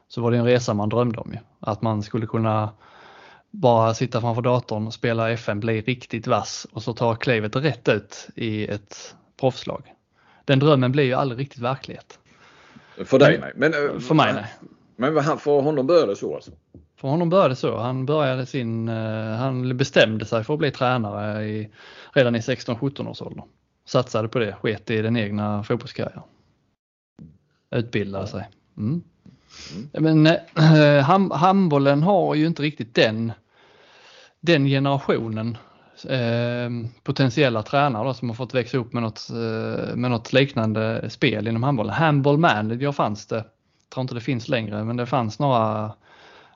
så 0.07 0.21
var 0.21 0.31
det 0.31 0.37
en 0.37 0.45
resa 0.45 0.73
man 0.73 0.89
drömde 0.89 1.19
om 1.19 1.31
ju. 1.31 1.39
Att 1.59 1.81
man 1.81 2.03
skulle 2.03 2.25
kunna 2.25 2.69
bara 3.51 3.93
sitta 3.93 4.21
framför 4.21 4.41
datorn 4.41 4.87
och 4.87 4.93
spela 4.93 5.31
FM, 5.31 5.59
bli 5.59 5.81
riktigt 5.81 6.27
vass 6.27 6.67
och 6.71 6.83
så 6.83 6.93
ta 6.93 7.15
klivet 7.15 7.55
rätt 7.55 7.87
ut 7.89 8.27
i 8.35 8.67
ett 8.67 9.15
proffslag. 9.39 9.93
Den 10.45 10.59
drömmen 10.59 10.91
blir 10.91 11.03
ju 11.03 11.13
aldrig 11.13 11.39
riktigt 11.39 11.61
verklighet. 11.61 12.19
För 13.05 13.19
dig 13.19 13.39
nej. 13.41 13.51
Men, 13.55 13.73
eh, 13.73 13.99
för 13.99 14.15
mig 14.15 14.33
nej. 14.33 14.53
Men 14.95 15.37
för 15.37 15.61
honom 15.61 15.87
började 15.87 16.11
det 16.11 16.15
så 16.15 16.35
alltså? 16.35 16.51
För 16.99 17.07
honom 17.07 17.29
började 17.29 17.55
så. 17.55 17.77
Han 17.77 18.05
började 18.05 18.45
sin, 18.45 18.89
eh, 18.89 19.35
han 19.35 19.77
bestämde 19.77 20.25
sig 20.25 20.43
för 20.43 20.53
att 20.53 20.59
bli 20.59 20.71
tränare 20.71 21.45
i, 21.45 21.69
redan 22.13 22.35
i 22.35 22.39
16-17 22.39 23.07
års 23.07 23.21
ålder. 23.21 23.43
Satsade 23.85 24.27
på 24.27 24.39
det, 24.39 24.53
sket 24.53 24.89
i 24.89 25.01
den 25.01 25.17
egna 25.17 25.63
fotbollskarriären 25.63 26.23
utbildade 27.71 28.27
sig. 28.27 28.49
Mm. 28.77 29.03
Men 29.91 30.37
ham 31.03 31.31
handbollen 31.31 32.03
har 32.03 32.35
ju 32.35 32.47
inte 32.47 32.61
riktigt 32.61 32.95
den, 32.95 33.31
den 34.39 34.65
generationen 34.65 35.57
eh, 36.07 36.69
potentiella 37.03 37.63
tränare 37.63 38.07
då, 38.07 38.13
som 38.13 38.29
har 38.29 38.35
fått 38.35 38.53
växa 38.53 38.77
upp 38.77 38.93
med 38.93 39.03
något, 39.03 39.29
eh, 39.29 39.95
med 39.95 40.11
något 40.11 40.33
liknande 40.33 41.09
spel 41.09 41.47
inom 41.47 41.63
handbollen. 41.63 41.93
Handball 41.93 42.37
manager 42.37 42.91
fanns 42.91 43.27
det, 43.27 43.35
jag 43.35 43.45
tror 43.93 44.01
inte 44.01 44.13
det 44.13 44.21
finns 44.21 44.49
längre, 44.49 44.83
men 44.83 44.97
det 44.97 45.05
fanns 45.05 45.39
några, 45.39 45.93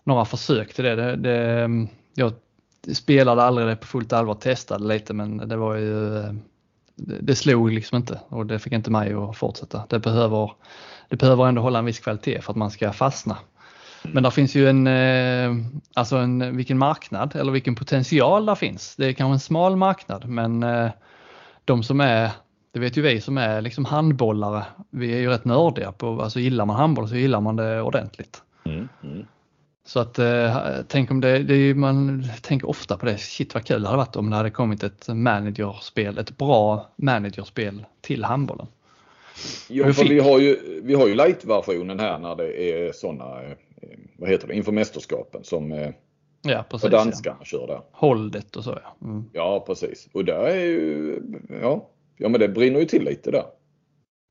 några 0.03 0.25
försök 0.25 0.73
till 0.73 0.83
det. 0.83 0.95
det, 0.95 1.15
det 1.15 1.87
jag 2.15 2.33
spelade 2.93 3.43
aldrig 3.43 3.67
det 3.67 3.75
på 3.75 3.87
fullt 3.87 4.13
allvar, 4.13 4.33
testade 4.33 4.87
lite 4.87 5.13
men 5.13 5.37
det 5.37 5.57
var 5.57 5.75
ju 5.75 6.17
eh, 6.17 6.33
det 6.95 7.35
slog 7.35 7.71
liksom 7.71 7.97
inte 7.97 8.19
och 8.29 8.45
det 8.45 8.59
fick 8.59 8.73
inte 8.73 8.91
mig 8.91 9.13
att 9.13 9.37
fortsätta. 9.37 9.83
Det 9.89 9.99
behöver, 9.99 10.51
det 11.09 11.15
behöver 11.15 11.47
ändå 11.47 11.61
hålla 11.61 11.79
en 11.79 11.85
viss 11.85 11.99
kvalitet 11.99 12.41
för 12.41 12.51
att 12.53 12.57
man 12.57 12.71
ska 12.71 12.93
fastna. 12.93 13.37
Men 14.03 14.23
där 14.23 14.29
finns 14.29 14.55
ju 14.55 14.69
en, 14.69 14.87
eh, 14.87 15.65
alltså 15.93 16.17
en, 16.17 16.57
vilken 16.57 16.77
marknad 16.77 17.35
eller 17.35 17.51
vilken 17.51 17.75
potential 17.75 18.45
där 18.45 18.55
finns. 18.55 18.95
Det 18.95 19.05
är 19.05 19.13
kanske 19.13 19.33
en 19.33 19.39
smal 19.39 19.75
marknad 19.75 20.29
men 20.29 20.63
eh, 20.63 20.91
de 21.65 21.83
som 21.83 22.01
är, 22.01 22.31
det 22.71 22.79
vet 22.79 22.97
ju 22.97 23.01
vi 23.01 23.21
som 23.21 23.37
är 23.37 23.61
liksom 23.61 23.85
handbollare, 23.85 24.65
vi 24.89 25.13
är 25.13 25.19
ju 25.19 25.29
rätt 25.29 25.45
nördiga 25.45 25.91
på, 25.91 26.21
alltså 26.21 26.39
gillar 26.39 26.65
man 26.65 26.75
handboll 26.75 27.09
så 27.09 27.15
gillar 27.15 27.41
man 27.41 27.55
det 27.55 27.81
ordentligt. 27.81 28.41
Mm, 28.65 28.89
mm. 29.03 29.25
Så 29.85 29.99
att 29.99 30.19
eh, 30.19 30.57
tänk 30.87 31.11
om 31.11 31.21
det, 31.21 31.39
det 31.39 31.55
är, 31.55 31.73
man 31.73 32.23
tänker 32.41 32.69
ofta 32.69 32.97
på 32.97 33.05
det, 33.05 33.17
shit 33.17 33.53
vad 33.53 33.65
kul 33.65 33.81
det 33.81 33.87
hade 33.87 33.97
varit 33.97 34.15
om 34.15 34.29
det 34.29 34.35
hade 34.35 34.49
kommit 34.49 34.83
ett 34.83 35.07
managerspel, 35.07 36.17
ett 36.17 36.37
bra 36.37 36.89
managerspel 36.95 37.85
till 38.01 38.23
handbollen. 38.23 38.67
Ja, 39.69 39.93
för 39.93 40.09
vi 40.09 40.19
har 40.19 40.39
ju, 40.39 40.81
vi 40.83 40.93
har 40.93 41.07
ju 41.07 41.15
light-versionen 41.15 41.99
här 41.99 42.19
när 42.19 42.35
det 42.35 42.61
är 42.61 42.91
sådana, 42.91 43.43
eh, 43.43 43.57
vad 44.17 44.29
heter 44.29 44.47
det, 44.47 44.55
inför 44.55 44.71
mästerskapen 44.71 45.43
som 45.43 45.71
eh, 45.71 45.89
ja, 46.41 46.65
precis, 46.69 46.89
danskarna 46.89 47.37
ja. 47.39 47.45
kör 47.45 47.67
där. 47.67 47.81
Holdet 47.91 48.55
och 48.55 48.63
så 48.63 48.79
ja. 48.83 49.07
Mm. 49.07 49.29
Ja 49.33 49.63
precis. 49.67 50.09
Och 50.13 50.25
där 50.25 50.43
är 50.43 50.65
ju, 50.65 51.21
ja, 51.61 51.89
ja 52.17 52.29
men 52.29 52.39
det 52.39 52.49
brinner 52.49 52.79
ju 52.79 52.85
till 52.85 53.03
lite 53.03 53.31
där. 53.31 53.45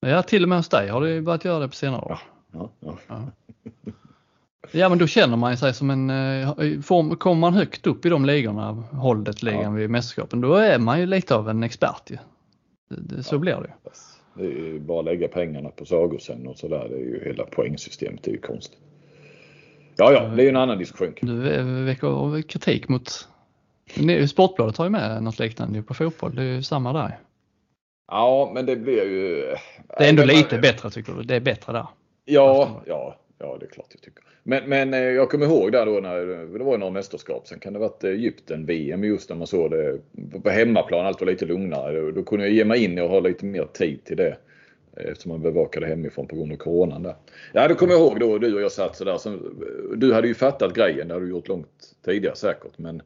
Ja 0.01 0.23
till 0.23 0.43
och 0.43 0.49
med 0.49 0.59
hos 0.59 0.69
dig 0.69 0.89
har 0.89 1.01
det 1.01 1.23
börjat 1.23 1.45
göra 1.45 1.59
det 1.59 1.69
på 1.69 1.75
senare 1.75 2.03
år. 2.03 2.19
Ja, 2.53 2.71
ja, 2.81 2.99
ja. 3.09 3.23
Ja 4.71 4.89
men 4.89 4.99
då 4.99 5.07
känner 5.07 5.37
man 5.37 5.57
sig 5.57 5.75
som 5.75 5.91
en, 5.91 6.11
eh, 6.11 6.81
form, 6.81 7.17
kommer 7.17 7.41
man 7.41 7.55
högt 7.55 7.87
upp 7.87 8.07
i 8.07 8.09
de 8.09 8.25
ligorna, 8.25 8.73
Holdet 8.93 9.43
ligan 9.43 9.63
ja. 9.63 9.71
vid 9.71 9.91
mästerskapen, 9.91 10.41
då 10.41 10.55
är 10.55 10.79
man 10.79 11.01
ju 11.01 11.07
lite 11.07 11.35
av 11.35 11.49
en 11.49 11.63
expert 11.63 12.11
ju. 12.11 12.17
Det, 12.91 13.17
det, 13.17 13.23
så 13.23 13.35
ja. 13.35 13.39
blir 13.39 13.55
det 13.55 13.61
ju. 13.61 13.91
Det 14.35 14.45
är 14.45 14.65
ju 14.65 14.81
bara 14.81 14.99
att 14.99 15.05
lägga 15.05 15.29
pengarna 15.29 15.69
på 15.69 15.85
Sagosen 15.85 16.47
och 16.47 16.59
sådär. 16.59 16.87
Det 16.91 16.95
är 16.95 16.99
ju 16.99 17.23
hela 17.25 17.45
poängsystemet. 17.45 18.23
Det 18.23 18.31
är 18.31 18.33
ju 18.33 18.41
konstigt. 18.41 18.79
Ja, 19.97 20.13
ja, 20.13 20.21
det 20.21 20.43
är 20.43 20.45
ju 20.45 20.49
en 20.49 20.57
annan 20.57 20.79
diskussion. 20.79 21.15
Du 21.21 21.35
väcker 21.85 22.43
kritik 22.43 22.89
mot... 22.89 23.29
Sportbladet 24.29 24.77
har 24.77 24.85
ju 24.85 24.91
med 24.91 25.23
något 25.23 25.39
liknande 25.39 25.83
på 25.83 25.95
fotboll. 25.95 26.35
Det 26.35 26.43
är 26.43 26.47
ju 26.47 26.63
samma 26.63 26.93
där. 26.93 27.19
Ja, 28.13 28.51
men 28.55 28.67
det 28.67 28.77
blir 28.77 29.05
ju... 29.05 29.55
Det 29.99 30.05
är 30.05 30.09
ändå 30.09 30.25
lite 30.25 30.59
bättre 30.59 30.91
tycker 30.91 31.13
du? 31.13 31.23
Det 31.23 31.37
är 31.37 31.41
bättre 31.41 31.73
där? 31.73 31.87
Ja, 32.25 32.83
ja, 32.87 33.17
ja 33.43 33.57
det 33.61 33.67
är 33.67 33.71
klart 33.71 33.87
jag 33.91 34.01
tycker. 34.01 34.25
Men, 34.43 34.69
men 34.69 34.95
eh, 34.95 35.01
jag 35.01 35.31
kommer 35.31 35.47
ihåg 35.47 35.73
där 35.73 35.87
då 35.87 36.01
när 36.01 36.43
eh, 36.43 36.49
det 36.49 36.65
var 36.65 36.79
några 36.79 36.93
mästerskap. 36.93 37.47
Sen 37.47 37.59
kan 37.59 37.73
det 37.73 37.79
ha 37.79 37.89
varit 37.89 38.05
eh, 38.05 38.11
Egypten, 38.11 38.67
VM 38.67 39.05
just 39.05 39.29
när 39.29 39.37
man 39.37 39.47
såg 39.47 39.71
det 39.71 39.99
på 40.43 40.51
hemmaplan. 40.51 41.07
Allt 41.07 41.21
var 41.21 41.27
lite 41.27 41.47
lugnare. 41.47 42.13
Då 42.13 42.23
kunde 42.23 42.45
jag 42.45 42.55
ge 42.55 42.65
mig 42.65 42.85
in 42.85 42.99
och 42.99 43.09
ha 43.09 43.21
lite 43.21 43.45
mer 43.45 43.65
tid 43.73 44.05
till 44.05 44.17
det. 44.17 44.37
Eftersom 44.97 45.33
man 45.33 45.43
bevakade 45.43 45.87
hemifrån 45.87 46.29
på 46.29 46.37
grund 46.37 46.53
av 46.53 46.57
coronan 46.57 47.03
där. 47.03 47.15
Ja, 47.53 47.69
då 47.69 47.75
kommer 47.75 47.93
jag 47.93 48.01
ihåg 48.03 48.21
då 48.21 48.39
du 48.39 48.55
och 48.55 48.63
jag 48.63 48.73
satt 48.73 48.97
sådär. 48.97 49.19
Så, 49.19 49.39
du 49.97 50.13
hade 50.13 50.29
ju 50.29 50.35
fattat 50.35 50.75
grejen. 50.75 51.09
Det 51.09 51.15
hade 51.15 51.27
du 51.27 51.31
gjort 51.31 51.49
långt 51.49 51.95
tidigare 52.05 52.37
säkert. 52.37 52.79
Men 52.79 53.03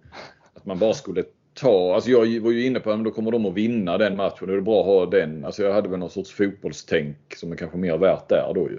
att 0.55 0.67
man 0.67 0.79
bara 0.79 0.95
skulle 0.95 1.25
ta, 1.55 1.95
alltså 1.95 2.11
jag 2.11 2.41
var 2.41 2.51
ju 2.51 2.67
inne 2.67 2.81
på 2.81 2.91
att 2.91 3.05
då 3.05 3.11
kommer 3.11 3.31
de 3.31 3.47
att 3.47 3.55
vinna 3.55 3.99
den 3.99 4.17
matchen. 4.17 4.47
Då 4.47 4.53
är 4.53 4.57
det 4.57 4.63
bra 4.63 4.81
att 4.81 4.87
ha 4.87 5.07
den. 5.07 5.45
Alltså 5.45 5.63
jag 5.63 5.73
hade 5.73 5.89
väl 5.89 5.99
någon 5.99 6.11
sorts 6.11 6.33
fotbollstänk 6.33 7.35
som 7.37 7.53
är 7.53 7.57
kanske 7.57 7.79
mer 7.79 7.99
värt 7.99 8.29
där 8.29 8.53
då 8.55 8.71
ju. 8.71 8.79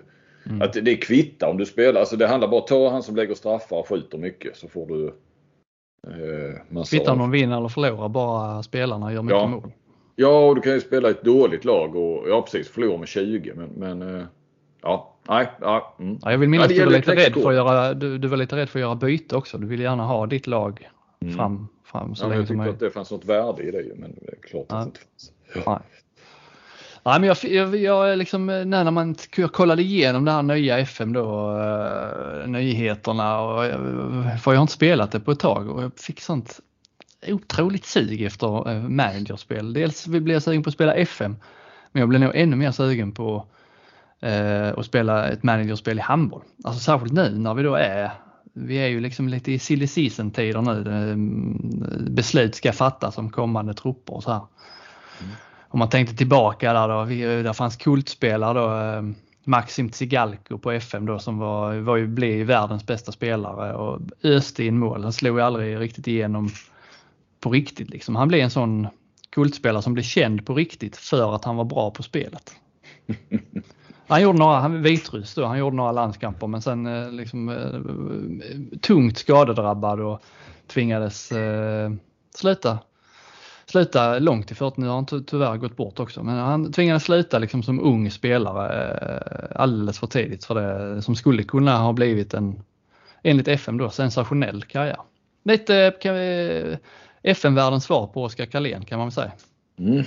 Mm. 0.50 0.62
Att 0.62 0.74
det 0.74 0.96
kvittar 0.96 1.48
om 1.48 1.58
du 1.58 1.66
spelar. 1.66 2.00
Alltså 2.00 2.16
det 2.16 2.28
handlar 2.28 2.48
bara 2.48 2.56
om 2.56 2.62
att 2.62 2.68
ta 2.68 2.90
han 2.90 3.04
som 3.04 3.16
lägger 3.16 3.36
straffar 3.36 3.78
och 3.78 3.90
skjuter 3.90 4.18
mycket 4.18 4.58
så 4.58 4.68
får 4.68 4.88
du 4.88 5.06
eh, 6.08 6.84
Kvittar 6.84 7.12
om 7.12 7.20
de 7.20 7.32
vinner 7.32 7.58
eller 7.58 7.68
förlorar 7.68 8.10
bara 8.10 8.64
spelarna 8.64 9.14
gör 9.14 9.22
mycket 9.22 9.38
ja. 9.38 9.48
mål. 9.48 9.72
Ja, 10.16 10.48
och 10.48 10.56
du 10.56 10.62
kan 10.62 10.74
ju 10.74 10.82
spela 10.82 11.10
ett 11.10 11.24
dåligt 11.24 11.66
lag 11.66 11.96
och 11.96 12.30
ja 12.30 12.42
precis 12.42 12.70
förlora 12.70 12.98
med 12.98 13.08
20 13.08 13.54
men, 13.56 13.70
men 13.70 14.16
eh, 14.16 14.26
ja, 14.82 15.16
nej, 15.30 15.48
ja, 15.62 15.96
mm. 16.00 16.20
ja. 16.22 16.32
Jag 16.32 16.38
vill 16.38 16.50
minnas 16.50 16.66
att 16.66 16.76
du 16.76 16.86
var, 16.86 16.92
lite 16.92 17.16
rädd 17.16 17.34
för 17.34 17.50
att 17.50 17.56
göra, 17.56 17.94
du, 17.94 18.18
du 18.18 18.28
var 18.28 18.38
lite 18.38 18.56
rädd 18.56 18.70
för 18.70 18.80
att 18.80 18.82
göra 18.82 18.96
byte 18.96 19.36
också. 19.36 19.58
Du 19.58 19.68
vill 19.68 19.80
gärna 19.80 20.04
ha 20.04 20.26
ditt 20.26 20.48
lag 20.48 20.90
mm. 21.22 21.34
fram, 21.34 21.68
fram 21.84 22.16
så 22.16 22.26
ja, 22.26 22.30
länge 22.30 22.42
jag 22.42 22.48
som 22.48 22.58
möjligt. 22.58 22.74
att 22.74 22.80
det 22.80 22.92
fanns 22.92 23.12
något 23.12 23.26
värde 23.26 23.64
i 23.64 23.72
det 23.72 23.94
men 23.96 24.16
det 24.22 24.32
är 24.32 24.42
klart 24.42 24.66
att 24.70 24.80
det 24.80 24.86
inte 24.86 25.00
fanns. 25.64 25.82
Ja. 27.08 27.20
Men 27.20 27.28
jag, 27.28 27.38
jag, 27.44 27.76
jag 27.76 28.18
liksom, 28.18 28.50
eh, 28.50 28.66
när 28.66 28.92
man 28.92 29.16
kollade 29.52 29.82
igenom 29.82 30.26
det 30.26 30.32
här 30.32 30.44
nya 30.44 30.80
FM 30.80 31.14
då, 31.14 31.52
uh, 31.52 32.48
nyheterna 32.48 33.40
och 33.40 33.66
eh, 33.66 34.38
för 34.38 34.52
jag 34.52 34.58
har 34.58 34.62
inte 34.62 34.74
spelat 34.74 35.12
det 35.12 35.20
på 35.20 35.32
ett 35.32 35.40
tag 35.40 35.70
och 35.70 35.84
jag 35.84 36.00
fick 36.00 36.22
sånt 36.22 36.60
otroligt 37.28 37.86
sug 37.86 38.22
efter 38.22 38.70
uh, 38.70 38.90
managerspel. 38.90 39.74
Dels 39.74 40.08
blev 40.08 40.30
jag 40.30 40.44
sugen 40.44 40.64
på 40.64 40.70
att 40.70 40.74
spela 40.74 40.94
FM 40.94 41.36
men 41.92 42.00
jag 42.00 42.10
blev 42.10 42.22
nog 42.22 42.32
ännu 42.36 42.56
mer 42.56 42.72
sugen 42.72 43.12
på 43.12 43.46
uh, 44.26 44.80
att 44.80 44.86
spela 44.86 45.28
ett 45.28 45.44
managerspel 45.44 45.98
i 45.98 46.02
handboll. 46.02 46.42
Alltså 46.64 46.82
särskilt 46.82 47.14
nu 47.14 47.38
när 47.38 47.54
vi 47.54 47.64
då 47.64 47.76
är 47.76 48.12
vi 48.54 48.76
är 48.76 48.88
ju 48.88 49.00
liksom 49.00 49.28
lite 49.28 49.52
i 49.52 49.60
silly 49.60 49.88
season 49.88 50.32
tider 50.32 50.62
nu. 50.62 51.16
Beslut 52.10 52.56
ska 52.56 52.72
fattas 52.72 53.18
om 53.18 53.30
kommande 53.30 53.74
trupper 53.74 54.14
och 54.14 54.24
så 54.24 54.32
här. 54.32 54.42
Mm. 55.22 55.36
Om 55.70 55.80
man 55.80 55.90
tänkte 55.90 56.16
tillbaka 56.16 56.74
där 56.74 56.88
då, 56.88 57.06
där 57.44 57.54
fanns 57.54 57.76
kultspelare 57.76 58.54
då. 58.54 58.98
Eh, 58.98 59.14
Maxim 59.44 59.90
Tsigalko 59.90 60.58
på 60.58 60.72
FM 60.72 61.06
då 61.06 61.20
som 61.20 61.38
var, 61.38 61.76
var 61.76 61.98
ju, 61.98 62.08
blev 62.08 62.48
världens 62.48 62.86
bästa 62.86 63.12
spelare 63.12 63.74
och 63.74 64.00
öste 64.24 64.64
in 64.64 64.80
mål. 64.80 65.04
Han 65.04 65.14
slog 65.14 65.38
ju 65.38 65.44
aldrig 65.44 65.80
riktigt 65.80 66.08
igenom 66.08 66.50
på 67.40 67.50
riktigt. 67.50 67.90
Liksom. 67.90 68.16
Han 68.16 68.28
blev 68.28 68.42
en 68.42 68.50
sån 68.50 68.88
kultspelare 69.30 69.82
som 69.82 69.94
blev 69.94 70.04
känd 70.04 70.46
på 70.46 70.54
riktigt 70.54 70.98
för 70.98 71.36
att 71.36 71.46
han 71.46 71.56
var 71.56 71.66
bra 71.66 71.92
på 71.92 72.04
spelet. 72.04 72.56
Han 74.10 74.22
gjorde 74.22 74.40
några, 74.40 74.60
han 74.60 74.82
Vitryss 74.82 75.36
då, 75.36 75.46
han 75.46 75.60
gjorde 75.60 75.76
några 75.76 75.92
landskamper 75.92 76.48
men 76.48 76.62
sen 76.62 76.88
eh, 76.88 77.12
liksom 77.12 77.50
eh, 77.50 78.80
tungt 78.80 79.18
skadedrabbad 79.18 80.00
och 80.00 80.22
tvingades 80.68 81.32
eh, 81.32 81.92
sluta 82.36 82.80
sluta 83.70 84.20
långt 84.20 84.52
i 84.52 84.56
40, 84.56 84.82
nu 84.82 84.88
har 84.88 84.96
han 84.96 85.06
tyvärr 85.06 85.58
gått 85.58 85.76
bort 85.76 86.00
också, 86.00 86.24
men 86.24 86.36
han 86.36 86.72
tvingades 86.72 87.04
sluta 87.04 87.40
liksom 87.40 87.64
som 87.64 87.80
ung 87.80 88.12
spelare 88.12 88.94
eh, 88.94 89.62
alldeles 89.62 90.00
för 90.00 90.08
tidigt 90.08 90.46
för 90.46 90.56
det 90.56 91.02
som 91.02 91.16
skulle 91.16 91.44
kunna 91.44 91.78
ha 91.78 91.94
blivit 91.94 92.34
en, 92.34 92.64
enligt 93.24 93.48
FM 93.48 93.78
då, 93.78 93.90
sensationell 93.90 94.64
karriär. 94.64 95.02
Lite 95.44 95.94
kan 96.02 96.16
vi, 96.16 96.78
FM-världens 97.24 97.84
svar 97.84 98.08
på 98.08 98.24
Oskar 98.24 98.46
Karlén 98.46 98.86
kan 98.86 98.98
man 98.98 99.08
väl 99.08 99.14
säga. 99.14 99.32
Mm. 99.80 100.04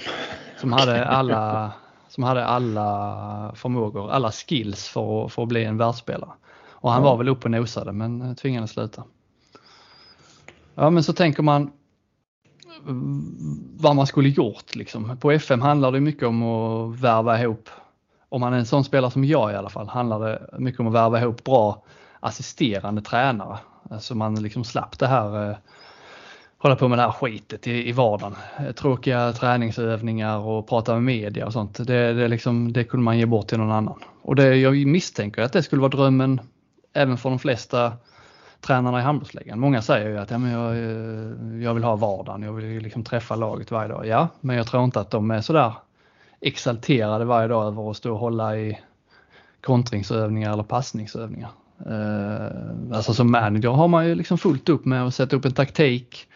Som 0.60 0.72
hade 0.72 1.06
alla 1.06 1.72
som 2.08 2.24
hade 2.24 2.44
alla 2.44 3.52
förmågor, 3.54 4.10
alla 4.10 4.32
skills 4.32 4.88
för, 4.88 5.28
för 5.28 5.42
att 5.42 5.48
bli 5.48 5.64
en 5.64 5.76
världsspelare. 5.76 6.30
Och 6.68 6.92
han 6.92 7.02
var 7.02 7.16
väl 7.16 7.28
uppe 7.28 7.44
och 7.44 7.50
nosade 7.50 7.92
men 7.92 8.36
tvingades 8.36 8.70
sluta. 8.70 9.04
Ja 10.74 10.90
men 10.90 11.04
så 11.04 11.12
tänker 11.12 11.42
man 11.42 11.70
vad 13.76 13.96
man 13.96 14.06
skulle 14.06 14.28
gjort 14.28 14.74
liksom. 14.74 15.16
På 15.20 15.32
FM 15.32 15.60
handlar 15.60 15.92
det 15.92 16.00
mycket 16.00 16.28
om 16.28 16.42
att 16.42 17.00
värva 17.00 17.40
ihop, 17.40 17.68
om 18.28 18.40
man 18.40 18.52
är 18.52 18.58
en 18.58 18.66
sån 18.66 18.84
spelare 18.84 19.10
som 19.10 19.24
jag 19.24 19.52
i 19.52 19.54
alla 19.54 19.68
fall, 19.68 19.88
handlar 19.88 20.20
det 20.20 20.48
mycket 20.58 20.80
om 20.80 20.86
att 20.86 20.92
värva 20.92 21.20
ihop 21.20 21.44
bra 21.44 21.82
assisterande 22.20 23.02
tränare. 23.02 23.58
Alltså 23.90 24.14
man 24.14 24.42
liksom 24.42 24.64
slapp 24.64 24.98
det 24.98 25.06
här 25.06 25.50
eh, 25.50 25.56
hålla 26.58 26.76
på 26.76 26.88
med 26.88 26.98
det 26.98 27.02
här 27.02 27.12
skitet 27.12 27.66
i, 27.66 27.88
i 27.88 27.92
vardagen. 27.92 28.36
Tråkiga 28.76 29.32
träningsövningar 29.32 30.38
och 30.38 30.68
prata 30.68 30.94
med 30.94 31.02
media 31.02 31.46
och 31.46 31.52
sånt. 31.52 31.86
Det, 31.86 32.12
det, 32.12 32.28
liksom, 32.28 32.72
det 32.72 32.84
kunde 32.84 33.04
man 33.04 33.18
ge 33.18 33.26
bort 33.26 33.48
till 33.48 33.58
någon 33.58 33.72
annan. 33.72 33.98
Och 34.22 34.36
det, 34.36 34.56
jag 34.56 34.86
misstänker 34.86 35.42
att 35.42 35.52
det 35.52 35.62
skulle 35.62 35.82
vara 35.82 35.90
drömmen 35.90 36.40
även 36.92 37.16
för 37.16 37.30
de 37.30 37.38
flesta 37.38 37.92
tränarna 38.60 38.98
i 38.98 39.02
handbollsligan. 39.02 39.60
Många 39.60 39.82
säger 39.82 40.08
ju 40.08 40.18
att 40.18 40.30
ja, 40.30 40.38
men 40.38 40.50
jag, 40.50 40.70
eh, 40.72 41.62
jag 41.62 41.74
vill 41.74 41.84
ha 41.84 41.96
vardagen, 41.96 42.42
jag 42.42 42.52
vill 42.52 42.82
liksom 42.82 43.04
träffa 43.04 43.36
laget 43.36 43.70
varje 43.70 43.88
dag. 43.88 44.06
Ja, 44.06 44.28
men 44.40 44.56
jag 44.56 44.66
tror 44.66 44.84
inte 44.84 45.00
att 45.00 45.10
de 45.10 45.30
är 45.30 45.40
sådär 45.40 45.72
exalterade 46.40 47.24
varje 47.24 47.48
dag 47.48 47.66
över 47.66 47.90
att 47.90 47.96
stå 47.96 48.12
och 48.12 48.18
hålla 48.18 48.56
i 48.56 48.78
kontringsövningar 49.60 50.52
eller 50.52 50.62
passningsövningar. 50.62 51.50
Uh, 51.86 52.96
alltså 52.96 53.14
som 53.14 53.30
manager 53.30 53.68
har 53.68 53.88
man 53.88 54.06
ju 54.06 54.14
liksom 54.14 54.38
fullt 54.38 54.68
upp 54.68 54.84
med 54.84 55.06
att 55.06 55.14
sätta 55.14 55.36
upp 55.36 55.44
en 55.44 55.52
taktik, 55.52 56.26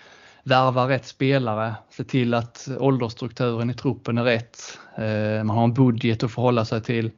värva 0.43 0.89
rätt 0.89 1.07
spelare, 1.07 1.75
se 1.91 2.05
till 2.05 2.35
att 2.35 2.69
åldersstrukturen 2.79 3.71
i 3.71 3.75
truppen 3.75 4.19
är 4.19 4.25
rätt. 4.25 4.79
Uh, 4.99 5.45
man 5.45 5.57
har 5.57 5.65
en 5.65 5.75
budget 5.75 6.23
att 6.23 6.33
förhålla 6.33 6.65
sig 6.65 6.83
till. 6.83 7.11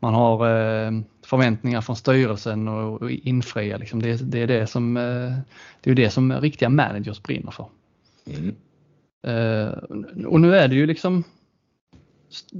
Man 0.00 0.14
har 0.14 0.46
uh, 0.46 1.00
förväntningar 1.26 1.80
från 1.80 1.96
styrelsen 1.96 2.68
och, 2.68 3.10
infria. 3.10 3.76
Liksom. 3.76 4.02
Det, 4.02 4.16
det, 4.30 4.38
är 4.42 4.46
det 4.46 4.66
som, 4.66 4.96
eh, 4.96 5.32
det 5.80 5.90
är 5.90 5.94
det 5.94 6.10
som 6.10 6.32
riktiga 6.32 6.68
managers 6.68 7.22
brinner 7.22 7.50
för. 7.50 7.66
Mm. 8.26 8.54
Eh, 9.26 9.72
och 10.26 10.40
nu 10.40 10.56
är 10.56 10.68
det 10.68 10.74
ju 10.74 10.86
liksom 10.86 11.24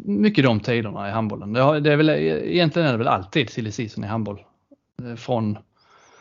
mycket 0.04 0.44
de 0.44 0.60
tiderna 0.60 1.08
i 1.08 1.12
handbollen. 1.12 1.52
Det 1.52 1.92
är 1.92 1.96
väl, 1.96 2.10
egentligen 2.10 2.88
är 2.88 2.92
det 2.92 2.98
väl 2.98 3.08
alltid 3.08 3.50
silly 3.50 3.72
season 3.72 4.04
i 4.04 4.06
handboll. 4.06 4.44
Eh, 5.02 5.14
från 5.14 5.58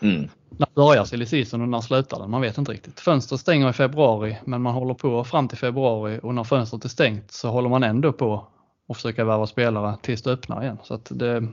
mm. 0.01 0.29
när 0.49 0.67
börjar 0.75 1.05
silly 1.05 1.25
season 1.25 1.61
och 1.61 1.69
när 1.69 1.81
slutar 1.81 2.19
den? 2.19 2.29
Man 2.29 2.41
vet 2.41 2.57
inte 2.57 2.71
riktigt. 2.71 2.99
Fönstret 2.99 3.41
stänger 3.41 3.69
i 3.69 3.73
februari 3.73 4.37
men 4.45 4.61
man 4.61 4.73
håller 4.73 4.93
på 4.93 5.23
fram 5.23 5.47
till 5.47 5.57
februari 5.57 6.19
och 6.23 6.35
när 6.35 6.43
fönstret 6.43 6.85
är 6.85 6.89
stängt 6.89 7.31
så 7.31 7.49
håller 7.49 7.69
man 7.69 7.83
ändå 7.83 8.13
på 8.13 8.47
och 8.87 8.95
försöka 8.95 9.25
värva 9.25 9.47
spelare 9.47 9.97
tills 10.01 10.21
det 10.21 10.31
öppnar 10.31 10.63
igen. 10.63 10.77
Så 10.83 10.93
att 10.93 11.05
det, 11.05 11.39
det 11.39 11.51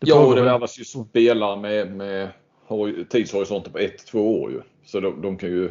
ja, 0.00 0.26
och 0.26 0.34
det 0.34 0.42
värvas 0.42 0.78
ju 0.78 0.84
spelare 0.84 1.60
med, 1.60 1.92
med 1.96 2.28
tidshorisonter 3.08 3.70
på 3.70 3.78
ett, 3.78 4.06
två 4.06 4.42
år 4.42 4.50
ju. 4.50 4.60
Så 4.84 5.00
de, 5.00 5.22
de 5.22 5.36
kan 5.36 5.48
ju... 5.48 5.70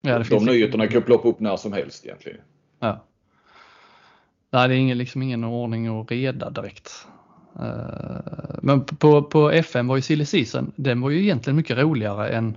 Ja, 0.00 0.18
de 0.18 0.44
nyheterna 0.44 0.86
kan 0.86 1.02
ploppa 1.02 1.28
upp 1.28 1.40
när 1.40 1.56
som 1.56 1.72
helst 1.72 2.06
egentligen. 2.06 2.40
Ja. 2.80 3.04
Nej, 4.50 4.68
det 4.68 4.74
är 4.74 4.78
ingen, 4.78 4.98
liksom 4.98 5.22
ingen 5.22 5.44
ordning 5.44 5.90
och 5.90 6.10
reda 6.10 6.50
direkt. 6.50 7.06
Uh, 7.60 8.58
men 8.62 8.84
på, 8.84 9.22
på 9.22 9.50
FM 9.50 9.86
var 9.86 9.96
ju 9.96 10.02
silly 10.02 10.24
season, 10.24 10.72
den 10.76 11.00
var 11.00 11.10
ju 11.10 11.22
egentligen 11.22 11.56
mycket 11.56 11.78
roligare 11.78 12.28
än 12.28 12.56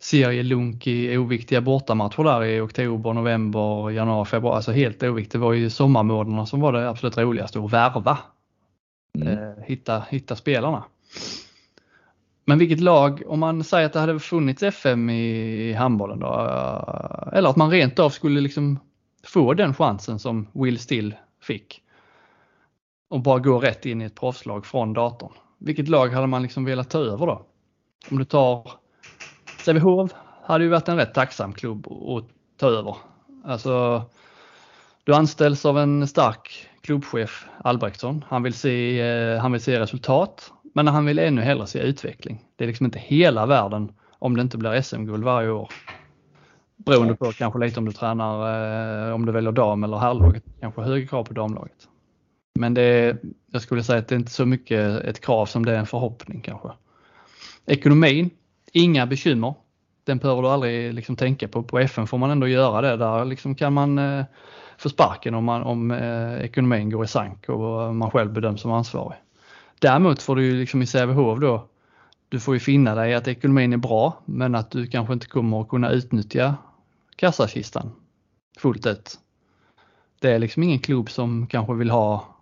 serielunk 0.00 0.86
i 0.86 1.16
oviktiga 1.16 1.60
bortamatcher 1.60 2.24
där 2.24 2.44
i 2.44 2.60
oktober, 2.60 3.12
november, 3.12 3.90
januari, 3.90 4.24
februari. 4.24 4.56
Alltså 4.56 4.72
helt 4.72 5.02
oviktigt. 5.02 5.32
Det 5.32 5.38
var 5.38 5.52
ju 5.52 5.70
sommarmånaderna 5.70 6.46
som 6.46 6.60
var 6.60 6.72
det 6.72 6.88
absolut 6.88 7.18
roligaste 7.18 7.58
att 7.58 7.72
värva 7.72 8.18
mm. 9.14 9.28
eh, 9.28 9.64
hitta, 9.64 10.02
hitta 10.10 10.36
spelarna. 10.36 10.84
Men 12.44 12.58
vilket 12.58 12.80
lag, 12.80 13.22
om 13.26 13.40
man 13.40 13.64
säger 13.64 13.86
att 13.86 13.92
det 13.92 14.00
hade 14.00 14.20
funnits 14.20 14.62
FM 14.62 15.10
i, 15.10 15.22
i 15.68 15.72
handbollen 15.72 16.20
då, 16.20 16.26
eh, 16.26 17.38
eller 17.38 17.50
att 17.50 17.56
man 17.56 17.70
rent 17.70 17.98
av 17.98 18.10
skulle 18.10 18.40
liksom 18.40 18.78
få 19.24 19.54
den 19.54 19.74
chansen 19.74 20.18
som 20.18 20.46
Will 20.52 20.78
Still 20.78 21.14
fick 21.42 21.82
och 23.10 23.20
bara 23.20 23.38
gå 23.38 23.58
rätt 23.58 23.86
in 23.86 24.02
i 24.02 24.04
ett 24.04 24.20
proffslag 24.20 24.66
från 24.66 24.92
datorn. 24.92 25.32
Vilket 25.58 25.88
lag 25.88 26.08
hade 26.08 26.26
man 26.26 26.42
liksom 26.42 26.64
velat 26.64 26.90
ta 26.90 26.98
över 26.98 27.26
då? 27.26 27.46
Om 28.10 28.18
du 28.18 28.24
tar 28.24 28.79
Sävehof 29.64 30.10
hade 30.44 30.64
ju 30.64 30.70
varit 30.70 30.88
en 30.88 30.96
rätt 30.96 31.14
tacksam 31.14 31.52
klubb 31.52 31.86
att 31.86 32.24
ta 32.56 32.66
över. 32.66 32.96
Alltså, 33.44 34.04
du 35.04 35.14
anställs 35.14 35.64
av 35.64 35.78
en 35.78 36.08
stark 36.08 36.68
klubbchef 36.80 37.46
Albrektsson. 37.64 38.24
Han 38.28 38.42
vill 38.42 38.54
se, 38.54 39.00
eh, 39.00 39.40
han 39.40 39.52
vill 39.52 39.60
se 39.60 39.80
resultat, 39.80 40.52
men 40.74 40.86
han 40.86 41.04
vill 41.04 41.18
ännu 41.18 41.42
hellre 41.42 41.66
se 41.66 41.78
utveckling. 41.78 42.44
Det 42.56 42.64
är 42.64 42.68
liksom 42.68 42.86
inte 42.86 42.98
hela 42.98 43.46
världen 43.46 43.92
om 44.18 44.36
det 44.36 44.42
inte 44.42 44.58
blir 44.58 44.82
SM-guld 44.82 45.24
varje 45.24 45.50
år. 45.50 45.68
Beroende 46.76 47.14
på 47.14 47.32
kanske 47.32 47.58
lite 47.58 47.80
om 47.80 47.86
du 47.86 47.92
tränar, 47.92 49.08
eh, 49.08 49.14
om 49.14 49.26
du 49.26 49.32
väljer 49.32 49.52
dam 49.52 49.84
eller 49.84 49.96
herrlaget, 49.96 50.44
kanske 50.60 50.82
högre 50.82 51.06
krav 51.06 51.24
på 51.24 51.34
damlaget. 51.34 51.88
Men 52.54 52.74
det 52.74 52.82
är, 52.82 53.18
jag 53.52 53.62
skulle 53.62 53.82
säga 53.82 53.98
att 53.98 54.08
det 54.08 54.14
är 54.14 54.18
inte 54.18 54.32
så 54.32 54.46
mycket 54.46 55.00
ett 55.00 55.20
krav 55.20 55.46
som 55.46 55.66
det 55.66 55.72
är 55.72 55.78
en 55.78 55.86
förhoppning 55.86 56.40
kanske. 56.40 56.68
Ekonomin, 57.66 58.30
inga 58.72 59.06
bekymmer. 59.06 59.54
Den 60.04 60.18
behöver 60.18 60.42
du 60.42 60.48
aldrig 60.48 60.94
liksom 60.94 61.16
tänka 61.16 61.48
på. 61.48 61.62
På 61.62 61.78
FN 61.78 62.06
får 62.06 62.18
man 62.18 62.30
ändå 62.30 62.48
göra 62.48 62.80
det. 62.80 62.96
Där 62.96 63.24
liksom 63.24 63.54
kan 63.54 63.72
man 63.72 63.98
eh, 63.98 64.24
få 64.78 64.88
sparken 64.88 65.34
om, 65.34 65.44
man, 65.44 65.62
om 65.62 65.90
eh, 65.90 66.44
ekonomin 66.44 66.90
går 66.90 67.04
i 67.04 67.08
sank 67.08 67.48
och 67.48 67.82
eh, 67.82 67.92
man 67.92 68.10
själv 68.10 68.32
bedöms 68.32 68.60
som 68.60 68.72
ansvarig. 68.72 69.18
Däremot 69.78 70.22
får 70.22 70.36
du 70.36 70.44
ju 70.44 70.60
liksom 70.60 70.82
i 70.82 70.86
Sävehof 70.86 71.40
då, 71.40 71.68
du 72.28 72.40
får 72.40 72.54
ju 72.54 72.60
finna 72.60 72.94
dig 72.94 73.10
i 73.10 73.14
att 73.14 73.28
ekonomin 73.28 73.72
är 73.72 73.76
bra 73.76 74.22
men 74.24 74.54
att 74.54 74.70
du 74.70 74.86
kanske 74.86 75.12
inte 75.12 75.26
kommer 75.26 75.60
att 75.60 75.68
kunna 75.68 75.90
utnyttja 75.90 76.54
kassakistan 77.16 77.92
fullt 78.58 78.86
ut. 78.86 79.18
Det 80.20 80.30
är 80.30 80.38
liksom 80.38 80.62
ingen 80.62 80.78
klubb 80.78 81.10
som 81.10 81.46
kanske 81.46 81.74
vill 81.74 81.90
ha 81.90 82.36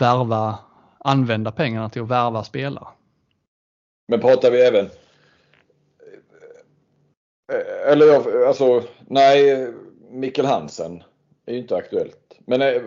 värva, 0.00 0.58
använda 0.98 1.52
pengarna 1.52 1.88
till 1.88 2.02
att 2.02 2.08
värva 2.08 2.44
spelare. 2.44 2.88
Men 4.08 4.20
pratar 4.20 4.50
vi 4.50 4.60
även 4.60 4.88
eller 7.86 8.06
jag, 8.06 8.44
alltså 8.48 8.82
nej, 9.06 9.68
Mikkel 10.10 10.46
Hansen 10.46 11.02
är 11.46 11.52
ju 11.52 11.58
inte 11.58 11.76
aktuellt. 11.76 12.38
Men 12.46 12.62
eh, 12.62 12.82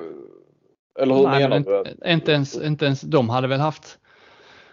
eller 0.99 1.15
hur 1.15 1.27
Nej, 1.27 1.49
menar 1.49 1.59
du? 1.59 2.11
Inte 2.11 2.31
ens, 2.31 2.61
inte 2.61 2.85
ens 2.85 3.01
de 3.01 3.29
hade 3.29 3.47
väl 3.47 3.59
haft 3.59 3.99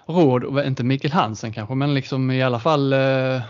råd, 0.06 0.66
inte 0.66 0.84
Mikkel 0.84 1.12
Hansen 1.12 1.52
kanske, 1.52 1.74
men 1.74 1.94
liksom 1.94 2.30
i 2.30 2.42
alla 2.42 2.58
fall 2.58 2.92
eh, 2.92 3.42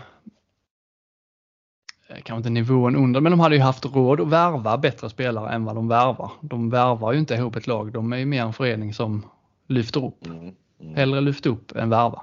kanske 2.23 2.37
inte 2.37 2.49
nivån 2.49 2.95
under, 2.95 3.21
men 3.21 3.31
de 3.31 3.39
hade 3.39 3.55
ju 3.55 3.61
haft 3.61 3.85
råd 3.85 4.21
att 4.21 4.27
värva 4.27 4.77
bättre 4.77 5.09
spelare 5.09 5.53
än 5.53 5.65
vad 5.65 5.75
de 5.75 5.87
värvar. 5.87 6.31
De 6.41 6.69
värvar 6.69 7.13
ju 7.13 7.19
inte 7.19 7.33
ihop 7.33 7.55
ett 7.55 7.67
lag, 7.67 7.91
de 7.91 8.13
är 8.13 8.17
ju 8.17 8.25
mer 8.25 8.41
en 8.41 8.53
förening 8.53 8.93
som 8.93 9.25
lyfter 9.67 10.05
upp. 10.05 10.25
Mm. 10.25 10.55
Mm. 10.81 10.95
Hellre 10.95 11.21
lyfta 11.21 11.49
upp 11.49 11.75
än 11.75 11.89
värva. 11.89 12.21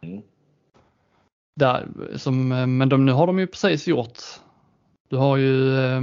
Mm. 0.00 0.22
Där, 1.54 1.88
som, 2.16 2.52
eh, 2.52 2.66
men 2.66 2.88
de, 2.88 3.06
nu 3.06 3.12
har 3.12 3.26
de 3.26 3.38
ju 3.38 3.46
precis 3.46 3.86
gjort, 3.86 4.18
du 5.08 5.16
har 5.16 5.36
ju 5.36 5.78
eh, 5.78 6.00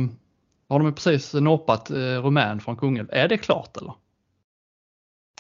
har 0.72 0.80
de 0.80 0.94
precis 0.94 1.34
norpat 1.34 1.90
eh, 1.90 1.96
Rumän 1.96 2.60
från 2.60 2.76
Kungälv. 2.76 3.08
Är 3.12 3.28
det 3.28 3.38
klart 3.38 3.78
eller? 3.78 3.94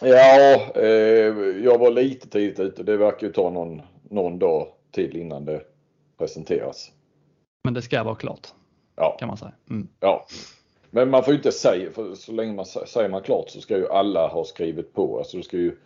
Ja, 0.02 0.72
eh, 0.76 1.64
jag 1.64 1.78
var 1.78 1.92
lite 1.92 2.30
tidigt 2.30 2.60
ute. 2.60 2.84
Det 2.84 2.98
verkar 2.98 3.28
ju 3.28 3.34
ta 3.34 3.50
någon, 3.50 3.82
någon 4.10 4.40
dag 4.40 4.68
till 4.92 5.18
innan 5.18 5.46
det 5.46 5.62
presenteras. 6.18 6.92
Men 7.64 7.74
det 7.74 7.82
ska 7.82 8.04
vara 8.04 8.16
klart. 8.16 8.48
Ja. 8.96 9.18
Kan 9.20 9.28
man 9.28 9.38
säga. 9.38 9.52
Mm. 9.70 9.88
Ja. 10.00 10.26
Men 10.90 11.10
man 11.10 11.24
får 11.24 11.34
ju 11.34 11.38
inte 11.38 11.52
säga, 11.52 11.92
för 11.92 12.16
så 12.16 12.32
länge 12.32 12.54
man 12.54 12.66
säger 12.66 13.10
man 13.10 13.22
klart 13.22 13.50
så 13.50 13.62
ska 13.62 13.78
ju 13.78 13.90
alla 13.90 14.28
ha 14.28 14.44
skrivit 14.46 14.94
på. 14.94 15.18
Alltså 15.18 15.38
det 15.38 15.44
ska 15.44 15.58
ju 15.58 15.78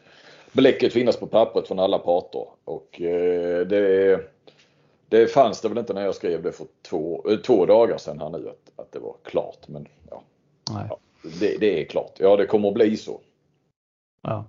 bläcket 0.56 0.94
finnas 0.94 1.18
på 1.18 1.28
pappret 1.28 1.68
från 1.68 1.80
alla 1.80 2.00
parter. 2.00 2.46
Och 2.66 3.02
eh, 3.02 3.68
det, 3.68 4.20
det 5.10 5.28
fanns 5.28 5.62
det 5.62 5.70
väl 5.70 5.78
inte 5.78 5.94
när 5.94 6.06
jag 6.06 6.16
skrev 6.16 6.44
det 6.44 6.52
för 6.52 6.68
två, 6.90 7.26
eh, 7.30 7.38
två 7.38 7.66
dagar 7.66 7.98
sedan 7.98 8.20
här 8.20 8.30
nu 8.30 8.50
att, 8.50 8.80
att 8.80 8.92
det 8.92 9.00
var 9.00 9.16
klart. 9.24 9.68
Men 9.68 9.88
ja, 10.10 10.22
ja 10.90 10.98
det, 11.40 11.58
det, 11.60 11.82
är 11.82 11.86
klart. 11.86 12.14
Ja, 12.18 12.36
det 12.36 12.46
kommer 12.46 12.68
att 12.68 12.74
bli 12.74 12.98
så. 12.98 13.22
Ja. 14.22 14.46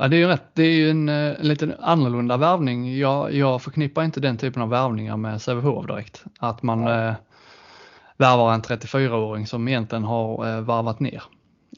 Ja, 0.00 0.08
det 0.08 0.16
är 0.16 0.18
ju 0.18 0.26
rätt. 0.26 0.54
Det 0.54 0.62
är 0.62 0.72
ju 0.72 0.90
en, 0.90 1.08
en 1.08 1.36
eh, 1.36 1.42
lite 1.42 1.76
annorlunda 1.80 2.36
värvning. 2.36 2.98
Jag, 2.98 3.34
jag 3.34 3.62
förknippar 3.62 4.04
inte 4.04 4.20
den 4.20 4.36
typen 4.36 4.62
av 4.62 4.68
värvningar 4.68 5.16
med 5.16 5.42
Sävehof 5.42 5.86
direkt. 5.86 6.24
Att 6.38 6.62
man 6.62 6.82
ja. 6.82 7.08
eh, 7.08 7.14
värvar 8.16 8.54
en 8.54 8.62
34-åring 8.62 9.46
som 9.46 9.68
egentligen 9.68 10.04
har 10.04 10.46
eh, 10.46 10.60
varvat 10.60 11.00
ner. 11.00 11.22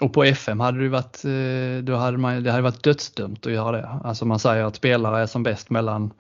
Och 0.00 0.12
på 0.12 0.24
FM 0.24 0.60
hade 0.60 0.82
det 0.82 0.88
varit, 0.88 1.24
eh, 1.24 1.84
då 1.84 1.96
hade 1.96 2.18
man, 2.18 2.42
det 2.42 2.50
hade 2.50 2.62
varit 2.62 2.82
dödsdömt 2.82 3.46
att 3.46 3.52
göra 3.52 3.72
det. 3.72 3.88
Alltså 4.04 4.24
man 4.24 4.38
säger 4.38 4.64
att 4.64 4.76
spelare 4.76 5.22
är 5.22 5.26
som 5.26 5.42
bäst 5.42 5.70
mellan 5.70 6.12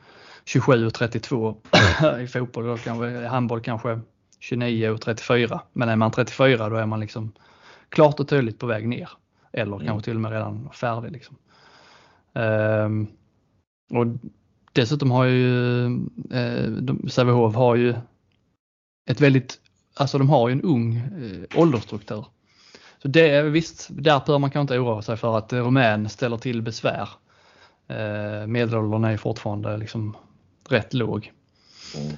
27 0.44 0.86
och 0.86 0.94
32 0.94 1.56
i 2.20 2.26
fotboll, 2.26 2.78
i 3.22 3.26
handboll 3.26 3.60
kanske 3.60 4.00
29 4.40 4.88
och 4.88 5.00
34. 5.00 5.60
Men 5.72 5.88
är 5.88 5.96
man 5.96 6.10
34 6.10 6.68
då 6.68 6.76
är 6.76 6.86
man 6.86 7.00
liksom 7.00 7.32
klart 7.88 8.20
och 8.20 8.28
tydligt 8.28 8.58
på 8.58 8.66
väg 8.66 8.88
ner. 8.88 9.10
Eller 9.52 9.76
mm. 9.76 9.86
kanske 9.86 10.04
till 10.04 10.14
och 10.14 10.20
med 10.20 10.32
redan 10.32 10.68
färdig. 10.72 11.12
Liksom. 11.12 11.36
Um, 12.32 13.06
och 13.90 14.06
dessutom 14.72 15.10
har 15.10 15.24
ju 15.24 15.84
eh, 16.30 16.96
Sävehof 17.08 17.54
har 17.54 17.74
ju 17.76 17.94
ett 19.10 19.20
väldigt, 19.20 19.60
alltså 19.94 20.18
de 20.18 20.28
har 20.28 20.48
ju 20.48 20.52
en 20.52 20.62
ung 20.62 20.96
eh, 20.96 21.60
åldersstruktur. 21.60 22.26
Så 23.02 23.08
det 23.08 23.30
är 23.30 23.42
visst, 23.42 23.88
där 23.90 24.22
bör 24.26 24.38
man 24.38 24.50
kanske 24.50 24.74
inte 24.74 24.78
oroa 24.78 25.02
sig 25.02 25.16
för 25.16 25.38
att 25.38 25.52
Rumän 25.52 26.08
ställer 26.08 26.36
till 26.36 26.62
besvär. 26.62 27.08
Eh, 27.88 28.46
medelåldern 28.46 29.04
är 29.04 29.16
fortfarande 29.16 29.76
liksom 29.76 30.16
rätt 30.68 30.94
låg. 30.94 31.32
Mm. 31.96 32.16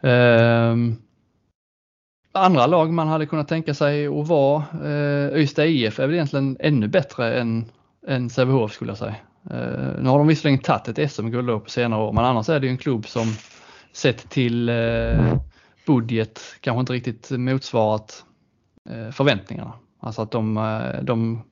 Eh, 0.00 0.96
andra 2.32 2.66
lag 2.66 2.92
man 2.92 3.08
hade 3.08 3.26
kunnat 3.26 3.48
tänka 3.48 3.74
sig 3.74 4.06
att 4.06 4.28
vara, 4.28 4.64
eh, 4.84 5.38
Ystad 5.38 5.66
IF 5.66 6.00
är 6.00 6.06
väl 6.06 6.14
egentligen 6.14 6.56
ännu 6.60 6.88
bättre 6.88 7.40
än, 7.40 7.64
än 8.06 8.30
Sävehof 8.30 8.72
skulle 8.72 8.90
jag 8.90 8.98
säga. 8.98 9.16
Eh, 9.50 10.02
nu 10.02 10.08
har 10.08 10.18
de 10.18 10.26
visserligen 10.26 10.58
tagit 10.58 10.98
ett 10.98 11.12
SM-guld 11.12 11.64
på 11.64 11.70
senare 11.70 12.02
år 12.02 12.12
men 12.12 12.24
annars 12.24 12.48
är 12.48 12.60
det 12.60 12.66
ju 12.66 12.70
en 12.70 12.78
klubb 12.78 13.08
som 13.08 13.26
sett 13.92 14.30
till 14.30 14.68
eh, 14.68 15.36
budget 15.86 16.40
kanske 16.60 16.80
inte 16.80 16.92
riktigt 16.92 17.30
motsvarat 17.30 18.24
förväntningarna. 19.12 19.72
Alltså 20.00 20.22
att 20.22 20.30
de, 20.30 20.56
eh, 20.56 21.02
de, 21.02 21.42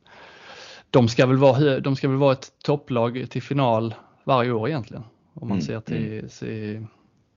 de, 0.90 1.08
ska 1.08 1.26
väl 1.26 1.36
vara, 1.36 1.80
de 1.80 1.96
ska 1.96 2.08
väl 2.08 2.16
vara 2.18 2.32
ett 2.32 2.52
topplag 2.62 3.26
till 3.30 3.42
final 3.42 3.94
varje 4.24 4.52
år 4.52 4.68
egentligen. 4.68 5.04
Om 5.34 5.48
man 5.48 5.58
mm. 5.58 5.66
ser 5.66 5.80
till, 5.80 6.12
mm. 6.12 6.28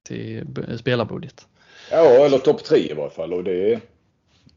till, 0.04 0.46
till 0.64 0.78
spelarbudget. 0.80 1.48
Ja, 1.92 2.26
eller 2.26 2.38
topp 2.38 2.64
tre 2.64 2.92
i 2.92 2.94
varje 2.94 3.10
fall 3.10 3.34
och 3.34 3.44
det, 3.44 3.80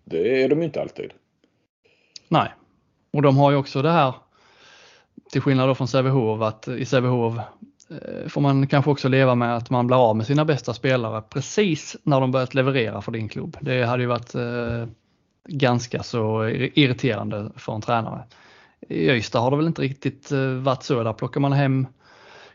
det 0.05 0.43
är 0.43 0.49
de 0.49 0.63
inte 0.63 0.81
alltid. 0.81 1.11
Nej, 2.29 2.49
och 3.13 3.23
de 3.23 3.37
har 3.37 3.51
ju 3.51 3.57
också 3.57 3.83
det 3.83 3.91
här 3.91 4.15
till 5.33 5.41
skillnad 5.41 5.69
då 5.69 5.75
från 5.75 5.89
Sävehof 5.89 6.43
att 6.43 6.69
i 6.69 6.85
Sävehof 6.85 7.39
eh, 7.91 8.29
får 8.29 8.41
man 8.41 8.67
kanske 8.67 8.91
också 8.91 9.09
leva 9.09 9.35
med 9.35 9.57
att 9.57 9.71
man 9.71 9.87
blir 9.87 10.11
av 10.11 10.17
med 10.17 10.27
sina 10.27 10.45
bästa 10.45 10.75
spelare 10.75 11.23
precis 11.23 11.97
när 12.03 12.21
de 12.21 12.33
börjat 12.33 12.55
leverera 12.55 13.03
för 13.03 13.13
din 13.13 13.29
klubb. 13.29 13.57
Det 13.61 13.85
hade 13.85 14.03
ju 14.03 14.09
varit 14.09 14.35
ganska 15.51 16.03
så 16.03 16.49
irriterande 16.49 17.51
för 17.57 17.75
en 17.75 17.81
tränare. 17.81 18.25
I 18.89 19.11
Öysta 19.11 19.39
har 19.39 19.51
det 19.51 19.57
väl 19.57 19.67
inte 19.67 19.83
riktigt 19.83 20.33
eh, 20.33 20.49
varit 20.49 20.83
så. 20.83 21.03
Där 21.03 21.13
plockar 21.13 21.41
man 21.41 21.53
hem 21.53 21.87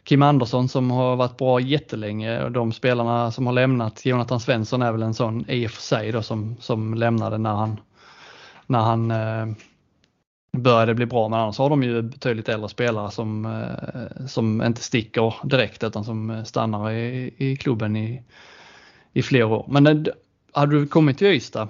Kim 0.03 0.21
Andersson 0.21 0.69
som 0.69 0.91
har 0.91 1.15
varit 1.15 1.37
bra 1.37 1.59
jättelänge 1.59 2.43
och 2.43 2.51
de 2.51 2.71
spelarna 2.71 3.31
som 3.31 3.45
har 3.45 3.53
lämnat, 3.53 4.05
Jonathan 4.05 4.39
Svensson 4.39 4.81
är 4.81 4.91
väl 4.91 5.03
en 5.03 5.13
sån 5.13 5.49
i 5.49 5.67
och 5.67 5.71
för 5.71 5.81
sig 5.81 6.11
då 6.11 6.21
som, 6.21 6.55
som 6.59 6.93
lämnade 6.93 7.37
när 7.37 7.53
han, 7.53 7.79
när 8.67 8.79
han 8.79 9.11
eh, 9.11 9.55
började 10.57 10.93
bli 10.93 11.05
bra. 11.05 11.29
Men 11.29 11.39
annars 11.39 11.57
har 11.57 11.69
de 11.69 11.83
ju 11.83 12.01
betydligt 12.01 12.49
äldre 12.49 12.69
spelare 12.69 13.11
som, 13.11 13.45
eh, 13.45 14.25
som 14.27 14.61
inte 14.61 14.81
sticker 14.81 15.33
direkt 15.43 15.83
utan 15.83 16.03
som 16.03 16.45
stannar 16.45 16.91
i, 16.91 17.33
i 17.37 17.55
klubben 17.55 17.95
i, 17.95 18.21
i 19.13 19.21
flera 19.21 19.47
år. 19.47 19.65
Men 19.67 19.87
eh, 19.87 20.03
hade 20.53 20.79
du 20.79 20.87
kommit 20.87 21.17
till 21.17 21.27
Ystad 21.27 21.69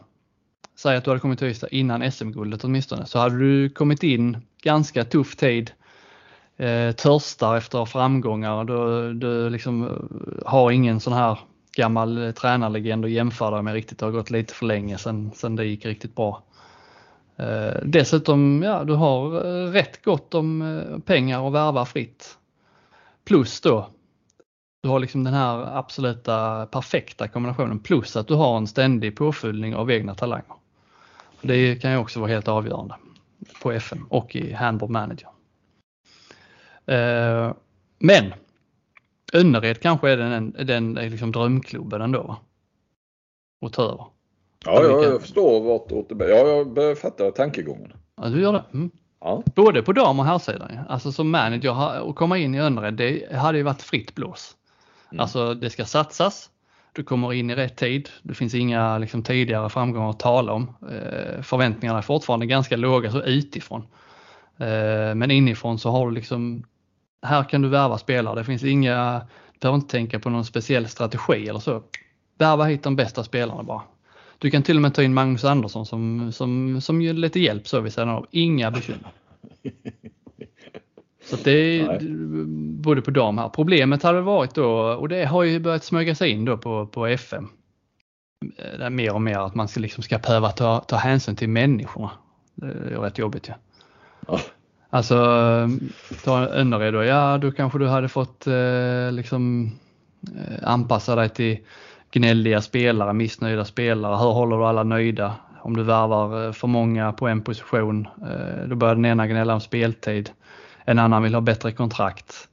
säg 0.75 0.97
att 0.97 1.03
du 1.03 1.09
hade 1.09 1.19
kommit 1.19 1.39
till 1.39 1.47
Ystad 1.47 1.67
innan 1.71 2.11
SM-guldet 2.11 2.63
åtminstone, 2.63 3.05
så 3.05 3.19
hade 3.19 3.39
du 3.39 3.69
kommit 3.69 4.03
in 4.03 4.37
ganska 4.63 5.03
tuff 5.03 5.35
tid, 5.35 5.71
eh, 6.57 6.91
törstar 6.91 7.57
efter 7.57 7.85
framgångar, 7.85 8.63
du, 8.63 9.13
du 9.13 9.49
liksom 9.49 9.83
eh, 9.83 10.45
har 10.45 10.71
ingen 10.71 10.99
sån 10.99 11.13
här 11.13 11.39
gammal 11.75 12.25
eh, 12.25 12.31
tränarlegend 12.31 13.05
att 13.05 13.11
jämföra 13.11 13.61
med 13.61 13.73
riktigt, 13.73 13.99
det 13.99 14.05
har 14.05 14.11
gått 14.11 14.29
lite 14.29 14.53
för 14.53 14.65
länge 14.65 14.97
sedan, 14.97 15.31
sedan 15.33 15.55
det 15.55 15.65
gick 15.65 15.85
riktigt 15.85 16.15
bra. 16.15 16.43
Eh, 17.37 17.79
dessutom, 17.83 18.63
ja 18.63 18.83
du 18.83 18.93
har 18.93 19.45
eh, 19.45 19.71
rätt 19.71 20.03
gott 20.03 20.33
om 20.33 21.01
pengar 21.05 21.47
att 21.47 21.53
värva 21.53 21.85
fritt. 21.85 22.37
Plus 23.25 23.61
då, 23.61 23.89
du 24.83 24.89
har 24.89 24.99
liksom 24.99 25.23
den 25.23 25.33
här 25.33 25.77
absoluta 25.77 26.65
perfekta 26.65 27.27
kombinationen 27.27 27.79
plus 27.79 28.15
att 28.15 28.27
du 28.27 28.33
har 28.33 28.57
en 28.57 28.67
ständig 28.67 29.17
påfyllning 29.17 29.75
av 29.75 29.91
egna 29.91 30.15
talanger. 30.15 30.55
Det 31.41 31.75
kan 31.75 31.91
ju 31.91 31.97
också 31.97 32.19
vara 32.19 32.31
helt 32.31 32.47
avgörande 32.47 32.95
på 33.61 33.71
FM 33.71 34.05
och 34.09 34.35
i 34.35 34.53
Handball 34.53 34.89
Manager. 34.89 35.29
Eh, 36.85 37.53
men 37.99 38.33
Önnered 39.33 39.81
kanske 39.81 40.09
är 40.11 40.17
den, 40.17 40.55
den 40.63 40.93
liksom 40.93 41.31
drömklubben 41.31 42.01
ändå. 42.01 42.39
Att 43.65 43.73
ta 43.73 43.83
över. 43.83 44.05
Ja, 44.65 44.83
jag, 44.83 45.03
jag 45.03 45.21
förstår 45.21 45.61
vart 45.61 46.09
det 46.09 46.29
Ja, 46.29 46.47
jag 46.47 46.73
börjar 46.73 46.95
fatta 46.95 47.31
tankegången. 47.31 47.93
Ja, 48.21 48.29
du 48.29 48.41
gör 48.41 48.53
det? 48.53 48.63
Mm. 48.73 48.91
Ja. 49.19 49.43
Både 49.55 49.81
på 49.81 49.93
dam 49.93 50.19
och 50.19 50.25
herrsidan. 50.25 50.79
Alltså 50.89 51.11
som 51.11 51.31
manager 51.31 52.09
att 52.09 52.15
komma 52.15 52.37
in 52.37 52.55
i 52.55 52.59
Önnered, 52.59 52.93
det 52.93 53.35
hade 53.35 53.57
ju 53.57 53.63
varit 53.63 53.81
fritt 53.81 54.15
blås. 54.15 54.55
Mm. 55.11 55.21
Alltså 55.21 55.53
det 55.53 55.69
ska 55.69 55.85
satsas 55.85 56.49
du 56.95 57.03
kommer 57.03 57.33
in 57.33 57.49
i 57.49 57.55
rätt 57.55 57.75
tid. 57.75 58.09
Det 58.23 58.33
finns 58.33 58.53
inga 58.53 58.97
liksom, 58.97 59.23
tidigare 59.23 59.69
framgångar 59.69 60.09
att 60.09 60.19
tala 60.19 60.53
om. 60.53 60.75
Eh, 60.81 61.41
förväntningarna 61.41 61.97
är 61.97 62.01
fortfarande 62.01 62.45
ganska 62.45 62.77
låga 62.77 63.11
så 63.11 63.21
utifrån. 63.21 63.81
Eh, 64.57 65.15
men 65.15 65.31
inifrån 65.31 65.79
så 65.79 65.89
har 65.89 66.07
du 66.07 66.15
liksom, 66.15 66.63
här 67.21 67.43
kan 67.43 67.61
du 67.61 67.69
värva 67.69 67.97
spelare. 67.97 68.35
Det 68.35 68.43
finns 68.43 68.63
inga, 68.63 69.21
du 69.53 69.59
behöver 69.59 69.75
inte 69.75 69.91
tänka 69.91 70.19
på 70.19 70.29
någon 70.29 70.45
speciell 70.45 70.87
strategi 70.87 71.49
eller 71.49 71.59
så. 71.59 71.83
Värva 72.37 72.63
hit 72.63 72.83
de 72.83 72.95
bästa 72.95 73.23
spelarna 73.23 73.63
bara. 73.63 73.81
Du 74.37 74.51
kan 74.51 74.63
till 74.63 74.75
och 74.75 74.81
med 74.81 74.93
ta 74.93 75.03
in 75.03 75.13
Magnus 75.13 75.43
Andersson 75.43 75.85
som, 75.85 76.31
som, 76.31 76.81
som 76.81 77.01
ger 77.01 77.13
lite 77.13 77.39
hjälp 77.39 77.67
så 77.67 77.79
vid 77.79 77.93
sidan 77.93 78.09
av. 78.09 78.27
Inga 78.31 78.71
bekymmer. 78.71 79.11
Så 81.25 81.35
det 81.35 81.79
är 81.79 81.99
både 82.81 83.01
på 83.01 83.11
dam 83.11 83.37
här. 83.37 83.49
Problemet 83.49 84.03
hade 84.03 84.21
varit 84.21 84.55
då, 84.55 84.69
och 84.71 85.09
det 85.09 85.25
har 85.25 85.43
ju 85.43 85.59
börjat 85.59 85.83
smyga 85.83 86.15
sig 86.15 86.29
in 86.29 86.45
då 86.45 86.57
på, 86.57 86.87
på 86.87 87.07
FM, 87.07 87.47
eh, 88.57 88.89
mer 88.89 89.13
och 89.13 89.21
mer 89.21 89.39
att 89.39 89.55
man 89.55 89.67
ska, 89.67 89.79
liksom 89.79 90.03
ska 90.03 90.17
behöva 90.17 90.51
ta, 90.51 90.79
ta 90.79 90.95
hänsyn 90.95 91.35
till 91.35 91.49
människorna. 91.49 92.11
Det 92.55 92.65
är 92.67 92.99
rätt 92.99 93.17
jobbigt 93.17 93.49
ju. 93.49 93.53
Ja. 94.27 94.39
Alltså, 94.89 95.15
ta 96.23 96.47
Önnered 96.47 96.93
då, 96.93 97.03
ja 97.03 97.37
då 97.37 97.51
kanske 97.51 97.79
du 97.79 97.87
hade 97.87 98.07
fått 98.07 98.47
eh, 98.47 99.11
liksom 99.11 99.71
eh, 100.37 100.69
anpassa 100.69 101.15
dig 101.15 101.29
till 101.29 101.57
gnälliga 102.11 102.61
spelare, 102.61 103.13
missnöjda 103.13 103.65
spelare. 103.65 104.15
Hur 104.15 104.31
håller 104.31 104.57
du 104.57 104.65
alla 104.65 104.83
nöjda? 104.83 105.35
Om 105.61 105.75
du 105.77 105.83
värvar 105.83 106.51
för 106.51 106.67
många 106.67 107.13
på 107.13 107.27
en 107.27 107.41
position, 107.41 108.07
eh, 108.21 108.67
då 108.67 108.75
börjar 108.75 108.95
den 108.95 109.05
ena 109.05 109.27
gnälla 109.27 109.53
om 109.53 109.61
speltid. 109.61 110.29
En 110.85 110.99
annan 110.99 111.23
vill 111.23 111.33
ha 111.33 111.41
bättre 111.41 111.71
kontrakt. 111.71 112.49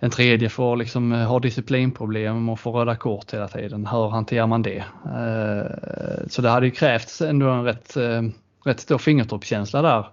En 0.00 0.10
tredje 0.10 0.48
får 0.48 0.76
liksom 0.76 1.12
eh, 1.12 1.26
ha 1.28 1.38
disciplinproblem 1.38 2.48
och 2.48 2.60
får 2.60 2.72
röda 2.72 2.96
kort 2.96 3.34
hela 3.34 3.48
tiden. 3.48 3.86
Hur 3.86 4.08
hanterar 4.08 4.46
man 4.46 4.62
det? 4.62 4.84
Eh, 5.04 6.26
så 6.28 6.42
det 6.42 6.48
hade 6.48 6.66
ju 6.66 6.72
krävts 6.72 7.20
ändå 7.20 7.48
en 7.48 7.64
rätt, 7.64 7.96
eh, 7.96 8.22
rätt 8.64 8.80
stor 8.80 8.98
fingertoppskänsla 8.98 9.82
där 9.82 10.06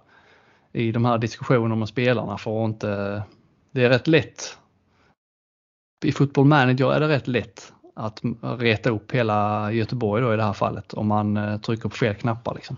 i 0.72 0.92
de 0.92 1.04
här 1.04 1.18
diskussionerna 1.18 1.74
med 1.74 1.88
spelarna 1.88 2.38
för 2.38 2.64
att 2.64 2.68
inte... 2.68 3.22
Det 3.70 3.84
är 3.84 3.88
rätt 3.88 4.06
lätt. 4.06 4.58
I 6.04 6.12
Football 6.12 6.44
Manager 6.44 6.92
är 6.92 7.00
det 7.00 7.08
rätt 7.08 7.28
lätt 7.28 7.72
att 7.94 8.20
reta 8.58 8.90
upp 8.90 9.12
hela 9.12 9.72
Göteborg 9.72 10.22
då 10.22 10.34
i 10.34 10.36
det 10.36 10.42
här 10.42 10.52
fallet 10.52 10.94
om 10.94 11.06
man 11.06 11.60
trycker 11.60 11.88
på 11.88 11.96
fel 11.96 12.14
knappar. 12.14 12.54
Liksom. 12.54 12.76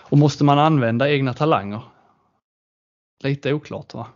Och 0.00 0.18
måste 0.18 0.44
man 0.44 0.58
använda 0.58 1.10
egna 1.10 1.34
talanger 1.34 1.80
lite 3.24 3.52
oklart 3.52 3.94
va? 3.94 4.06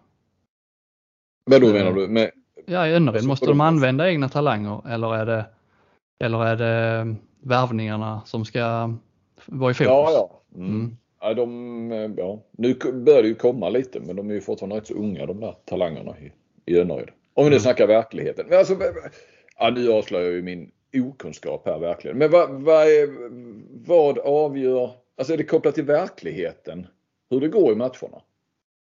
Vad 1.45 1.61
då 1.61 1.73
menar 1.73 1.93
du? 1.93 2.09
Med, 2.09 2.31
Ja, 2.67 2.89
i 2.89 2.93
Önnered. 2.93 3.25
Måste 3.25 3.47
de 3.47 3.61
använda 3.61 4.11
egna 4.11 4.29
talanger 4.29 4.91
eller 4.91 5.15
är 5.15 5.27
det, 5.27 5.45
eller 6.25 6.47
är 6.47 6.57
det 6.57 7.15
värvningarna 7.41 8.23
som 8.25 8.45
ska 8.45 8.95
vara 9.47 9.71
i 9.71 9.75
fokus? 9.75 9.87
Ja, 9.87 10.11
ja. 10.13 10.41
Mm. 10.55 10.71
Mm. 10.71 10.97
ja, 11.21 11.35
de, 11.35 12.15
ja. 12.19 12.43
Nu 12.51 12.75
börjar 12.93 13.23
det 13.23 13.29
ju 13.29 13.35
komma 13.35 13.69
lite 13.69 14.01
men 14.01 14.17
de 14.17 14.31
är 14.31 14.35
ju 14.35 14.41
fortfarande 14.41 14.77
rätt 14.77 14.87
så 14.87 14.95
unga 14.95 15.27
de 15.27 15.41
där 15.41 15.55
talangerna 15.65 16.15
i, 16.19 16.33
i 16.73 16.79
Önnered. 16.79 17.11
Om 17.35 17.45
vi 17.45 17.51
nu 17.51 17.57
mm. 17.57 17.61
snackar 17.61 17.87
verkligheten. 17.87 18.47
Men 18.49 18.59
alltså, 18.59 18.77
ja, 19.59 19.71
nu 19.71 19.93
avslöjar 19.93 20.25
jag 20.25 20.35
ju 20.35 20.43
min 20.43 20.71
okunskap 20.95 21.67
här 21.67 21.79
verkligen. 21.79 22.19
Men 22.19 22.31
vad, 22.31 22.51
vad, 22.51 22.87
är, 22.87 23.09
vad 23.87 24.19
avgör, 24.19 24.91
alltså 25.19 25.33
är 25.33 25.37
det 25.37 25.45
kopplat 25.45 25.75
till 25.75 25.85
verkligheten 25.85 26.87
hur 27.31 27.41
det 27.41 27.49
går 27.49 27.73
i 27.73 27.77
matcherna? 27.77 28.23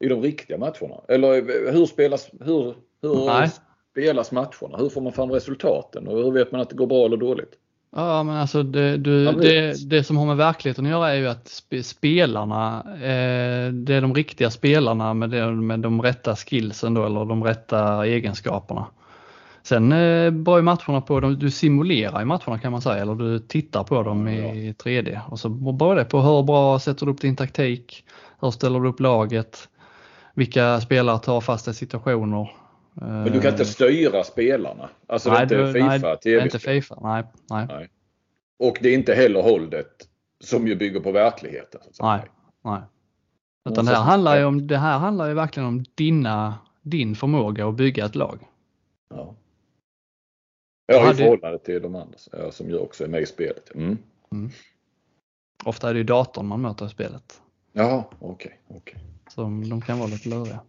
I 0.00 0.08
de 0.08 0.22
riktiga 0.22 0.58
matcherna? 0.58 1.00
Eller 1.08 1.72
hur 1.72 1.86
spelas, 1.86 2.30
hur, 2.40 2.74
hur 3.02 3.48
spelas 3.92 4.32
matcherna? 4.32 4.78
Hur 4.78 4.88
får 4.88 5.00
man 5.00 5.12
fram 5.12 5.30
resultaten 5.30 6.08
och 6.08 6.16
hur 6.16 6.30
vet 6.30 6.52
man 6.52 6.60
att 6.60 6.70
det 6.70 6.76
går 6.76 6.86
bra 6.86 7.06
eller 7.06 7.16
dåligt? 7.16 7.52
Ja 7.96 8.22
men 8.22 8.36
alltså 8.36 8.62
det, 8.62 8.96
du, 8.96 9.32
det, 9.32 9.90
det 9.90 10.04
som 10.04 10.16
har 10.16 10.26
med 10.26 10.36
verkligheten 10.36 10.84
att 10.84 10.90
göra 10.90 11.10
är 11.10 11.16
ju 11.16 11.28
att 11.28 11.62
spelarna, 11.82 12.82
eh, 12.94 13.72
det 13.72 13.94
är 13.94 14.00
de 14.00 14.14
riktiga 14.14 14.50
spelarna 14.50 15.14
med, 15.14 15.30
det, 15.30 15.52
med 15.52 15.80
de 15.80 16.02
rätta 16.02 16.36
skillsen 16.36 16.94
då 16.94 17.06
eller 17.06 17.24
de 17.24 17.44
rätta 17.44 18.06
egenskaperna. 18.06 18.86
Sen 19.62 19.92
eh, 19.92 20.30
beror 20.30 20.62
matcherna 20.62 21.00
på, 21.00 21.20
du 21.20 21.50
simulerar 21.50 22.22
i 22.22 22.24
matcherna 22.24 22.58
kan 22.58 22.72
man 22.72 22.82
säga 22.82 23.02
eller 23.02 23.14
du 23.14 23.38
tittar 23.38 23.84
på 23.84 24.02
dem 24.02 24.28
i 24.28 24.72
3D 24.72 25.20
och 25.28 25.38
så 25.38 25.48
beror 25.48 25.96
det 25.96 26.04
på 26.04 26.20
hur 26.20 26.42
bra 26.42 26.78
sätter 26.78 27.06
du 27.06 27.12
upp 27.12 27.20
din 27.20 27.36
taktik, 27.36 28.04
hur 28.40 28.50
ställer 28.50 28.80
du 28.80 28.88
upp 28.88 29.00
laget, 29.00 29.68
vilka 30.38 30.80
spelare 30.80 31.18
tar 31.18 31.40
fasta 31.40 31.72
situationer. 31.72 32.50
Men 32.94 33.32
du 33.32 33.40
kan 33.40 33.50
inte 33.50 33.64
styra 33.64 34.24
spelarna? 34.24 34.90
Alltså 35.06 35.30
nej, 35.30 35.46
det 35.46 35.54
är 35.54 35.66
inte 35.66 35.72
Fifa? 35.72 36.08
Nej, 36.08 36.18
det 36.22 36.34
är 36.34 36.42
inte 36.42 36.58
Fifa. 36.58 36.98
Nej, 37.02 37.24
nej, 37.50 37.66
nej. 37.68 37.88
Och 38.58 38.78
det 38.80 38.88
är 38.88 38.94
inte 38.94 39.14
heller 39.14 39.42
Holdet 39.42 40.08
som 40.44 40.68
ju 40.68 40.76
bygger 40.76 41.00
på 41.00 41.12
verkligheten? 41.12 41.80
Nej, 42.00 42.20
nej. 42.64 42.80
Utan 43.70 43.84
det 43.84 43.90
här, 43.90 44.02
handlar 44.02 44.38
ju 44.38 44.44
om, 44.44 44.66
det 44.66 44.78
här 44.78 44.98
handlar 44.98 45.28
ju 45.28 45.34
verkligen 45.34 45.68
om 45.68 45.84
dina, 45.94 46.58
din 46.82 47.14
förmåga 47.14 47.68
att 47.68 47.74
bygga 47.74 48.04
ett 48.04 48.14
lag. 48.14 48.38
Ja. 49.08 49.34
Ja, 50.86 51.12
i 51.12 51.14
förhållande 51.14 51.58
till 51.58 51.82
de 51.82 51.94
andra 51.94 52.18
som 52.50 52.68
ju 52.68 52.78
också 52.78 53.04
är 53.04 53.08
med 53.08 53.22
i 53.22 53.26
spelet. 53.26 53.74
Mm. 53.74 53.98
Mm. 54.32 54.50
Ofta 55.64 55.88
är 55.88 55.94
det 55.94 55.98
ju 55.98 56.04
datorn 56.04 56.46
man 56.46 56.60
möter 56.60 56.86
i 56.86 56.88
spelet. 56.88 57.40
Ja, 57.72 58.10
okej. 58.20 58.60
Okay, 58.68 58.76
okay. 58.76 59.00
Så 59.28 59.42
de 59.42 59.80
kan 59.80 59.98
vara 59.98 60.08
lite 60.08 60.28
luriga. 60.28 60.60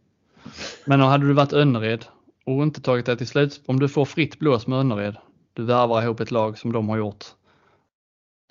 Men 0.85 0.99
hade 0.99 1.27
du 1.27 1.33
varit 1.33 1.53
Önnered 1.53 2.05
och 2.45 2.63
inte 2.63 2.81
tagit 2.81 3.05
det 3.05 3.17
till 3.17 3.27
slut, 3.27 3.61
om 3.65 3.79
du 3.79 3.89
får 3.89 4.05
fritt 4.05 4.39
blås 4.39 4.67
med 4.67 4.79
Önnered, 4.79 5.17
du 5.53 5.65
värvar 5.65 6.01
ihop 6.01 6.19
ett 6.19 6.31
lag 6.31 6.57
som 6.57 6.71
de 6.71 6.89
har 6.89 6.97
gjort. 6.97 7.25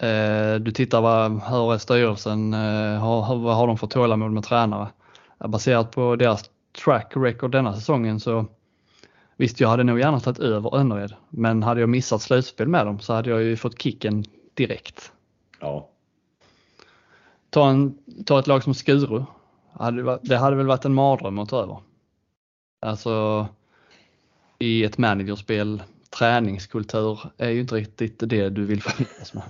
Eh, 0.02 0.54
du 0.54 0.70
tittar 0.70 1.00
vad, 1.00 1.32
hur 1.42 1.74
är 1.74 1.78
styrelsen, 1.78 2.54
eh, 2.54 3.22
vad 3.42 3.56
har 3.56 3.66
de 3.66 3.78
för 3.78 3.86
tålamod 3.86 4.32
med 4.32 4.44
tränare? 4.44 4.88
Baserat 5.38 5.90
på 5.90 6.16
deras 6.16 6.50
track 6.84 7.12
record 7.16 7.52
denna 7.52 7.74
säsongen 7.74 8.20
så 8.20 8.46
Visst, 9.38 9.60
jag 9.60 9.68
hade 9.68 9.84
nog 9.84 9.98
gärna 9.98 10.20
tagit 10.20 10.38
över 10.38 10.76
Önnered, 10.76 11.14
men 11.30 11.62
hade 11.62 11.80
jag 11.80 11.88
missat 11.88 12.22
slutspel 12.22 12.68
med 12.68 12.86
dem 12.86 12.98
så 12.98 13.12
hade 13.12 13.30
jag 13.30 13.42
ju 13.42 13.56
fått 13.56 13.82
kicken 13.82 14.24
direkt. 14.54 15.12
Ja. 15.60 15.88
Ta, 17.50 17.70
en, 17.70 17.98
ta 18.26 18.38
ett 18.38 18.46
lag 18.46 18.62
som 18.62 18.74
Skuru. 18.74 19.24
Det 20.22 20.36
hade 20.36 20.56
väl 20.56 20.66
varit 20.66 20.84
en 20.84 20.94
mardröm 20.94 21.38
att 21.38 21.48
ta 21.48 21.62
över. 21.62 21.80
Alltså 22.80 23.46
i 24.58 24.84
ett 24.84 24.98
managerspel, 24.98 25.82
träningskultur 26.18 27.18
är 27.38 27.50
ju 27.50 27.60
inte 27.60 27.74
riktigt 27.74 28.14
det 28.18 28.48
du 28.48 28.64
vill 28.64 28.82
förknippas 28.82 29.34
med. 29.34 29.42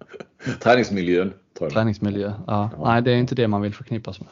Träningsmiljön. 0.60 1.32
Träningsmiljö, 1.72 2.32
ja. 2.46 2.70
ja. 2.76 2.84
Nej, 2.84 3.02
det 3.02 3.12
är 3.12 3.16
inte 3.16 3.34
det 3.34 3.48
man 3.48 3.62
vill 3.62 3.74
förknippas 3.74 4.20
med. 4.20 4.28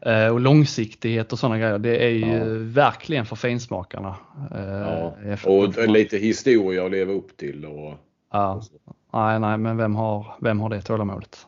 Eh, 0.00 0.32
och 0.32 0.40
långsiktighet 0.40 1.32
och 1.32 1.38
sådana 1.38 1.58
grejer, 1.58 1.78
det 1.78 2.04
är 2.04 2.10
ju 2.10 2.26
ja. 2.26 2.44
verkligen 2.82 3.26
för 3.26 3.36
finsmakarna. 3.36 4.16
Eh, 4.54 4.64
ja. 4.64 5.36
Och 5.44 5.88
lite 5.88 6.18
historia 6.18 6.84
att 6.84 6.90
leva 6.90 7.12
upp 7.12 7.36
till. 7.36 7.64
Och, 7.64 7.94
ja. 8.32 8.62
Och 8.84 8.94
nej, 9.12 9.40
nej, 9.40 9.58
men 9.58 9.76
vem 9.76 9.96
har, 9.96 10.26
vem 10.40 10.60
har 10.60 10.68
det 10.68 10.82
tålamodet? 10.82 11.46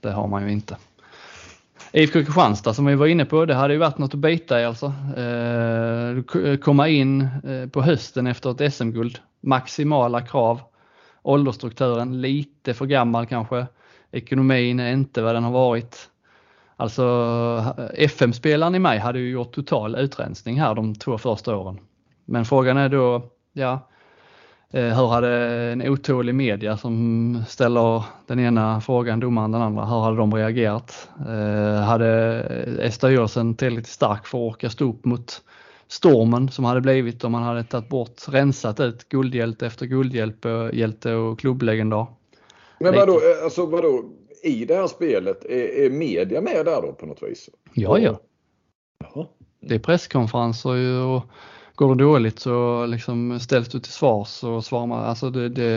Det 0.00 0.10
har 0.10 0.26
man 0.26 0.46
ju 0.46 0.52
inte. 0.52 0.76
IFK 1.96 2.12
Kristianstad 2.12 2.74
som 2.74 2.86
vi 2.86 2.94
var 2.94 3.06
inne 3.06 3.24
på, 3.24 3.44
det 3.44 3.54
hade 3.54 3.74
ju 3.74 3.80
varit 3.80 3.98
något 3.98 4.14
att 4.14 4.20
bita 4.20 4.60
i 4.60 4.64
alltså. 4.64 4.92
Eh, 5.16 6.08
eh 6.50 6.56
komma 6.56 6.88
in 6.88 7.20
eh, 7.20 7.68
på 7.68 7.82
hösten 7.82 8.26
efter 8.26 8.64
ett 8.64 8.74
SM-guld, 8.74 9.18
maximala 9.40 10.20
krav. 10.20 10.60
Åldersstrukturen 11.22 12.20
lite 12.20 12.74
för 12.74 12.86
gammal 12.86 13.26
kanske. 13.26 13.66
Ekonomin 14.12 14.80
är 14.80 14.92
inte 14.92 15.22
vad 15.22 15.34
den 15.34 15.44
har 15.44 15.52
varit. 15.52 16.10
Alltså 16.76 17.04
eh, 17.78 18.04
FM-spelaren 18.04 18.74
i 18.74 18.78
mig 18.78 18.98
hade 18.98 19.18
ju 19.18 19.30
gjort 19.30 19.54
total 19.54 19.96
utrensning 19.96 20.60
här 20.60 20.74
de 20.74 20.94
två 20.94 21.18
första 21.18 21.56
åren. 21.56 21.78
Men 22.24 22.44
frågan 22.44 22.76
är 22.76 22.88
då, 22.88 23.22
ja, 23.52 23.88
hur 24.80 25.06
hade 25.08 25.28
en 25.72 25.88
otålig 25.88 26.34
media 26.34 26.76
som 26.76 27.42
ställer 27.48 28.04
den 28.26 28.40
ena 28.40 28.80
frågan, 28.80 29.20
domaren 29.20 29.52
den 29.52 29.62
andra, 29.62 29.84
hur 29.84 30.00
hade 30.00 30.16
de 30.16 30.34
reagerat? 30.34 31.08
Eh, 31.18 31.82
hade, 31.82 32.06
är 32.80 32.90
styrelsen 32.90 33.54
tillräckligt 33.54 33.86
stark 33.86 34.26
för 34.26 34.38
att 34.38 34.54
orka 34.54 34.70
stå 34.70 34.88
upp 34.88 35.04
mot 35.04 35.42
stormen 35.88 36.48
som 36.48 36.64
hade 36.64 36.80
blivit 36.80 37.24
om 37.24 37.32
man 37.32 37.42
hade 37.42 37.64
tagit 37.64 37.88
bort, 37.88 38.28
rensat 38.28 38.80
ut 38.80 39.08
guldhjälte 39.08 39.66
efter 39.66 39.86
guldhjälte 39.86 41.14
och 41.14 41.40
klubblegendar? 41.40 42.06
Men 42.80 42.94
vadå, 42.94 43.20
alltså 43.44 43.66
vadå, 43.66 44.04
i 44.42 44.64
det 44.64 44.74
här 44.74 44.86
spelet, 44.86 45.44
är, 45.44 45.84
är 45.84 45.90
media 45.90 46.40
med 46.40 46.64
där 46.64 46.82
då 46.82 46.92
på 46.92 47.06
något 47.06 47.22
vis? 47.22 47.50
Ja, 47.74 47.98
ja. 47.98 48.20
Jaha. 48.98 49.26
Det 49.60 49.74
är 49.74 49.78
presskonferenser 49.78 51.04
och 51.04 51.22
går 51.74 51.94
det 51.94 52.04
dåligt 52.04 52.38
så 52.38 52.86
liksom 52.86 53.40
ställs 53.40 53.68
du 53.68 53.80
till 53.80 53.92
svars 53.92 54.44
och 54.44 54.64
svarar 54.64 54.86
man. 54.86 55.04
Alltså 55.04 55.30
det, 55.30 55.48
det, 55.48 55.68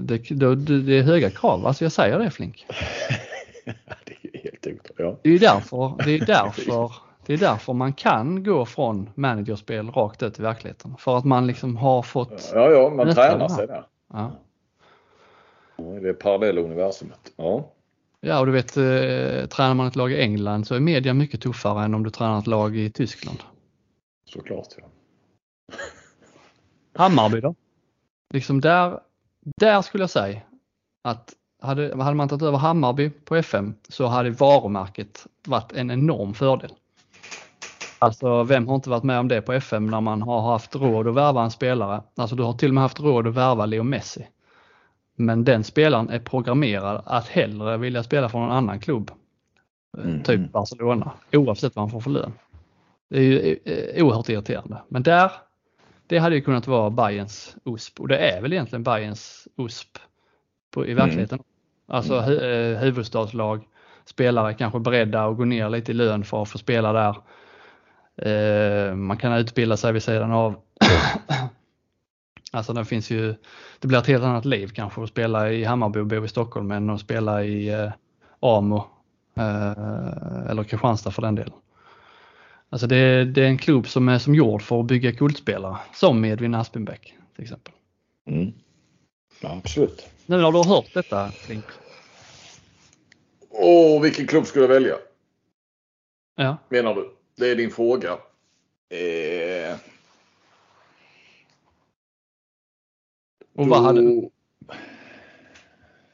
det, 0.00 0.54
det, 0.80 0.98
är 0.98 1.02
höga 1.02 1.30
krav, 1.30 1.66
alltså 1.66 1.84
jag 1.84 1.92
säger 1.92 2.18
det 2.18 2.30
Flink. 2.30 2.66
det 4.04 4.28
är 4.32 4.42
helt 4.42 4.66
enkelt, 4.66 4.92
ja. 4.96 5.18
Det 5.22 5.30
är 5.30 5.38
därför, 5.38 5.94
det 6.04 6.14
är 6.14 6.26
därför 6.26 6.92
det 7.28 7.34
är 7.34 7.38
därför 7.38 7.72
man 7.72 7.92
kan 7.92 8.44
gå 8.44 8.66
från 8.66 9.10
managerspel 9.14 9.90
rakt 9.90 10.22
ut 10.22 10.38
i 10.38 10.42
verkligheten. 10.42 10.96
För 10.98 11.18
att 11.18 11.24
man 11.24 11.46
liksom 11.46 11.76
har 11.76 12.02
fått... 12.02 12.50
Ja, 12.54 12.70
ja, 12.70 12.90
man 12.90 13.14
tränar 13.14 13.48
sig 13.48 13.66
där. 13.66 13.84
Ja. 14.12 14.32
Det 15.76 16.08
är 16.08 16.12
parallella 16.12 16.60
universumet. 16.60 17.32
Ja. 17.36 17.72
Ja, 18.20 18.40
och 18.40 18.46
du 18.46 18.52
vet, 18.52 18.76
eh, 18.76 19.48
tränar 19.48 19.74
man 19.74 19.86
ett 19.86 19.96
lag 19.96 20.12
i 20.12 20.20
England 20.20 20.66
så 20.66 20.74
är 20.74 20.80
media 20.80 21.14
mycket 21.14 21.40
tuffare 21.40 21.84
än 21.84 21.94
om 21.94 22.02
du 22.02 22.10
tränar 22.10 22.38
ett 22.38 22.46
lag 22.46 22.76
i 22.76 22.90
Tyskland. 22.90 23.38
Såklart, 24.24 24.68
ja. 24.78 24.84
Hammarby 26.94 27.40
då? 27.40 27.54
Liksom 28.34 28.60
där, 28.60 29.00
där 29.56 29.82
skulle 29.82 30.02
jag 30.02 30.10
säga 30.10 30.40
att 31.02 31.34
hade, 31.62 32.02
hade 32.02 32.16
man 32.16 32.28
tagit 32.28 32.42
över 32.42 32.58
Hammarby 32.58 33.10
på 33.10 33.36
FM 33.36 33.74
så 33.88 34.06
hade 34.06 34.30
varumärket 34.30 35.26
varit 35.46 35.72
en 35.72 35.90
enorm 35.90 36.34
fördel. 36.34 36.72
Alltså 37.98 38.42
vem 38.42 38.68
har 38.68 38.74
inte 38.74 38.90
varit 38.90 39.02
med 39.02 39.18
om 39.20 39.28
det 39.28 39.42
på 39.42 39.52
FM 39.52 39.86
när 39.86 40.00
man 40.00 40.22
har 40.22 40.52
haft 40.52 40.76
råd 40.76 41.08
att 41.08 41.14
värva 41.14 41.44
en 41.44 41.50
spelare? 41.50 42.02
Alltså 42.16 42.36
du 42.36 42.42
har 42.42 42.52
till 42.52 42.68
och 42.68 42.74
med 42.74 42.82
haft 42.82 43.00
råd 43.00 43.26
att 43.26 43.34
värva 43.34 43.66
Leo 43.66 43.82
Messi. 43.82 44.28
Men 45.16 45.44
den 45.44 45.64
spelaren 45.64 46.10
är 46.10 46.18
programmerad 46.18 47.02
att 47.06 47.28
hellre 47.28 47.76
vilja 47.76 48.02
spela 48.02 48.28
för 48.28 48.38
någon 48.38 48.50
annan 48.50 48.80
klubb. 48.80 49.10
Mm. 49.98 50.22
Typ 50.22 50.52
Barcelona, 50.52 51.12
oavsett 51.32 51.76
vad 51.76 51.82
han 51.82 51.90
får 51.90 52.00
för 52.00 52.10
lön. 52.10 52.32
Det 53.10 53.18
är 53.18 53.22
ju 53.22 53.58
eh, 53.64 54.04
oerhört 54.04 54.28
irriterande. 54.28 54.82
Men 54.88 55.02
där, 55.02 55.32
det 56.08 56.18
hade 56.18 56.34
ju 56.34 56.40
kunnat 56.40 56.66
vara 56.66 56.90
Bayerns 56.90 57.56
USP 57.64 58.00
och 58.00 58.08
det 58.08 58.18
är 58.18 58.42
väl 58.42 58.52
egentligen 58.52 58.82
Bayerns 58.82 59.48
USP 59.56 59.98
på, 60.70 60.86
i 60.86 60.94
verkligheten. 60.94 61.38
Mm. 61.38 61.44
Alltså 61.96 62.20
hu 62.20 62.40
eh, 62.40 62.78
huvudstadslag, 62.78 63.64
spelare 64.04 64.54
kanske 64.54 64.78
beredda 64.78 65.24
att 65.24 65.36
gå 65.36 65.44
ner 65.44 65.70
lite 65.70 65.92
i 65.92 65.94
lön 65.94 66.24
för 66.24 66.42
att 66.42 66.48
få 66.48 66.58
spela 66.58 66.92
där. 66.92 67.16
Eh, 68.16 68.94
man 68.94 69.16
kan 69.16 69.32
utbilda 69.32 69.76
sig 69.76 69.92
vid 69.92 70.02
sidan 70.02 70.32
av. 70.32 70.56
Alltså 72.52 72.72
det 72.72 72.84
finns 72.84 73.10
ju, 73.10 73.34
det 73.78 73.88
blir 73.88 73.98
ett 73.98 74.06
helt 74.06 74.24
annat 74.24 74.44
liv 74.44 74.68
kanske 74.68 75.02
att 75.02 75.08
spela 75.08 75.50
i 75.50 75.64
Hammarby 75.64 76.00
och 76.00 76.06
bo 76.06 76.24
i 76.24 76.28
Stockholm 76.28 76.70
än 76.70 76.90
att 76.90 77.00
spela 77.00 77.44
i 77.44 77.68
eh, 77.68 77.92
Amo 78.40 78.86
eh, 79.36 80.50
eller 80.50 80.64
Kristianstad 80.64 81.10
för 81.10 81.22
den 81.22 81.34
delen. 81.34 81.54
Alltså 82.70 82.86
det, 82.86 83.24
det, 83.24 83.42
är 83.42 83.46
en 83.46 83.58
klubb 83.58 83.88
som 83.88 84.08
är 84.08 84.18
som 84.18 84.34
gjord 84.34 84.62
för 84.62 84.80
att 84.80 84.86
bygga 84.86 85.12
kultspelare, 85.12 85.76
som 85.94 86.24
Edvin 86.24 86.54
Aspinbäck 86.54 87.14
till 87.34 87.44
exempel. 87.44 87.74
Mm. 88.26 88.52
Ja, 89.40 89.60
absolut. 89.64 90.06
Nu 90.26 90.36
när 90.36 90.52
du 90.52 90.58
har 90.58 90.64
hört 90.64 90.94
detta 90.94 91.30
Flink? 91.30 91.64
Åh, 93.50 94.02
vilken 94.02 94.26
klubb 94.26 94.46
skulle 94.46 94.64
jag 94.64 94.68
välja? 94.68 94.94
Ja. 96.36 96.56
Menar 96.68 96.94
du? 96.94 97.10
Det 97.36 97.50
är 97.50 97.56
din 97.56 97.70
fråga. 97.70 98.12
Eh, 98.88 99.76
Och 103.58 103.68
vad 103.68 103.82
hade... 103.82 104.30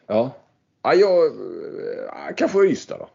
Ja. 0.07 0.37
ja 0.83 0.95
jag, 0.95 1.33
kanske 2.37 2.67
Ystad 2.67 2.99
då. 2.99 3.09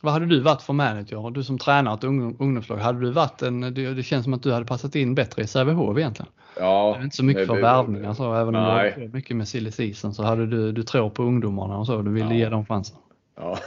Vad 0.00 0.12
hade 0.12 0.26
du 0.26 0.40
varit 0.40 0.62
för 0.62 0.72
manager? 0.72 1.30
Du 1.30 1.44
som 1.44 1.58
tränar 1.58 1.94
ett 1.94 2.04
ungdomslag, 2.04 2.76
hade 2.76 3.00
du 3.00 3.10
varit 3.10 3.42
en, 3.42 3.60
det, 3.60 3.94
det 3.94 4.02
känns 4.02 4.24
som 4.24 4.34
att 4.34 4.42
du 4.42 4.52
hade 4.52 4.66
passat 4.66 4.94
in 4.94 5.14
bättre 5.14 5.42
i 5.42 5.46
Sävehof 5.46 5.98
egentligen. 5.98 6.32
Ja. 6.58 6.92
Det 6.96 7.00
är 7.00 7.04
inte 7.04 7.16
så 7.16 7.24
mycket 7.24 7.46
för 7.46 7.60
värvningar 7.60 8.14
så, 8.14 8.34
även 8.34 8.54
om 8.54 8.62
nej. 8.62 8.92
du 8.96 9.02
har 9.02 9.08
mycket 9.08 9.36
med 9.36 9.48
silly 9.48 9.70
season 9.70 10.14
så 10.14 10.22
hade 10.22 10.46
du, 10.46 10.72
du 10.72 10.82
tror 10.82 11.10
på 11.10 11.22
ungdomarna 11.22 11.78
och 11.78 11.86
så, 11.86 12.02
du 12.02 12.10
ville 12.10 12.34
ja. 12.34 12.34
ge 12.34 12.48
dem 12.48 12.66
chansen. 12.66 12.96
Ja. 13.36 13.58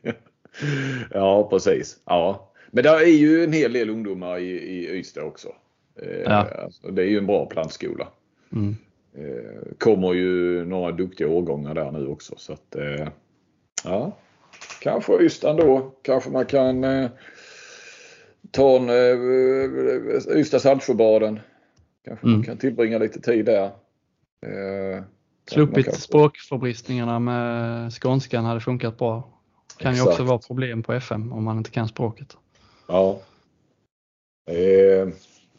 ja, 1.10 1.48
precis. 1.50 1.98
Ja. 2.04 2.52
Men 2.70 2.84
det 2.84 2.90
är 2.90 3.18
ju 3.18 3.44
en 3.44 3.52
hel 3.52 3.72
del 3.72 3.90
ungdomar 3.90 4.38
i, 4.38 4.50
i 4.50 4.98
Ystad 4.98 5.22
också. 5.22 5.48
Eh, 6.02 6.20
ja. 6.24 6.48
Alltså, 6.64 6.90
det 6.90 7.02
är 7.02 7.06
ju 7.06 7.18
en 7.18 7.26
bra 7.26 7.46
plantskola. 7.46 8.08
Mm. 8.52 8.76
Eh, 9.14 9.74
kommer 9.78 10.12
ju 10.12 10.64
några 10.64 10.92
duktiga 10.92 11.28
årgångar 11.28 11.74
där 11.74 11.90
nu 11.90 12.06
också 12.06 12.34
så 12.36 12.52
att 12.52 12.76
eh, 12.76 13.08
ja, 13.84 14.16
kanske 14.82 15.22
Ystad 15.22 15.56
då. 15.56 15.94
Kanske 16.02 16.30
man 16.30 16.46
kan 16.46 16.84
eh, 16.84 17.10
ta 18.50 18.76
en 18.76 18.88
eh, 18.88 20.38
Ystad 20.38 20.60
Saltsjöbaden. 20.60 21.40
Kanske 22.04 22.26
mm. 22.26 22.38
man 22.38 22.44
kan 22.44 22.58
tillbringa 22.58 22.98
lite 22.98 23.20
tid 23.20 23.44
där. 23.44 23.64
Eh, 24.46 25.04
Sluppit 25.50 25.84
kan... 25.84 25.94
språkförbristningarna 25.94 27.18
med 27.18 27.92
skånskan 27.92 28.44
hade 28.44 28.60
funkat 28.60 28.98
bra. 28.98 29.28
Kan 29.76 29.92
Exakt. 29.92 30.08
ju 30.08 30.10
också 30.10 30.24
vara 30.24 30.38
problem 30.38 30.82
på 30.82 30.92
FM 30.92 31.32
om 31.32 31.44
man 31.44 31.58
inte 31.58 31.70
kan 31.70 31.88
språket. 31.88 32.36
Ja. 32.88 33.20
Eh, 34.50 35.08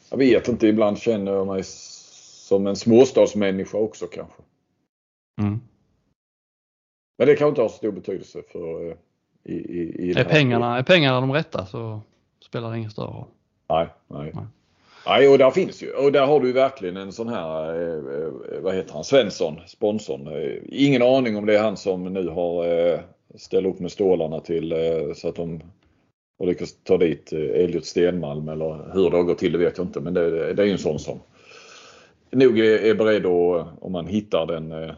jag 0.10 0.18
vet 0.18 0.48
inte, 0.48 0.68
ibland 0.68 0.98
känner 0.98 1.32
jag 1.32 1.48
mig 1.48 1.64
som 1.64 2.68
en 2.68 2.76
småstadsmänniska 2.76 3.78
också 3.78 4.08
kanske. 4.08 4.42
Mm. 5.42 5.60
Men 7.18 7.28
det 7.28 7.36
kan 7.36 7.50
inte 7.50 7.62
ha 7.62 7.70
så 7.70 7.78
stor 7.78 7.92
betydelse 7.92 8.42
för 8.52 8.90
eh, 8.90 8.96
i, 9.44 9.54
i, 9.54 10.10
i 10.10 10.12
är, 10.12 10.24
pengarna, 10.24 10.78
är 10.78 10.84
pengarna 10.84 11.22
de 11.22 11.34
rätta 11.34 11.66
så 11.66 12.02
spelar 12.46 12.72
det 12.72 12.78
ingen 12.78 12.92
större 12.92 13.08
roll. 13.08 13.26
Nej, 13.70 13.88
nej. 14.08 14.32
nej. 14.34 14.46
Nej, 15.06 15.28
och 15.28 15.38
där 15.38 15.52
finns 15.52 15.84
ju. 15.84 15.92
Och 15.92 16.12
där 16.12 16.26
har 16.26 16.40
du 16.40 16.52
verkligen 16.52 16.98
en 16.98 17.12
sån 17.12 17.30
här, 17.30 17.74
eh, 17.74 17.96
eh, 17.96 18.62
vad 18.62 18.76
heter 18.76 18.94
han, 18.94 19.04
Svensson, 19.04 19.60
sponsorn. 19.68 20.28
Eh, 20.28 20.58
ingen 20.70 21.02
aning 21.02 21.38
om 21.38 21.46
det 21.46 21.58
är 21.58 21.64
han 21.64 21.78
som 21.78 22.04
nu 22.04 22.28
har 22.28 22.66
eh, 22.66 23.00
ställt 23.36 23.68
upp 23.68 23.80
med 23.80 23.92
stålarna 23.92 24.40
till 24.40 24.72
eh, 24.72 25.14
så 25.16 25.30
att 25.30 25.36
de 25.36 25.62
har 26.40 26.46
lyckats 26.46 26.76
ta 26.84 26.98
dit 26.98 27.34
eh, 27.34 27.40
Elliot 27.40 27.86
Stenmalm 27.86 28.50
eller 28.50 28.94
hur 28.94 29.10
det 29.10 29.18
har 29.18 29.24
gått 29.24 29.38
till 29.38 29.52
det 29.52 29.58
vet 29.58 29.78
jag 29.78 29.88
inte. 29.88 30.00
Men 30.00 30.14
det, 30.14 30.54
det 30.54 30.62
är 30.62 30.66
ju 30.66 30.72
en 30.72 30.78
sån 30.78 31.00
som 31.00 31.20
nog 32.32 32.60
är, 32.60 32.86
är 32.86 32.96
beredd 32.96 33.26
att, 33.26 33.68
om 33.82 33.92
man 33.92 34.08
hittar 34.08 34.46
den 34.46 34.94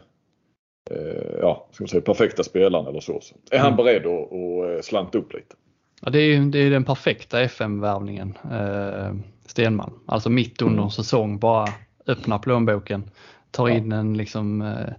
ja, 1.40 1.68
ska 1.72 1.84
man 1.84 1.88
säga, 1.88 2.02
perfekta 2.02 2.44
spelaren 2.44 2.86
eller 2.86 3.00
så, 3.00 3.20
är 3.50 3.58
han 3.58 3.72
mm. 3.72 3.76
beredd 3.76 4.06
att, 4.06 4.32
att 4.32 4.84
slanta 4.84 5.18
upp 5.18 5.34
lite. 5.34 5.54
Ja, 6.00 6.10
det 6.10 6.18
är, 6.18 6.40
det 6.40 6.58
är 6.58 6.70
den 6.70 6.84
perfekta 6.84 7.40
FM-värvningen, 7.40 8.38
eh, 8.52 9.14
Stenman. 9.46 9.92
Alltså 10.06 10.30
mitt 10.30 10.62
under 10.62 10.82
mm. 10.82 10.90
säsong 10.90 11.38
bara 11.38 11.68
öppna 12.06 12.38
plånboken, 12.38 13.10
tar 13.50 13.68
in 13.68 13.92
en 13.92 14.16
liksom, 14.16 14.62
eh, 14.62 14.92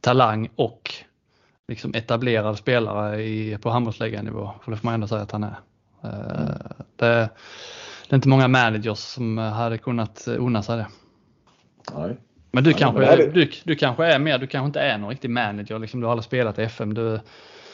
talang 0.00 0.48
och 0.56 0.94
liksom 1.68 1.94
etablerad 1.94 2.58
spelare 2.58 3.22
i, 3.22 3.58
på 3.58 3.70
handbollsliganivå. 3.70 4.50
För 4.64 4.70
det 4.70 4.76
får 4.76 4.86
man 4.86 4.94
ändå 4.94 5.06
säga 5.06 5.22
att 5.22 5.32
han 5.32 5.44
är. 5.44 5.58
Eh, 6.04 6.10
mm. 6.10 6.52
det, 6.96 7.28
det, 8.08 8.10
är 8.10 8.14
inte 8.14 8.28
många 8.28 8.48
managers 8.48 8.98
som 8.98 9.38
hade 9.38 9.78
kunnat 9.78 10.28
unna 10.28 10.62
sig 10.62 10.76
det. 10.76 10.86
Nej. 11.94 12.16
Men 12.50 12.64
du, 12.64 12.72
kanske, 12.72 13.00
men 13.00 13.18
det... 13.18 13.26
du, 13.26 13.50
du 13.64 13.74
kanske 13.76 14.04
är 14.04 14.18
mer, 14.18 14.38
du 14.38 14.46
kanske 14.46 14.66
inte 14.66 14.80
är 14.80 14.98
någon 14.98 15.10
riktig 15.10 15.30
manager. 15.30 15.78
Liksom, 15.78 16.00
du 16.00 16.06
har 16.06 16.12
aldrig 16.12 16.24
spelat 16.24 16.58
i 16.58 16.62
FM. 16.62 16.94
Du, 16.94 17.20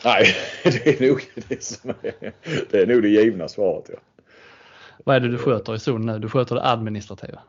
Nej, 0.04 0.26
det 0.64 1.00
är 1.00 1.08
nog 1.08 1.20
det 1.48 1.62
som 1.62 1.90
är, 2.02 2.32
det, 2.70 2.78
är 2.78 2.86
nog 2.86 3.02
det 3.02 3.08
givna 3.08 3.48
svaret. 3.48 3.90
Ja. 3.92 3.98
Vad 5.04 5.16
är 5.16 5.20
det 5.20 5.28
du 5.28 5.38
sköter 5.38 5.74
i 5.74 5.78
zon 5.78 6.06
nu? 6.06 6.18
Du 6.18 6.28
sköter 6.28 6.54
det 6.54 6.64
administrativa? 6.64 7.42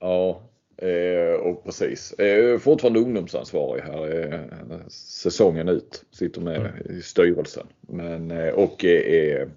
Ja, 0.00 0.42
eh, 0.76 1.40
och 1.40 1.64
precis. 1.64 2.14
Är 2.18 2.58
fortfarande 2.58 3.00
ungdomsansvarig 3.00 3.82
här 3.82 4.32
eh, 4.32 4.78
säsongen 4.88 5.68
ut. 5.68 6.04
Sitter 6.10 6.40
med 6.40 6.56
mm. 6.56 6.98
i 6.98 7.02
styrelsen. 7.02 7.66
Men, 7.80 8.30
eh, 8.30 8.54
och 8.54 8.84
är 8.84 9.50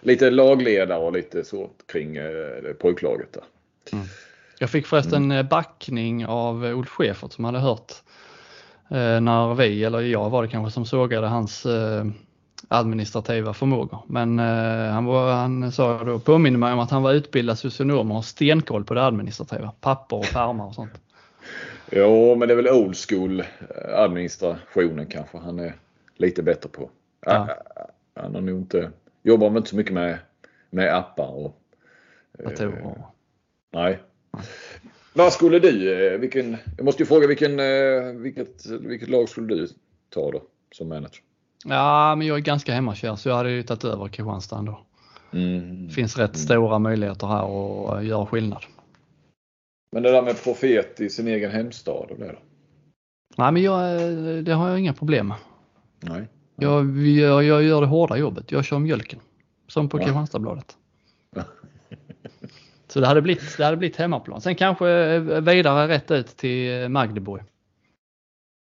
lite 0.00 0.30
lagledare 0.30 0.98
och 0.98 1.12
lite 1.12 1.44
så 1.44 1.70
kring 1.86 2.18
pojklaget 2.78 3.32
där. 3.32 3.44
Mm. 3.92 4.06
Jag 4.58 4.70
fick 4.70 4.86
förresten 4.86 5.30
mm. 5.30 5.48
backning 5.48 6.26
av 6.26 6.64
Ulf 6.64 6.88
Schäfert 6.88 7.32
som 7.32 7.44
hade 7.44 7.58
hört 7.58 7.92
Eh, 8.88 9.20
när 9.20 9.54
vi, 9.54 9.84
eller 9.84 10.00
jag 10.00 10.30
var 10.30 10.42
det 10.42 10.48
kanske 10.48 10.70
som 10.70 10.86
sågade 10.86 11.26
hans 11.26 11.66
eh, 11.66 12.04
administrativa 12.68 13.54
förmågor. 13.54 13.98
Men 14.06 14.38
eh, 14.38 14.92
han, 14.92 15.04
var, 15.04 15.32
han 15.32 15.72
sa 15.72 16.04
då, 16.04 16.18
påminner 16.18 16.58
mig 16.58 16.72
om 16.72 16.78
att 16.78 16.90
han 16.90 17.02
var 17.02 17.12
utbildad 17.12 17.58
socionom 17.58 18.10
och 18.10 18.16
har 18.16 18.22
stenkoll 18.22 18.84
på 18.84 18.94
det 18.94 19.04
administrativa, 19.04 19.72
papper 19.80 20.16
och 20.16 20.26
pärmar 20.32 20.66
och 20.66 20.74
sånt. 20.74 20.92
Jo, 21.90 22.36
men 22.36 22.48
det 22.48 22.54
är 22.54 22.56
väl 22.56 22.68
old 22.68 22.96
school 22.96 23.44
administrationen 23.94 25.06
kanske 25.06 25.38
han 25.38 25.58
är 25.58 25.74
lite 26.16 26.42
bättre 26.42 26.68
på. 26.68 26.90
Ja. 27.26 27.48
Han 28.14 28.34
har 28.34 28.40
nog 28.40 28.58
inte, 28.58 28.90
jobbar 29.22 29.50
väl 29.50 29.56
inte 29.56 29.70
så 29.70 29.76
mycket 29.76 29.92
med, 29.92 30.18
med 30.70 30.96
appar 30.96 31.28
och 31.28 31.60
datorer. 32.44 32.82
Eh, 32.84 33.04
nej. 33.72 34.00
Vad 35.12 35.32
skulle 35.32 35.58
du, 35.58 36.06
eh, 36.12 36.18
vilken, 36.18 36.56
jag 36.76 36.84
måste 36.84 37.02
ju 37.02 37.06
fråga 37.06 37.26
vilken, 37.26 37.60
eh, 37.60 38.12
vilket, 38.16 38.66
vilket 38.66 39.08
lag 39.08 39.28
skulle 39.28 39.54
du 39.54 39.68
ta 40.10 40.30
då 40.30 40.42
som 40.72 40.88
manager? 40.88 41.20
Ja, 41.64 42.14
men 42.14 42.26
jag 42.26 42.36
är 42.36 42.42
ganska 42.42 42.72
hemmakär 42.72 43.16
så 43.16 43.28
jag 43.28 43.36
hade 43.36 43.50
ju 43.50 43.62
tagit 43.62 43.84
över 43.84 44.08
Kristianstad 44.08 44.58
ändå. 44.58 44.80
Mm. 45.32 45.88
Finns 45.88 46.18
rätt 46.18 46.34
mm. 46.34 46.44
stora 46.46 46.78
möjligheter 46.78 47.26
här 47.26 47.96
att 47.96 48.04
göra 48.04 48.26
skillnad. 48.26 48.62
Men 49.92 50.02
det 50.02 50.10
där 50.10 50.22
med 50.22 50.42
profet 50.42 51.00
i 51.00 51.10
sin 51.10 51.28
egen 51.28 51.50
hemstad 51.50 52.10
och 52.10 52.18
det 52.18 52.26
då? 52.26 52.38
Nej, 53.36 53.52
men 53.52 53.62
jag, 53.62 54.02
eh, 54.02 54.42
det 54.42 54.52
har 54.52 54.68
jag 54.68 54.78
inga 54.78 54.92
problem 54.92 55.28
med. 55.28 55.36
Nej. 56.00 56.28
Jag, 56.56 56.98
jag, 56.98 57.44
jag 57.44 57.62
gör 57.62 57.80
det 57.80 57.86
hårda 57.86 58.16
jobbet. 58.16 58.52
Jag 58.52 58.64
kör 58.64 58.78
mjölken. 58.78 59.20
Som 59.68 59.88
på 59.88 59.98
ja. 59.98 60.04
Kristianstadsbladet. 60.04 60.76
Så 62.94 63.00
det 63.00 63.06
hade 63.06 63.22
blivit, 63.22 63.56
det 63.56 63.64
hade 63.64 63.76
blivit 63.76 63.96
hemmaplan. 63.96 64.40
Sen 64.40 64.54
kanske 64.54 64.88
eh, 64.90 65.20
vidare 65.20 65.88
rätt 65.88 66.10
ut 66.10 66.26
till 66.26 66.88
Magdeburg. 66.88 67.42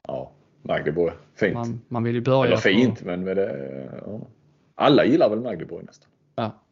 Ja, 0.08 0.32
Magdeburg. 0.62 1.12
Fint. 1.34 1.54
Man, 1.54 1.80
man 1.88 2.04
vill 2.04 2.14
ju 2.14 2.20
börja. 2.20 2.46
Eller 2.46 2.56
fint, 2.56 3.00
på... 3.00 3.06
men 3.06 3.24
med 3.24 3.36
det, 3.36 3.90
ja. 4.06 4.20
alla 4.74 5.04
gillar 5.04 5.28
väl 5.28 5.40
Magdeburg 5.40 5.84
nästan. 5.84 6.08
Ja. 6.34 6.62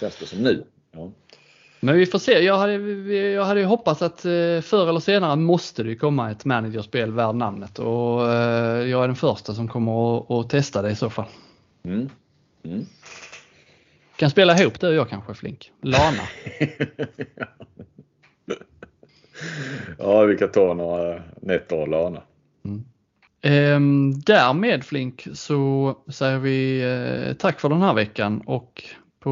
Känns 0.00 0.18
det 0.18 0.26
som 0.26 0.38
nu. 0.38 0.64
Ja. 0.92 1.10
Men 1.80 1.96
vi 1.96 2.06
får 2.06 2.18
se. 2.18 2.32
Jag 2.32 2.58
hade, 2.58 2.72
jag 3.14 3.44
hade 3.44 3.64
hoppats 3.64 4.02
att 4.02 4.24
eh, 4.24 4.60
förr 4.60 4.88
eller 4.88 5.00
senare 5.00 5.36
måste 5.36 5.82
det 5.82 5.96
komma 5.96 6.30
ett 6.30 6.44
managerspel 6.44 7.12
värd 7.12 7.34
namnet 7.34 7.78
och 7.78 8.32
eh, 8.32 8.88
jag 8.88 9.02
är 9.02 9.06
den 9.06 9.16
första 9.16 9.54
som 9.54 9.68
kommer 9.68 10.18
att, 10.18 10.30
att 10.30 10.50
testa 10.50 10.82
det 10.82 10.90
i 10.90 10.96
så 10.96 11.10
fall. 11.10 11.28
Mm. 11.84 12.10
Mm. 12.62 12.86
Kan 14.16 14.30
spela 14.30 14.58
ihop 14.58 14.80
du 14.80 14.88
och 14.88 14.94
jag 14.94 15.08
kanske 15.08 15.34
Flink. 15.34 15.72
Lana. 15.82 16.22
ja, 19.98 20.24
vi 20.24 20.36
kan 20.36 20.50
ta 20.50 20.74
några 20.74 21.22
nätter 21.40 21.80
och 21.80 21.88
Lana. 21.88 22.22
Mm. 22.64 22.84
Ehm, 23.42 24.20
därmed 24.20 24.84
Flink 24.84 25.28
så 25.34 25.94
säger 26.08 26.38
vi 26.38 26.82
eh, 26.82 27.32
tack 27.36 27.60
för 27.60 27.68
den 27.68 27.82
här 27.82 27.94
veckan 27.94 28.42
och 28.46 28.84
på 29.20 29.30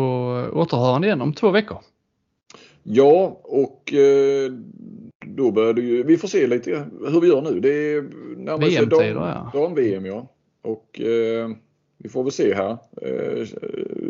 återhörande 0.52 1.06
igen 1.06 1.20
om 1.20 1.32
två 1.32 1.50
veckor. 1.50 1.78
Ja, 2.82 3.40
och 3.42 3.92
eh, 3.92 4.52
då 5.26 5.50
börjar 5.50 5.72
det 5.72 5.82
ju, 5.82 6.02
vi 6.02 6.16
får 6.16 6.28
se 6.28 6.46
lite 6.46 6.86
hur 7.08 7.20
vi 7.20 7.28
gör 7.28 7.42
nu. 7.42 7.60
Det 7.60 7.68
är 7.68 8.02
närmare 8.36 8.70
sig 8.70 8.86
dam, 8.86 9.50
ja. 9.54 9.68
VM 9.76 10.06
ja. 10.06 10.28
Och 10.62 11.00
eh, 11.00 11.50
vi 12.04 12.10
får 12.10 12.22
väl 12.22 12.32
se 12.32 12.54
här. 12.54 12.76
Eh, 13.02 13.46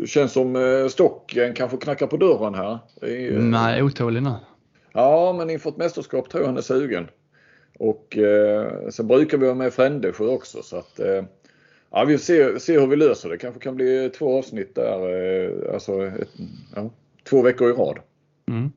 känns 0.05 0.31
som 0.31 0.55
eh, 0.55 0.87
Stocken 0.87 1.53
kanske 1.53 1.77
knackar 1.77 2.07
på 2.07 2.17
dörren 2.17 2.55
här. 2.55 2.79
Nej, 3.39 3.83
otålig 3.83 4.23
nu. 4.23 4.33
Ja, 4.93 5.35
men 5.37 5.49
inför 5.49 5.69
ett 5.69 5.77
mästerskap 5.77 6.29
tror 6.29 6.43
jag 6.43 6.47
han 6.47 6.57
är 6.57 6.61
sugen. 6.61 7.07
Och 7.79 8.17
eh, 8.17 8.89
sen 8.89 9.07
brukar 9.07 9.37
vi 9.37 9.47
ha 9.47 9.53
med 9.53 9.73
Frändesjö 9.73 10.25
också 10.25 10.63
så 10.63 10.77
att 10.77 10.99
eh, 10.99 11.23
ja, 11.91 12.05
vi 12.05 12.17
får 12.17 12.23
se, 12.23 12.59
se 12.59 12.79
hur 12.79 12.87
vi 12.87 12.95
löser 12.95 13.29
det. 13.29 13.37
kanske 13.37 13.59
kan 13.59 13.75
bli 13.75 14.09
två 14.09 14.37
avsnitt 14.37 14.75
där, 14.75 15.09
eh, 15.13 15.73
alltså 15.73 16.05
ett, 16.05 16.29
ja, 16.75 16.89
två 17.29 17.41
veckor 17.41 17.69
i 17.69 17.73
rad. 17.73 17.99
Mm. 18.47 18.71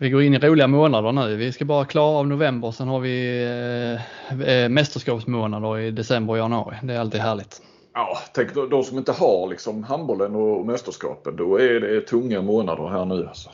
Vi 0.00 0.10
går 0.10 0.22
in 0.22 0.34
i 0.34 0.38
roliga 0.38 0.66
månader 0.66 1.12
nu. 1.12 1.36
Vi 1.36 1.52
ska 1.52 1.64
bara 1.64 1.84
klara 1.84 2.18
av 2.18 2.28
november, 2.28 2.70
sen 2.70 2.88
har 2.88 3.00
vi 3.00 3.44
eh, 4.30 4.48
eh 4.48 4.68
mästerskapsmånader 4.68 5.78
i 5.78 5.90
december 5.90 6.32
och 6.32 6.38
januari. 6.38 6.76
Det 6.82 6.94
är 6.94 6.98
alltid 6.98 7.20
härligt. 7.20 7.62
Ja, 7.94 8.18
tänk 8.34 8.54
de 8.70 8.84
som 8.84 8.98
inte 8.98 9.12
har 9.12 9.48
liksom 9.48 9.84
handbollen 9.84 10.34
och 10.36 10.66
mästerskapen. 10.66 11.36
Då 11.36 11.60
är 11.60 11.80
det 11.80 12.00
tunga 12.00 12.42
månader 12.42 12.88
här 12.88 13.04
nu. 13.04 13.26
Alltså. 13.28 13.50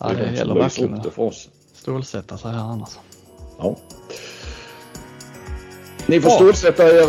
Ja, 0.00 0.08
det, 0.08 0.14
det 0.14 0.36
gäller 0.36 0.54
liksom 0.54 0.92
verkligen 0.92 1.28
att 1.28 1.48
stålsätta 1.72 2.38
sig 2.38 2.50
här 2.50 2.64
annars. 2.64 2.98
Ja. 3.58 3.76
Ni 6.06 6.20
får 6.20 6.30
ja. 6.30 6.36
stålsätta 6.36 6.84
er 6.84 7.02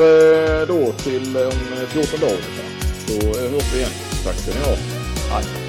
eh, 0.61 0.67
då 0.67 0.91
till 0.91 1.35
eh, 1.35 1.43
om 1.43 1.51
14 1.87 2.19
dagar. 2.19 2.37
Så 3.07 3.39
hörs 3.39 3.73
vi 3.73 3.77
igen. 3.77 3.91
Tack 4.25 4.35
ska 4.35 4.59
ni 4.59 4.65
ha. 4.65 4.75
Tack. 5.29 5.68